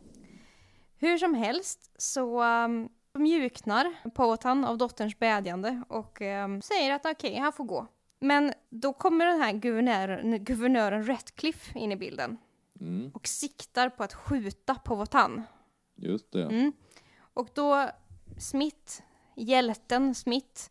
Hur 0.98 1.18
som 1.18 1.34
helst 1.34 1.92
så 1.98 2.44
um, 2.44 2.90
mjuknar 3.14 4.10
Powhatan 4.16 4.66
av 4.66 4.78
dotterns 4.78 5.20
bedjande 5.20 5.84
och 5.88 6.22
um, 6.22 6.62
säger 6.62 6.94
att 6.94 7.06
okej, 7.06 7.32
okay, 7.32 7.40
han 7.40 7.54
får 7.54 7.64
gå. 7.64 7.88
Men 8.20 8.54
då 8.70 8.94
kommer 8.94 9.26
den 9.26 9.42
här 9.42 9.54
guvernören, 9.54 10.44
guvernören 10.44 11.08
Ratcliffe 11.08 11.80
in 11.80 11.92
i 11.92 11.96
bilden 11.96 12.38
mm. 12.80 13.12
och 13.14 13.28
siktar 13.28 13.90
på 13.90 14.04
att 14.04 14.14
skjuta 14.14 14.76
Powhatan. 14.76 15.44
Just 15.96 16.32
det. 16.32 16.44
Mm. 16.44 16.74
Och 17.34 17.50
då 17.54 17.90
Smith, 18.38 19.02
hjälten 19.36 20.16
Smith, 20.16 20.62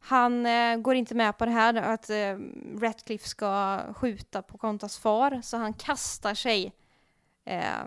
han 0.00 0.46
eh, 0.46 0.76
går 0.76 0.94
inte 0.94 1.14
med 1.14 1.38
på 1.38 1.44
det 1.44 1.50
här, 1.50 1.74
att 1.74 2.10
eh, 2.10 2.38
Ratcliffe 2.80 3.28
ska 3.28 3.80
skjuta 3.94 4.42
på 4.42 4.58
Kontas 4.58 4.98
far, 4.98 5.40
så 5.42 5.56
han 5.56 5.74
kastar 5.74 6.34
sig 6.34 6.72
eh, 7.44 7.84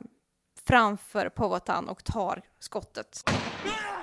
framför 0.68 1.30
Powhatan 1.30 1.90
och 1.90 2.04
tar 2.04 2.42
skottet 2.60 3.30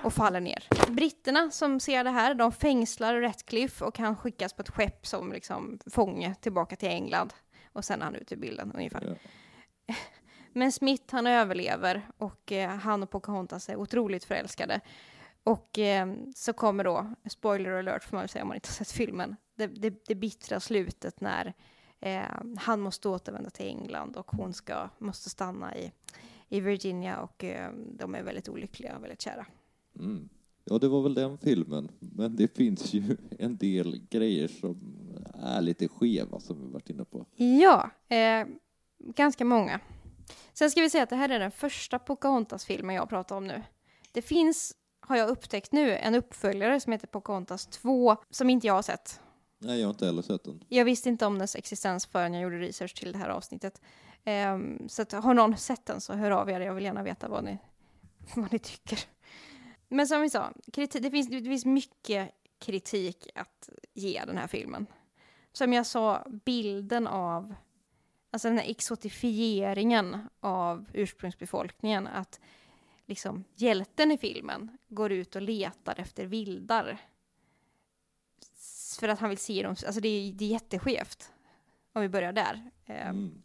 och 0.02 0.12
faller 0.12 0.40
ner. 0.40 0.68
Britterna 0.90 1.50
som 1.50 1.80
ser 1.80 2.04
det 2.04 2.10
här, 2.10 2.34
de 2.34 2.52
fängslar 2.52 3.20
Ratcliffe 3.20 3.84
och 3.84 3.98
han 3.98 4.16
skickas 4.16 4.52
på 4.52 4.62
ett 4.62 4.70
skepp 4.70 5.06
som 5.06 5.32
liksom 5.32 5.78
fånge 5.86 6.34
tillbaka 6.34 6.76
till 6.76 6.88
England. 6.88 7.34
Och 7.72 7.84
sen 7.84 8.00
är 8.00 8.04
han 8.04 8.14
ute 8.14 8.34
ur 8.34 8.38
bilden 8.38 8.72
ungefär. 8.74 9.18
Ja. 9.86 9.94
Men 10.52 10.72
Smith 10.72 11.14
han 11.14 11.26
överlever 11.26 12.08
och 12.18 12.52
eh, 12.52 12.70
han 12.70 13.02
och 13.02 13.10
Pocahontas 13.10 13.68
är 13.68 13.76
otroligt 13.76 14.24
förälskade. 14.24 14.80
Och 15.44 15.78
eh, 15.78 16.14
så 16.34 16.52
kommer 16.52 16.84
då, 16.84 17.14
spoiler 17.30 17.70
alert 17.70 18.04
får 18.04 18.16
man 18.16 18.22
väl 18.22 18.28
säga 18.28 18.42
om 18.42 18.48
man 18.48 18.54
inte 18.54 18.68
har 18.68 18.74
sett 18.74 18.92
filmen, 18.92 19.36
det, 19.56 19.66
det, 19.66 20.04
det 20.06 20.14
bittra 20.14 20.60
slutet 20.60 21.20
när 21.20 21.54
eh, 22.00 22.22
han 22.58 22.80
måste 22.80 23.08
återvända 23.08 23.50
till 23.50 23.66
England 23.66 24.16
och 24.16 24.30
hon 24.30 24.52
ska, 24.52 24.88
måste 24.98 25.30
stanna 25.30 25.76
i, 25.76 25.92
i 26.48 26.60
Virginia 26.60 27.20
och 27.20 27.44
eh, 27.44 27.72
de 27.98 28.14
är 28.14 28.22
väldigt 28.22 28.48
olyckliga 28.48 28.96
och 28.96 29.02
väldigt 29.02 29.20
kära. 29.22 29.46
Mm. 29.98 30.28
Ja, 30.64 30.78
det 30.78 30.88
var 30.88 31.02
väl 31.02 31.14
den 31.14 31.38
filmen, 31.38 31.90
men 31.98 32.36
det 32.36 32.56
finns 32.56 32.92
ju 32.92 33.16
en 33.38 33.56
del 33.56 34.06
grejer 34.10 34.48
som 34.48 34.78
är 35.34 35.60
lite 35.60 35.88
skeva 35.88 36.40
som 36.40 36.60
vi 36.60 36.72
varit 36.72 36.90
inne 36.90 37.04
på. 37.04 37.26
Ja, 37.36 37.90
eh, 38.08 38.46
ganska 38.98 39.44
många. 39.44 39.80
Sen 40.52 40.70
ska 40.70 40.80
vi 40.80 40.90
säga 40.90 41.02
att 41.02 41.10
det 41.10 41.16
här 41.16 41.28
är 41.28 41.38
den 41.38 41.50
första 41.50 41.98
Pocahontas-filmen 41.98 42.96
jag 42.96 43.08
pratar 43.08 43.36
om 43.36 43.46
nu. 43.46 43.62
Det 44.12 44.22
finns 44.22 44.74
har 45.06 45.16
jag 45.16 45.28
upptäckt 45.28 45.72
nu 45.72 45.96
en 45.96 46.14
uppföljare 46.14 46.80
som 46.80 46.92
heter 46.92 47.06
Pocahontas 47.06 47.66
2 47.66 48.16
som 48.30 48.50
inte 48.50 48.66
jag 48.66 48.74
har 48.74 48.82
sett. 48.82 49.20
Nej, 49.58 49.80
jag 49.80 49.86
har 49.86 49.92
inte 49.92 50.06
heller 50.06 50.22
sett 50.22 50.44
den. 50.44 50.64
Jag 50.68 50.84
visste 50.84 51.08
inte 51.08 51.26
om 51.26 51.38
dess 51.38 51.56
existens 51.56 52.06
förrän 52.06 52.34
jag 52.34 52.42
gjorde 52.42 52.58
research 52.58 52.94
till 52.94 53.12
det 53.12 53.18
här 53.18 53.28
avsnittet. 53.28 53.80
Um, 54.26 54.88
så 54.88 55.02
att, 55.02 55.12
har 55.12 55.34
någon 55.34 55.56
sett 55.56 55.86
den 55.86 56.00
så 56.00 56.12
hör 56.12 56.30
av 56.30 56.50
er. 56.50 56.60
Jag 56.60 56.74
vill 56.74 56.84
gärna 56.84 57.02
veta 57.02 57.28
vad 57.28 57.44
ni, 57.44 57.58
vad 58.34 58.52
ni 58.52 58.58
tycker. 58.58 58.98
Men 59.88 60.08
som 60.08 60.20
vi 60.20 60.30
sa, 60.30 60.52
kriti- 60.66 61.00
det, 61.00 61.10
finns, 61.10 61.28
det 61.28 61.42
finns 61.42 61.64
mycket 61.64 62.30
kritik 62.58 63.28
att 63.34 63.68
ge 63.94 64.24
den 64.26 64.38
här 64.38 64.46
filmen. 64.46 64.86
Som 65.52 65.72
jag 65.72 65.86
sa, 65.86 66.26
bilden 66.44 67.06
av, 67.06 67.54
alltså 68.30 68.48
den 68.48 68.58
här 68.58 68.70
exotifieringen 68.70 70.28
av 70.40 70.86
ursprungsbefolkningen, 70.92 72.06
att 72.06 72.40
liksom 73.06 73.44
hjälten 73.54 74.12
i 74.12 74.18
filmen 74.18 74.78
går 74.88 75.12
ut 75.12 75.36
och 75.36 75.42
letar 75.42 76.00
efter 76.00 76.26
vildar. 76.26 76.98
För 79.00 79.08
att 79.08 79.18
han 79.18 79.28
vill 79.30 79.38
se 79.38 79.62
dem, 79.62 79.70
alltså 79.70 80.00
det 80.00 80.08
är, 80.08 80.32
det 80.32 80.44
är 80.44 80.48
jätteskevt. 80.48 81.32
Om 81.92 82.02
vi 82.02 82.08
börjar 82.08 82.32
där. 82.32 82.70
Ehm. 82.86 83.08
Mm. 83.08 83.42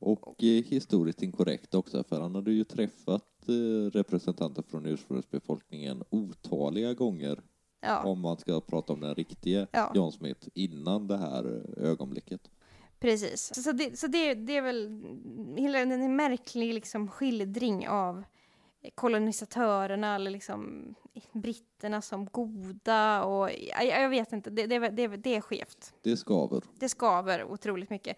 Och 0.00 0.44
eh, 0.44 0.64
historiskt 0.64 1.22
inkorrekt 1.22 1.74
också, 1.74 2.04
för 2.04 2.20
han 2.20 2.34
hade 2.34 2.52
ju 2.52 2.64
träffat 2.64 3.48
eh, 3.48 3.90
representanter 3.90 4.62
från 4.62 4.86
ursprungsbefolkningen 4.86 6.04
otaliga 6.10 6.94
gånger. 6.94 7.40
Ja. 7.80 8.04
Om 8.04 8.20
man 8.20 8.38
ska 8.38 8.60
prata 8.60 8.92
om 8.92 9.00
den 9.00 9.14
riktiga 9.14 9.66
ja. 9.72 9.92
John 9.94 10.12
Smith 10.12 10.48
innan 10.54 11.06
det 11.06 11.16
här 11.16 11.44
ögonblicket. 11.76 12.50
Precis, 12.98 13.64
så, 13.64 13.72
det, 13.72 13.98
så 13.98 14.06
det, 14.06 14.34
det 14.34 14.56
är 14.56 14.62
väl 14.62 14.86
en 15.76 16.16
märklig 16.16 16.74
liksom 16.74 17.08
skildring 17.08 17.88
av 17.88 18.24
kolonisatörerna 18.94 20.14
eller 20.14 20.30
liksom 20.30 20.94
britterna 21.32 22.02
som 22.02 22.26
goda 22.26 23.24
och 23.24 23.50
jag, 23.50 23.86
jag 23.86 24.08
vet 24.08 24.32
inte, 24.32 24.50
det, 24.50 24.66
det, 24.66 24.78
det, 24.78 25.08
det 25.08 25.36
är 25.36 25.40
skevt. 25.40 25.94
Det 26.02 26.16
skaver. 26.16 26.62
Det 26.78 26.88
skaver 26.88 27.44
otroligt 27.44 27.90
mycket. 27.90 28.16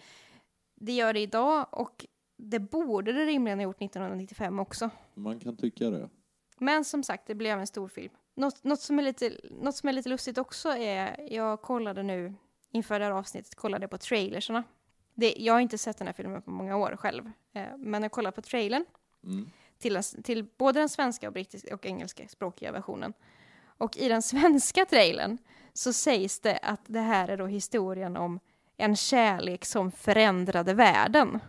Det 0.84 0.92
gör 0.92 1.12
det 1.12 1.20
idag 1.20 1.66
och 1.70 2.06
det 2.36 2.58
borde 2.58 3.12
det 3.12 3.26
rimligen 3.26 3.58
ha 3.58 3.62
gjort 3.62 3.82
1995 3.82 4.58
också. 4.58 4.90
Man 5.14 5.40
kan 5.40 5.56
tycka 5.56 5.90
det. 5.90 6.08
Men 6.58 6.84
som 6.84 7.02
sagt, 7.02 7.26
det 7.26 7.34
blev 7.34 7.58
en 7.58 7.66
stor 7.66 7.88
film. 7.88 8.12
Något, 8.34 8.64
något, 8.64 8.80
som 8.80 8.98
är 8.98 9.02
lite, 9.02 9.32
något 9.50 9.76
som 9.76 9.88
är 9.88 9.92
lite 9.92 10.08
lustigt 10.08 10.38
också 10.38 10.68
är, 10.68 11.32
jag 11.32 11.62
kollade 11.62 12.02
nu 12.02 12.34
inför 12.70 12.98
det 12.98 13.04
här 13.04 13.12
avsnittet, 13.12 13.54
kollade 13.54 13.88
på 13.88 13.98
trailersarna. 13.98 14.64
Det, 15.14 15.34
jag 15.38 15.52
har 15.52 15.60
inte 15.60 15.78
sett 15.78 15.98
den 15.98 16.06
här 16.06 16.14
filmen 16.14 16.42
på 16.42 16.50
många 16.50 16.76
år 16.76 16.96
själv, 16.96 17.30
eh, 17.52 17.76
men 17.78 18.02
jag 18.02 18.12
kollade 18.12 18.34
på 18.34 18.42
trailern 18.42 18.84
Mm. 19.24 19.50
till, 19.78 20.00
till 20.24 20.44
både 20.56 20.80
den 20.80 20.88
svenska 20.88 21.26
och 21.26 21.32
brittiska 21.32 21.74
och 21.74 21.86
engelska 21.86 22.28
språkiga 22.28 22.72
versionen. 22.72 23.12
Och 23.64 23.96
i 23.96 24.08
den 24.08 24.22
svenska 24.32 24.84
trailern 24.84 25.38
så 25.72 25.92
sägs 25.92 26.40
det 26.40 26.58
att 26.58 26.80
det 26.86 27.00
här 27.00 27.28
är 27.28 27.36
då 27.36 27.46
historien 27.46 28.16
om 28.16 28.40
en 28.82 28.96
kärlek 28.96 29.64
som 29.64 29.92
förändrade 29.92 30.74
världen. 30.74 31.40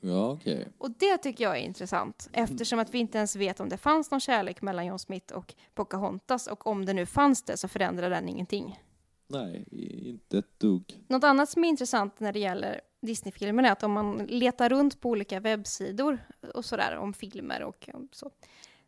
Ja, 0.00 0.30
okej. 0.30 0.68
Och 0.78 0.90
det 0.90 1.18
tycker 1.18 1.44
jag 1.44 1.58
är 1.58 1.60
intressant 1.60 2.28
eftersom 2.32 2.78
att 2.78 2.94
vi 2.94 2.98
inte 2.98 3.18
ens 3.18 3.36
vet 3.36 3.60
om 3.60 3.68
det 3.68 3.76
fanns 3.76 4.10
någon 4.10 4.20
kärlek 4.20 4.62
mellan 4.62 4.86
John 4.86 4.98
Smith 4.98 5.34
och 5.34 5.54
Pocahontas 5.74 6.46
och 6.46 6.66
om 6.66 6.84
det 6.84 6.92
nu 6.92 7.06
fanns 7.06 7.42
det 7.42 7.56
så 7.56 7.68
förändrade 7.68 8.14
den 8.14 8.28
ingenting. 8.28 8.80
Nej, 9.28 9.64
inte 10.08 10.38
ett 10.38 10.58
dugg. 10.60 11.04
Något 11.08 11.24
annat 11.24 11.48
som 11.48 11.64
är 11.64 11.68
intressant 11.68 12.20
när 12.20 12.32
det 12.32 12.38
gäller 12.38 12.80
Disney-filmer 13.02 13.62
är 13.62 13.72
att 13.72 13.82
om 13.82 13.92
man 13.92 14.26
letar 14.26 14.68
runt 14.68 15.00
på 15.00 15.08
olika 15.08 15.40
webbsidor 15.40 16.18
och 16.54 16.64
sådär 16.64 16.96
om 16.96 17.14
filmer 17.14 17.62
och 17.62 17.88
så, 18.12 18.30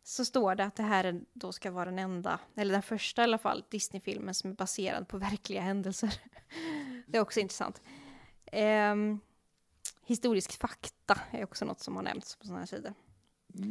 så 0.03 0.25
står 0.25 0.55
det 0.55 0.65
att 0.65 0.75
det 0.75 0.83
här 0.83 1.03
är, 1.03 1.21
då 1.33 1.51
ska 1.51 1.71
vara 1.71 1.85
den 1.85 1.99
enda, 1.99 2.39
eller 2.55 2.73
den 2.73 2.81
första 2.81 3.21
i 3.21 3.23
alla 3.23 3.37
fall, 3.37 3.63
Disney-filmen 3.69 4.33
som 4.33 4.51
är 4.51 4.55
baserad 4.55 5.07
på 5.07 5.17
verkliga 5.17 5.61
händelser. 5.61 6.13
Det 7.05 7.17
är 7.17 7.21
också 7.21 7.39
intressant. 7.39 7.81
Ehm, 8.51 9.19
historisk 10.05 10.59
fakta 10.59 11.19
är 11.31 11.43
också 11.43 11.65
något 11.65 11.79
som 11.79 11.95
har 11.95 12.03
nämnts 12.03 12.35
på 12.35 12.45
sådana 12.45 12.59
här 12.59 12.65
sidor. 12.67 12.93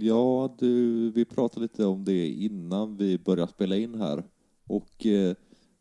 Ja, 0.01 0.55
du, 0.59 1.11
vi 1.11 1.24
pratade 1.24 1.62
lite 1.62 1.85
om 1.85 2.05
det 2.05 2.28
innan 2.28 2.97
vi 2.97 3.18
började 3.18 3.53
spela 3.53 3.76
in 3.76 4.01
här. 4.01 4.24
Och 4.66 5.07
eh, 5.07 5.37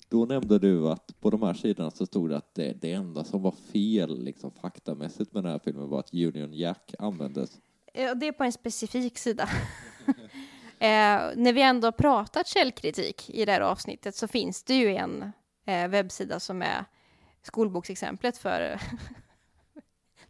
då 0.09 0.25
nämnde 0.25 0.59
du 0.59 0.89
att 0.89 1.19
på 1.19 1.29
de 1.29 1.43
här 1.43 1.53
sidorna 1.53 1.91
så 1.91 2.05
stod 2.05 2.29
det 2.29 2.37
att 2.37 2.55
det, 2.55 2.73
det 2.81 2.91
enda 2.91 3.23
som 3.23 3.41
var 3.41 3.51
fel 3.51 4.23
liksom, 4.23 4.51
faktamässigt 4.51 5.33
med 5.33 5.43
den 5.43 5.51
här 5.51 5.59
filmen 5.63 5.89
var 5.89 5.99
att 5.99 6.13
Union 6.13 6.53
Jack 6.53 6.93
användes. 6.99 7.57
Eh, 7.93 8.15
Det 8.15 8.27
är 8.27 8.31
på 8.31 8.43
en 8.43 8.51
specifik 8.51 9.17
sida. 9.17 9.43
eh, 10.79 11.21
när 11.35 11.53
vi 11.53 11.61
ändå 11.61 11.87
har 11.87 11.91
pratat 11.91 12.47
källkritik 12.47 13.29
i 13.29 13.45
det 13.45 13.51
här 13.51 13.61
avsnittet 13.61 14.15
så 14.15 14.27
finns 14.27 14.63
det 14.63 14.75
ju 14.75 14.95
en 14.95 15.31
eh, 15.65 15.87
webbsida 15.87 16.39
som 16.39 16.61
är 16.61 16.85
skolboksexemplet 17.43 18.37
för 18.37 18.59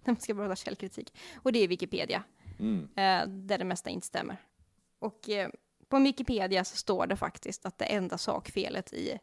när 0.04 0.14
man 0.14 0.20
ska 0.20 0.34
prata 0.34 0.56
källkritik. 0.56 1.14
Och 1.36 1.52
det 1.52 1.60
är 1.60 1.68
Wikipedia, 1.68 2.24
Mm. 2.60 2.84
eh, 2.96 3.28
där 3.28 3.58
det 3.58 3.66
mesta 3.66 3.90
inte 3.90 4.08
stämmer. 4.08 4.38
Och 5.00 5.30
eh, 5.30 5.50
på 5.90 6.00
Wikipedia 6.00 6.64
så 6.64 6.78
står 6.78 7.08
det 7.08 7.16
faktiskt 7.16 7.66
att 7.66 7.78
det 7.78 7.86
enda 7.86 8.18
sakfelet 8.18 8.94
i 8.94 9.20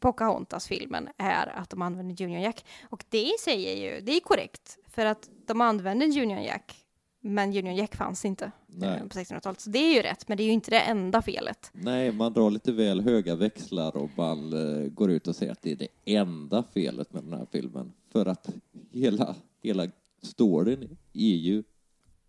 Pocahontas-filmen 0.00 1.08
är 1.16 1.46
att 1.46 1.70
de 1.70 1.82
använder 1.82 2.24
Union 2.24 2.40
Jack. 2.42 2.64
Och 2.90 3.04
det 3.08 3.34
är 3.46 3.76
ju, 3.76 4.00
det 4.00 4.12
är 4.12 4.20
korrekt, 4.20 4.78
för 4.88 5.06
att 5.06 5.28
de 5.46 5.60
använder 5.60 6.06
Union 6.06 6.42
Jack, 6.42 6.79
men 7.20 7.48
Union 7.48 7.76
Jack 7.76 7.96
fanns 7.96 8.24
inte 8.24 8.52
Nej. 8.66 8.96
eh, 8.98 9.02
på 9.02 9.08
1600-talet. 9.08 9.60
Så 9.60 9.70
det 9.70 9.78
är 9.78 9.94
ju 9.94 10.02
rätt, 10.02 10.28
men 10.28 10.36
det 10.36 10.42
är 10.42 10.44
ju 10.46 10.52
inte 10.52 10.70
det 10.70 10.80
enda 10.80 11.22
felet. 11.22 11.70
Nej, 11.72 12.12
man 12.12 12.32
drar 12.32 12.50
lite 12.50 12.72
väl 12.72 13.00
höga 13.00 13.34
växlar 13.36 13.96
och 13.96 14.10
man 14.16 14.52
eh, 14.52 14.88
går 14.88 15.10
ut 15.10 15.28
och 15.28 15.36
säger 15.36 15.52
att 15.52 15.62
det 15.62 15.72
är 15.72 15.76
det 15.76 15.88
enda 16.04 16.64
felet 16.74 17.12
med 17.12 17.22
den 17.22 17.32
här 17.32 17.46
filmen. 17.52 17.92
För 18.12 18.26
att 18.26 18.48
hela, 18.92 19.34
hela 19.62 19.86
storyn 20.22 20.96
är 21.12 21.36
ju 21.36 21.62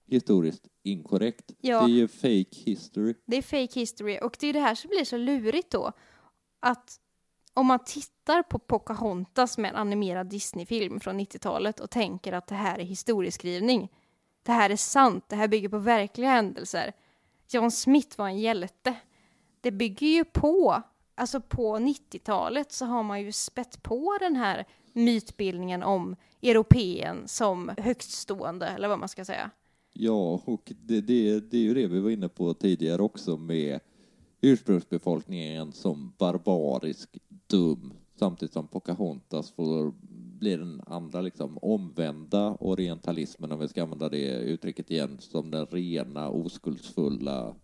historiskt 0.07 0.67
inkorrekt. 0.83 1.51
Ja. 1.61 1.81
Det 1.81 1.91
är 1.91 1.95
ju 1.95 2.07
fake 2.07 2.71
history. 2.71 3.13
Det 3.25 3.37
är 3.37 3.41
fake 3.41 3.79
history, 3.79 4.19
och 4.21 4.37
det 4.39 4.47
är 4.47 4.53
det 4.53 4.59
här 4.59 4.75
som 4.75 4.89
blir 4.89 5.05
så 5.05 5.17
lurigt 5.17 5.71
då. 5.71 5.91
Att 6.59 6.99
om 7.53 7.67
man 7.67 7.79
tittar 7.85 8.43
på 8.43 8.59
Pocahontas 8.59 9.57
med 9.57 9.69
en 9.69 9.75
animerad 9.75 10.29
Disney-film 10.29 10.99
från 10.99 11.19
90-talet 11.19 11.79
och 11.79 11.89
tänker 11.89 12.33
att 12.33 12.47
det 12.47 12.55
här 12.55 12.79
är 12.79 12.83
historieskrivning. 12.83 13.89
Det 14.43 14.51
här 14.51 14.69
är 14.69 14.75
sant, 14.75 15.25
det 15.27 15.35
här 15.35 15.47
bygger 15.47 15.69
på 15.69 15.77
verkliga 15.77 16.29
händelser. 16.29 16.93
John 17.49 17.71
Smith 17.71 18.17
var 18.17 18.27
en 18.27 18.39
hjälte. 18.39 18.95
Det 19.61 19.71
bygger 19.71 20.07
ju 20.07 20.23
på, 20.23 20.83
alltså 21.15 21.41
på 21.41 21.77
90-talet 21.77 22.71
så 22.71 22.85
har 22.85 23.03
man 23.03 23.21
ju 23.21 23.31
spett 23.31 23.83
på 23.83 24.17
den 24.19 24.35
här 24.35 24.65
mytbildningen 24.93 25.83
om 25.83 26.15
europeen 26.41 27.27
som 27.27 27.71
högtstående, 27.77 28.67
eller 28.67 28.87
vad 28.87 28.99
man 28.99 29.09
ska 29.09 29.25
säga. 29.25 29.51
Ja, 29.93 30.41
och 30.45 30.73
det, 30.81 31.01
det, 31.01 31.39
det 31.39 31.57
är 31.57 31.61
ju 31.61 31.73
det 31.73 31.87
vi 31.87 31.99
var 31.99 32.09
inne 32.09 32.29
på 32.29 32.53
tidigare 32.53 33.01
också 33.01 33.37
med 33.37 33.79
ursprungsbefolkningen 34.41 35.71
som 35.71 36.13
barbarisk, 36.17 37.17
dum, 37.47 37.93
samtidigt 38.19 38.53
som 38.53 38.67
Pocahontas 38.67 39.51
får 39.51 39.93
bli 40.41 40.55
den 40.57 40.81
andra 40.87 41.21
liksom 41.21 41.57
omvända 41.61 42.55
orientalismen, 42.59 43.51
om 43.51 43.59
vi 43.59 43.67
ska 43.67 43.83
använda 43.83 44.09
det 44.09 44.27
uttrycket 44.39 44.91
igen, 44.91 45.17
som 45.19 45.51
den 45.51 45.65
rena, 45.65 46.29
oskuldsfulla, 46.29 47.55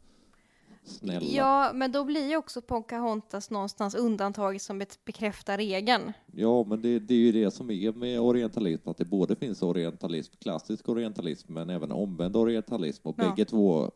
snälla. 0.83 1.25
Ja, 1.25 1.71
men 1.73 1.91
då 1.91 2.03
blir 2.03 2.29
ju 2.29 2.37
också 2.37 2.61
Pocahontas 2.61 3.49
någonstans 3.51 3.95
undantaget 3.95 4.61
som 4.61 4.83
bekräftar 5.05 5.57
regeln. 5.57 6.13
Ja, 6.35 6.63
men 6.63 6.81
det, 6.81 6.99
det 6.99 7.13
är 7.13 7.17
ju 7.17 7.31
det 7.31 7.51
som 7.51 7.71
är 7.71 7.91
med 7.91 8.19
orientalism, 8.21 8.89
att 8.89 8.97
det 8.97 9.05
både 9.05 9.35
finns 9.35 9.61
orientalism, 9.61 10.33
klassisk 10.39 10.89
orientalism, 10.89 11.53
men 11.53 11.69
även 11.69 11.91
omvänd 11.91 12.35
orientalism. 12.35 13.07
Och 13.07 13.15
Ja. 13.19 13.23
bägge 13.29 13.45
två 13.45 13.83
eh, 13.83 13.89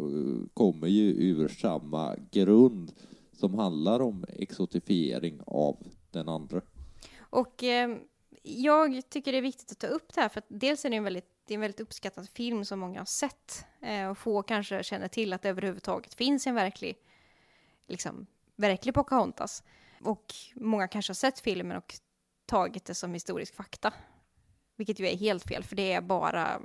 kommer 0.53 0.87
ju 0.87 1.09
ur 1.11 1.47
samma 1.47 2.15
grund 2.31 2.91
som 3.33 3.53
handlar 3.53 3.99
om 4.01 4.25
exotifiering 4.29 5.39
av 5.45 5.77
den 6.11 6.29
andra. 6.29 6.61
Och 7.19 7.63
eh, 7.63 7.97
jag 8.41 9.09
tycker 9.09 9.31
det 9.31 9.37
är 9.37 9.41
viktigt 9.41 9.71
att 9.71 9.79
ta 9.79 9.87
upp 9.87 10.13
det 10.13 10.21
här, 10.21 10.29
för 10.29 10.39
att 10.39 10.45
dels 10.47 10.85
är 10.85 10.89
det 10.89 10.95
en 10.95 11.03
väldigt, 11.03 11.29
det 11.45 11.53
är 11.53 11.55
en 11.55 11.61
väldigt 11.61 11.79
uppskattad 11.79 12.29
film 12.29 12.65
som 12.65 12.79
många 12.79 12.99
har 12.99 13.05
sett, 13.05 13.65
eh, 13.81 14.09
och 14.09 14.17
få 14.17 14.43
kanske 14.43 14.83
känner 14.83 15.07
till 15.07 15.33
att 15.33 15.41
det 15.41 15.49
överhuvudtaget 15.49 16.13
finns 16.13 16.47
en 16.47 16.55
verklig, 16.55 16.97
liksom, 17.87 18.25
verklig 18.55 18.93
Pocahontas. 18.93 19.63
Och 20.03 20.25
många 20.55 20.87
kanske 20.87 21.09
har 21.09 21.15
sett 21.15 21.39
filmen 21.39 21.77
och 21.77 21.93
tagit 22.45 22.85
det 22.85 22.95
som 22.95 23.13
historisk 23.13 23.55
fakta. 23.55 23.93
Vilket 24.75 24.99
ju 24.99 25.07
är 25.07 25.17
helt 25.17 25.43
fel, 25.43 25.63
för 25.63 25.75
det 25.75 25.93
är 25.93 26.01
bara 26.01 26.61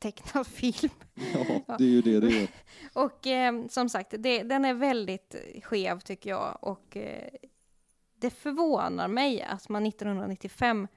tecknad 0.00 0.46
film. 0.46 0.92
Ja, 1.14 1.76
det 1.78 1.84
är 1.84 1.88
ju 1.88 2.02
det 2.02 2.20
det 2.20 2.42
är. 2.42 2.48
Och 2.92 3.26
eh, 3.26 3.66
som 3.68 3.88
sagt, 3.88 4.14
det, 4.18 4.42
den 4.42 4.64
är 4.64 4.74
väldigt 4.74 5.34
skev 5.62 6.00
tycker 6.00 6.30
jag. 6.30 6.58
Och 6.60 6.96
eh, 6.96 7.28
det 8.20 8.30
förvånar 8.30 9.08
mig 9.08 9.42
att 9.42 9.68
man 9.68 9.86
1995 9.86 10.88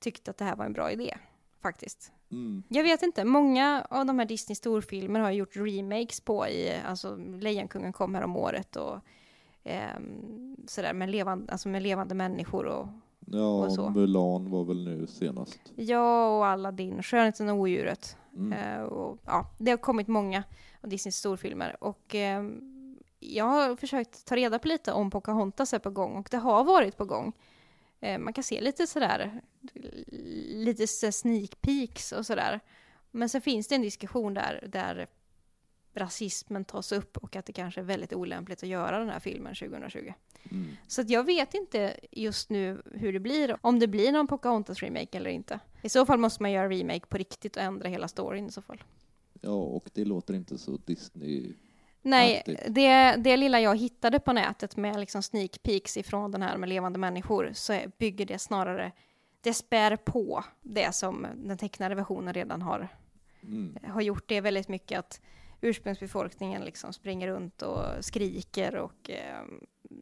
tyckte 0.00 0.30
att 0.30 0.36
det 0.36 0.44
här 0.44 0.56
var 0.56 0.64
en 0.64 0.72
bra 0.72 0.90
idé, 0.90 1.18
faktiskt. 1.62 2.12
Mm. 2.30 2.62
Jag 2.68 2.82
vet 2.82 3.02
inte, 3.02 3.24
många 3.24 3.86
av 3.90 4.06
de 4.06 4.18
här 4.18 4.26
Disney 4.26 4.56
storfilmer 4.56 5.20
har 5.20 5.30
gjort 5.30 5.56
remakes 5.56 6.20
på 6.20 6.48
i, 6.48 6.72
alltså 6.86 7.16
Lejonkungen 7.16 7.92
kom 7.92 8.14
här 8.14 8.22
om 8.22 8.36
året 8.36 8.76
och 8.76 8.98
ehm, 9.64 10.56
sådär 10.66 10.92
med 10.92 11.10
levande, 11.10 11.52
alltså 11.52 11.68
med 11.68 11.82
levande 11.82 12.14
människor 12.14 12.66
och 12.66 12.88
Ja, 13.26 13.64
Och 13.64 13.72
så. 13.72 13.90
Mulan 13.90 14.50
var 14.50 14.64
väl 14.64 14.84
nu 14.84 15.06
senast. 15.06 15.60
ja, 15.76 16.28
och 16.38 16.46
Aladdin, 16.46 17.02
Skönheten 17.02 17.48
och 17.48 17.56
odjuret. 17.58 18.16
Mm. 18.36 18.52
Eh, 18.52 18.82
och, 18.82 19.18
ja, 19.24 19.50
det 19.58 19.70
har 19.70 19.78
kommit 19.78 20.08
många 20.08 20.44
av 20.80 20.88
Disneys 20.88 21.16
storfilmer 21.16 21.76
och 21.80 22.14
eh, 22.14 22.44
jag 23.32 23.44
har 23.44 23.76
försökt 23.76 24.24
ta 24.24 24.36
reda 24.36 24.58
på 24.58 24.68
lite 24.68 24.92
om 24.92 25.10
Pocahontas 25.10 25.74
är 25.74 25.78
på 25.78 25.90
gång 25.90 26.16
och 26.16 26.28
det 26.30 26.36
har 26.36 26.64
varit 26.64 26.96
på 26.96 27.04
gång. 27.04 27.32
Eh, 28.00 28.18
man 28.18 28.32
kan 28.32 28.44
se 28.44 28.60
lite 28.60 28.86
sådär, 28.86 29.40
lite 30.48 30.86
så 30.86 31.12
sneak 31.12 31.60
peeks 31.60 32.12
och 32.12 32.26
sådär. 32.26 32.60
Men 33.10 33.28
sen 33.28 33.40
finns 33.40 33.68
det 33.68 33.74
en 33.74 33.82
diskussion 33.82 34.34
där, 34.34 34.68
där 34.72 35.08
rasismen 35.94 36.64
tas 36.64 36.92
upp 36.92 37.16
och 37.16 37.36
att 37.36 37.46
det 37.46 37.52
kanske 37.52 37.80
är 37.80 37.84
väldigt 37.84 38.12
olämpligt 38.12 38.62
att 38.62 38.68
göra 38.68 38.98
den 38.98 39.08
här 39.08 39.20
filmen 39.20 39.54
2020. 39.54 40.12
Mm. 40.50 40.66
Så 40.86 41.00
att 41.00 41.10
jag 41.10 41.24
vet 41.24 41.54
inte 41.54 42.00
just 42.10 42.50
nu 42.50 42.82
hur 42.92 43.12
det 43.12 43.20
blir, 43.20 43.56
om 43.60 43.78
det 43.78 43.86
blir 43.86 44.12
någon 44.12 44.26
Pocahontas 44.26 44.82
remake 44.82 45.18
eller 45.18 45.30
inte. 45.30 45.60
I 45.82 45.88
så 45.88 46.06
fall 46.06 46.18
måste 46.18 46.42
man 46.42 46.52
göra 46.52 46.68
remake 46.68 47.06
på 47.06 47.18
riktigt 47.18 47.56
och 47.56 47.62
ändra 47.62 47.88
hela 47.88 48.08
storyn 48.08 48.46
i 48.46 48.50
så 48.50 48.62
fall. 48.62 48.82
Ja, 49.40 49.50
och 49.50 49.90
det 49.94 50.04
låter 50.04 50.34
inte 50.34 50.58
så 50.58 50.78
Disney... 50.84 51.52
Nej, 52.04 52.42
det, 52.68 53.16
det 53.16 53.36
lilla 53.36 53.60
jag 53.60 53.78
hittade 53.78 54.20
på 54.20 54.32
nätet 54.32 54.76
med 54.76 55.00
liksom 55.00 55.22
sneak 55.22 55.62
peeks 55.62 55.96
ifrån 55.96 56.30
den 56.30 56.42
här 56.42 56.56
med 56.56 56.68
levande 56.68 56.98
människor 56.98 57.50
så 57.54 57.80
bygger 57.98 58.26
det 58.26 58.38
snarare, 58.38 58.92
det 59.40 59.54
spär 59.54 59.96
på 59.96 60.44
det 60.62 60.94
som 60.94 61.26
den 61.36 61.58
tecknade 61.58 61.94
versionen 61.94 62.34
redan 62.34 62.62
har, 62.62 62.88
Mm. 63.42 63.76
har 63.88 64.00
gjort. 64.00 64.24
Det 64.28 64.36
är 64.36 64.40
väldigt 64.40 64.68
mycket 64.68 64.98
att 64.98 65.20
ursprungsbefolkningen 65.60 66.62
liksom 66.62 66.92
springer 66.92 67.28
runt 67.28 67.62
och 67.62 67.84
skriker 68.00 68.76
och 68.76 69.10
eh, 69.10 69.42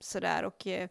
sådär 0.01 0.45
och 0.45 0.67
eh, 0.67 0.89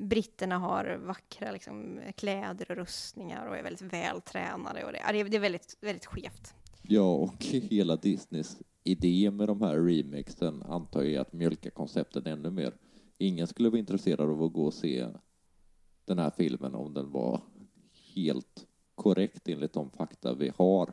britterna 0.00 0.58
har 0.58 0.96
vackra 1.00 1.50
liksom, 1.50 2.00
kläder 2.16 2.70
och 2.70 2.76
rustningar 2.76 3.46
och 3.46 3.56
är 3.56 3.62
väldigt 3.62 3.92
vältränade 3.92 4.84
och 4.84 4.92
det, 4.92 4.98
ja, 5.06 5.12
det, 5.12 5.20
är, 5.20 5.24
det 5.24 5.36
är 5.36 5.40
väldigt, 5.40 5.76
väldigt 5.80 6.06
skevt. 6.06 6.54
Ja, 6.88 7.14
och 7.14 7.44
hela 7.44 7.96
Disneys 7.96 8.58
idé 8.84 9.30
med 9.30 9.48
de 9.48 9.62
här 9.62 9.78
remakesen 9.78 10.62
antar 10.62 11.02
jag 11.02 11.12
är 11.12 11.20
att 11.20 11.32
mjölka 11.32 11.70
konceptet 11.70 12.26
ännu 12.26 12.50
mer. 12.50 12.74
Ingen 13.18 13.46
skulle 13.46 13.68
vara 13.68 13.78
intresserad 13.78 14.30
av 14.30 14.42
att 14.42 14.52
gå 14.52 14.64
och 14.64 14.74
se 14.74 15.06
den 16.04 16.18
här 16.18 16.30
filmen 16.30 16.74
om 16.74 16.94
den 16.94 17.10
var 17.10 17.40
helt 18.14 18.66
korrekt 18.94 19.48
enligt 19.48 19.72
de 19.72 19.90
fakta 19.90 20.34
vi 20.34 20.52
har. 20.56 20.92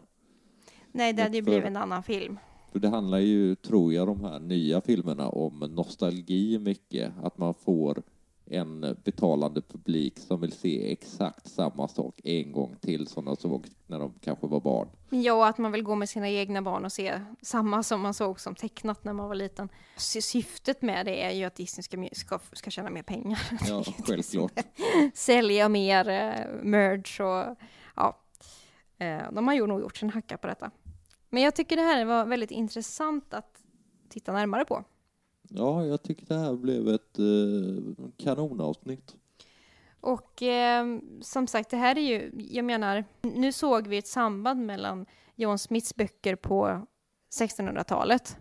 Nej, 0.92 1.14
det 1.14 1.22
hade 1.22 1.38
ju 1.38 1.42
blivit 1.44 1.66
en 1.66 1.78
annan 1.78 2.04
film. 2.04 2.40
För 2.72 2.80
det 2.80 2.90
handlar 2.90 3.20
ju, 3.20 3.56
tror 3.56 3.94
jag, 3.94 4.08
de 4.08 4.22
här 4.22 4.40
nya 4.40 4.82
filmerna 4.82 5.30
om 5.30 5.60
nostalgi 5.60 6.60
mycket. 6.60 7.14
Att 7.24 7.38
man 7.38 7.54
får 7.54 8.04
en 8.52 8.98
betalande 9.04 9.62
publik 9.62 10.20
som 10.20 10.42
vill 10.42 10.52
se 10.52 10.92
exakt 10.92 11.48
samma 11.48 11.88
sak 11.88 12.20
en 12.24 12.52
gång 12.52 12.76
till 12.82 13.08
som 13.08 13.26
de 13.26 13.36
såg 13.36 13.68
när 13.88 14.00
de 14.00 14.14
kanske 14.22 14.48
var 14.48 14.60
barn. 14.60 14.88
Ja, 15.10 15.48
att 15.48 15.58
man 15.58 15.72
vill 15.72 15.84
gå 15.84 15.96
med 15.96 16.10
sina 16.10 16.30
egna 16.30 16.62
barn 16.62 16.86
och 16.86 16.92
se 16.92 17.22
samma 17.42 17.84
som 17.84 18.02
man 18.02 18.14
såg 18.14 18.40
som 18.40 18.56
tecknat 18.56 19.04
när 19.04 19.14
man 19.14 19.28
var 19.28 19.36
liten. 19.36 19.70
Sy- 19.98 20.22
Syftet 20.22 20.82
med 20.82 21.06
det 21.06 21.24
är 21.24 21.32
ju 21.32 21.44
att 21.44 21.56
Disney 21.56 21.84
ska, 21.84 22.08
ska, 22.12 22.40
ska 22.54 22.70
tjäna 22.70 22.90
mer 22.90 23.04
pengar. 23.04 23.40
Ja, 23.68 23.84
självklart. 24.08 24.52
Sälja 25.14 25.70
mer 25.70 26.10
eh, 26.10 26.46
merch 26.64 27.20
och 27.20 27.58
ja. 27.96 28.18
Eh, 28.98 29.32
de 29.32 29.48
har 29.48 29.54
ju 29.56 29.68
nog 29.68 29.82
gjort 29.82 29.98
sin 29.98 30.10
hacka 30.10 30.38
på 30.38 30.48
detta. 30.48 30.72
Men 31.30 31.44
jag 31.44 31.56
tycker 31.56 31.76
det 31.76 31.82
här 31.82 32.06
var 32.06 32.26
väldigt 32.26 32.52
intressant 32.52 33.34
att 33.34 33.58
titta 34.10 34.34
närmare 34.34 34.66
på. 34.66 34.84
Ja, 35.56 35.86
jag 35.86 36.04
tycker 36.04 36.26
det 36.26 36.40
här 36.40 36.54
blev 36.56 36.88
ett 36.88 37.20
eh, 37.20 38.06
kanonavsnitt. 38.18 39.16
Och 40.02 40.44
eh, 40.44 40.86
som 41.22 41.48
sagt, 41.48 41.70
det 41.70 41.78
här 41.78 41.98
är 41.98 42.02
ju, 42.02 42.32
jag 42.50 42.66
menar, 42.66 43.06
nu 43.22 43.52
såg 43.52 43.88
vi 43.88 43.98
ett 43.98 44.08
samband 44.08 44.66
mellan 44.66 45.06
John 45.36 45.58
Smiths 45.58 45.96
böcker 45.96 46.36
på 46.36 46.88
1600-talet 47.40 48.38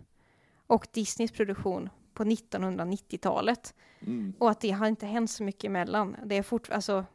och 0.67 0.87
Disneys 0.93 1.31
produktion 1.31 1.89
på 2.13 2.23
1990-talet. 2.23 3.73
Mm. 4.01 4.33
Och 4.39 4.49
att 4.49 4.61
det 4.61 4.71
har 4.71 4.87
inte 4.87 5.05
hänt 5.05 5.31
så 5.31 5.43
mycket 5.43 5.63
emellan. 5.63 6.15
Det 6.25 6.37
är 6.37 6.43
fort, 6.43 6.69
alltså, 6.69 7.05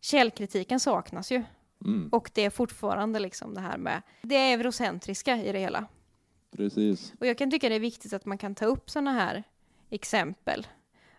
källkritiken 0.00 0.80
saknas 0.80 1.32
ju. 1.32 1.44
Mm. 1.84 2.08
Och 2.08 2.30
det 2.34 2.44
är 2.44 2.50
fortfarande 2.50 3.18
liksom 3.18 3.54
det 3.54 3.60
här 3.60 3.78
med 3.78 4.02
det 4.22 4.52
eurocentriska 4.52 5.36
i 5.36 5.52
det 5.52 5.58
hela. 5.58 5.86
Precis. 6.50 7.12
Och 7.20 7.26
jag 7.26 7.38
kan 7.38 7.50
tycka 7.50 7.68
det 7.68 7.74
är 7.74 7.80
viktigt 7.80 8.12
att 8.12 8.24
man 8.24 8.38
kan 8.38 8.54
ta 8.54 8.64
upp 8.66 8.90
sådana 8.90 9.12
här 9.12 9.42
exempel. 9.90 10.66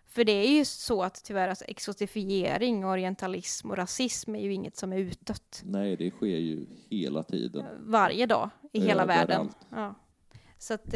För 0.06 0.24
det 0.24 0.32
är 0.32 0.50
ju 0.58 0.64
så 0.64 1.02
att 1.02 1.24
tyvärr 1.24 1.48
alltså 1.48 1.64
exotifiering, 1.64 2.84
orientalism 2.86 3.70
och 3.70 3.76
rasism 3.76 4.34
är 4.34 4.40
ju 4.40 4.52
inget 4.52 4.76
som 4.76 4.92
är 4.92 4.98
utdött 4.98 5.62
Nej, 5.64 5.96
det 5.96 6.10
sker 6.10 6.26
ju 6.26 6.66
hela 6.90 7.22
tiden. 7.22 7.64
varje 7.80 8.26
dag 8.26 8.50
i 8.72 8.80
hela 8.80 9.06
världen. 9.06 9.48
Ja. 9.70 9.94
Så 10.58 10.74
att, 10.74 10.94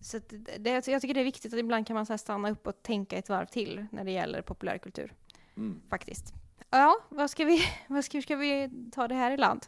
så 0.00 0.16
att 0.16 0.32
det, 0.58 0.86
jag 0.88 1.00
tycker 1.02 1.14
det 1.14 1.20
är 1.20 1.24
viktigt 1.24 1.52
att 1.52 1.58
ibland 1.58 1.86
kan 1.86 1.94
man 1.94 2.06
så 2.06 2.18
stanna 2.18 2.50
upp 2.50 2.66
och 2.66 2.82
tänka 2.82 3.16
ett 3.16 3.28
varv 3.28 3.46
till 3.46 3.86
när 3.92 4.04
det 4.04 4.10
gäller 4.12 4.42
populärkultur, 4.42 5.12
Mm. 5.56 5.80
faktiskt. 5.90 6.34
Ja, 6.70 6.96
vad 7.08 7.30
ska 7.30 7.44
vi, 7.44 7.60
vad 7.88 8.04
ska, 8.04 8.22
ska 8.22 8.36
vi 8.36 8.70
ta 8.92 9.08
det 9.08 9.14
här 9.14 9.30
i 9.30 9.36
land? 9.36 9.66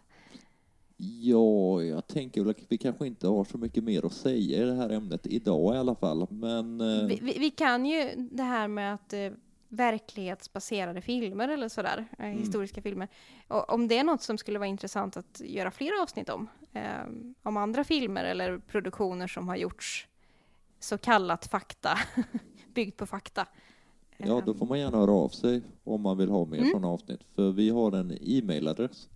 Ja, 0.97 1.83
jag 1.83 2.07
tänker 2.07 2.41
väl 2.41 2.51
att 2.51 2.57
vi 2.69 2.79
kanske 2.79 3.07
inte 3.07 3.27
har 3.29 3.45
så 3.45 3.59
mycket 3.59 3.85
mer 3.85 4.07
att 4.07 4.13
säga 4.13 4.63
i 4.63 4.67
det 4.67 4.75
här 4.75 4.91
ämnet 4.91 5.27
idag 5.27 5.75
i 5.75 5.79
alla 5.79 5.95
fall, 5.95 6.27
men 6.31 6.81
eh, 6.81 7.07
Vi, 7.07 7.19
vi, 7.23 7.39
vi 7.39 7.51
kan 7.51 7.87
ju 7.87 8.29
det 8.31 8.43
här 8.43 8.69
med 8.69 8.95
att 8.95 9.13
eh, 9.13 9.31
verklighetsbaserade 9.69 11.01
filmer 11.01 11.49
eller 11.49 11.69
sådär, 11.69 12.05
eh, 12.19 12.25
Mm. 12.27 12.39
historiska 12.39 12.83
filmer. 12.83 13.09
Och, 13.49 13.73
om 13.73 13.89
det 13.89 13.99
är 13.99 14.05
något 14.05 14.23
som 14.23 14.39
skulle 14.39 14.59
vara 14.59 14.69
intressant 14.69 15.17
att 15.17 15.41
göra 15.45 15.71
fler 15.71 16.03
avsnitt 16.03 16.29
om, 16.29 16.49
eh, 16.73 16.83
om 17.43 17.57
andra 17.57 17.85
filmer 17.85 18.25
eller 18.25 18.59
produktioner 18.59 19.27
som 19.27 19.49
har 19.49 19.57
gjorts 19.57 20.09
så 20.81 20.99
kallat 20.99 21.47
fakta, 21.47 21.99
byggd 22.75 22.97
på 22.97 23.07
fakta. 23.07 23.47
ja, 24.17 24.43
då 24.47 24.55
får 24.55 24.67
man 24.67 24.79
gärna 24.79 24.97
höra 24.99 25.13
av 25.13 25.29
sig 25.29 25.63
om 25.85 26.01
man 26.01 26.19
vill 26.19 26.29
ha 26.31 26.45
mer 26.45 26.59
Mm. 26.59 26.71
sådana 26.71 26.89
avsnitt, 26.89 27.21
för 27.35 27.51
vi 27.53 27.71
har 27.71 27.93
en 27.93 28.19
e-mailadress 28.21 29.09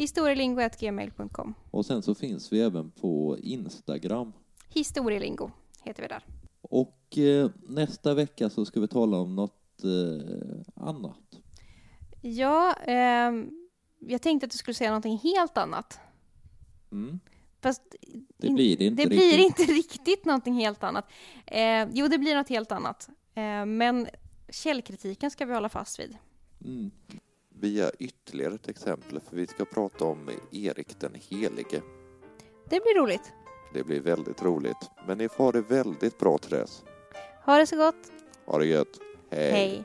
Historielingo.gmail.com 0.00 1.54
och 1.70 1.86
sen 1.86 2.02
så 2.02 2.14
finns 2.14 2.52
vi 2.52 2.60
även 2.60 2.90
på 2.90 3.36
Instagram. 3.38 4.32
Historielingo 4.68 5.50
heter 5.84 6.02
vi 6.02 6.08
där. 6.08 6.24
Och 6.60 7.18
eh, 7.18 7.50
nästa 7.68 8.14
vecka 8.14 8.50
så 8.50 8.64
ska 8.64 8.80
vi 8.80 8.88
tala 8.88 9.16
om 9.16 9.36
något 9.36 9.84
eh, 9.84 10.84
annat. 10.84 11.40
Ja, 12.20 12.74
ehm, 12.74 13.50
jag 13.98 14.22
tänkte 14.22 14.44
att 14.44 14.52
du 14.52 14.58
skulle 14.58 14.74
säga 14.74 14.90
någonting 14.90 15.18
helt 15.18 15.58
annat. 15.58 15.98
Mm. 16.92 17.20
Fast 17.62 17.82
Det 18.36 18.50
blir 18.50 18.76
det 18.76 18.84
inte 18.84 19.02
det 19.02 19.08
riktigt. 19.08 19.18
blir 19.18 19.38
inte 19.44 19.62
riktigt 19.72 20.24
någonting 20.24 20.54
helt 20.54 20.82
annat. 20.84 21.10
Eh, 21.46 21.88
jo, 21.92 22.08
det 22.08 22.18
blir 22.18 22.34
något 22.34 22.48
helt 22.48 22.72
annat. 22.72 23.08
Eh, 23.34 23.66
men 23.66 24.06
källkritiken 24.48 25.30
ska 25.30 25.46
vi 25.46 25.54
hålla 25.54 25.68
fast 25.68 26.00
vid. 26.00 26.16
Mm. 26.64 26.90
Vi 27.62 27.80
har 27.80 27.92
ytterligare 27.98 28.54
ett 28.54 28.68
exempel, 28.68 29.20
för 29.20 29.36
vi 29.36 29.46
ska 29.46 29.64
prata 29.64 30.04
om 30.04 30.30
Erik 30.52 31.00
den 31.00 31.14
helige. 31.14 31.82
Det 32.68 32.80
blir 32.80 33.00
roligt. 33.00 33.32
Det 33.74 33.84
blir 33.84 34.00
väldigt 34.00 34.42
roligt, 34.42 34.90
men 35.06 35.18
ni 35.18 35.28
får 35.28 35.44
ha 35.44 35.52
det 35.52 35.60
väldigt 35.60 36.18
bra 36.18 36.38
till 36.38 36.50
dess. 36.50 36.84
Ha 37.44 37.58
det 37.58 37.66
så 37.66 37.76
gott. 37.76 38.12
Ha 38.46 38.58
det 38.58 38.66
gött. 38.66 39.00
Hej. 39.30 39.50
Hej. 39.50 39.84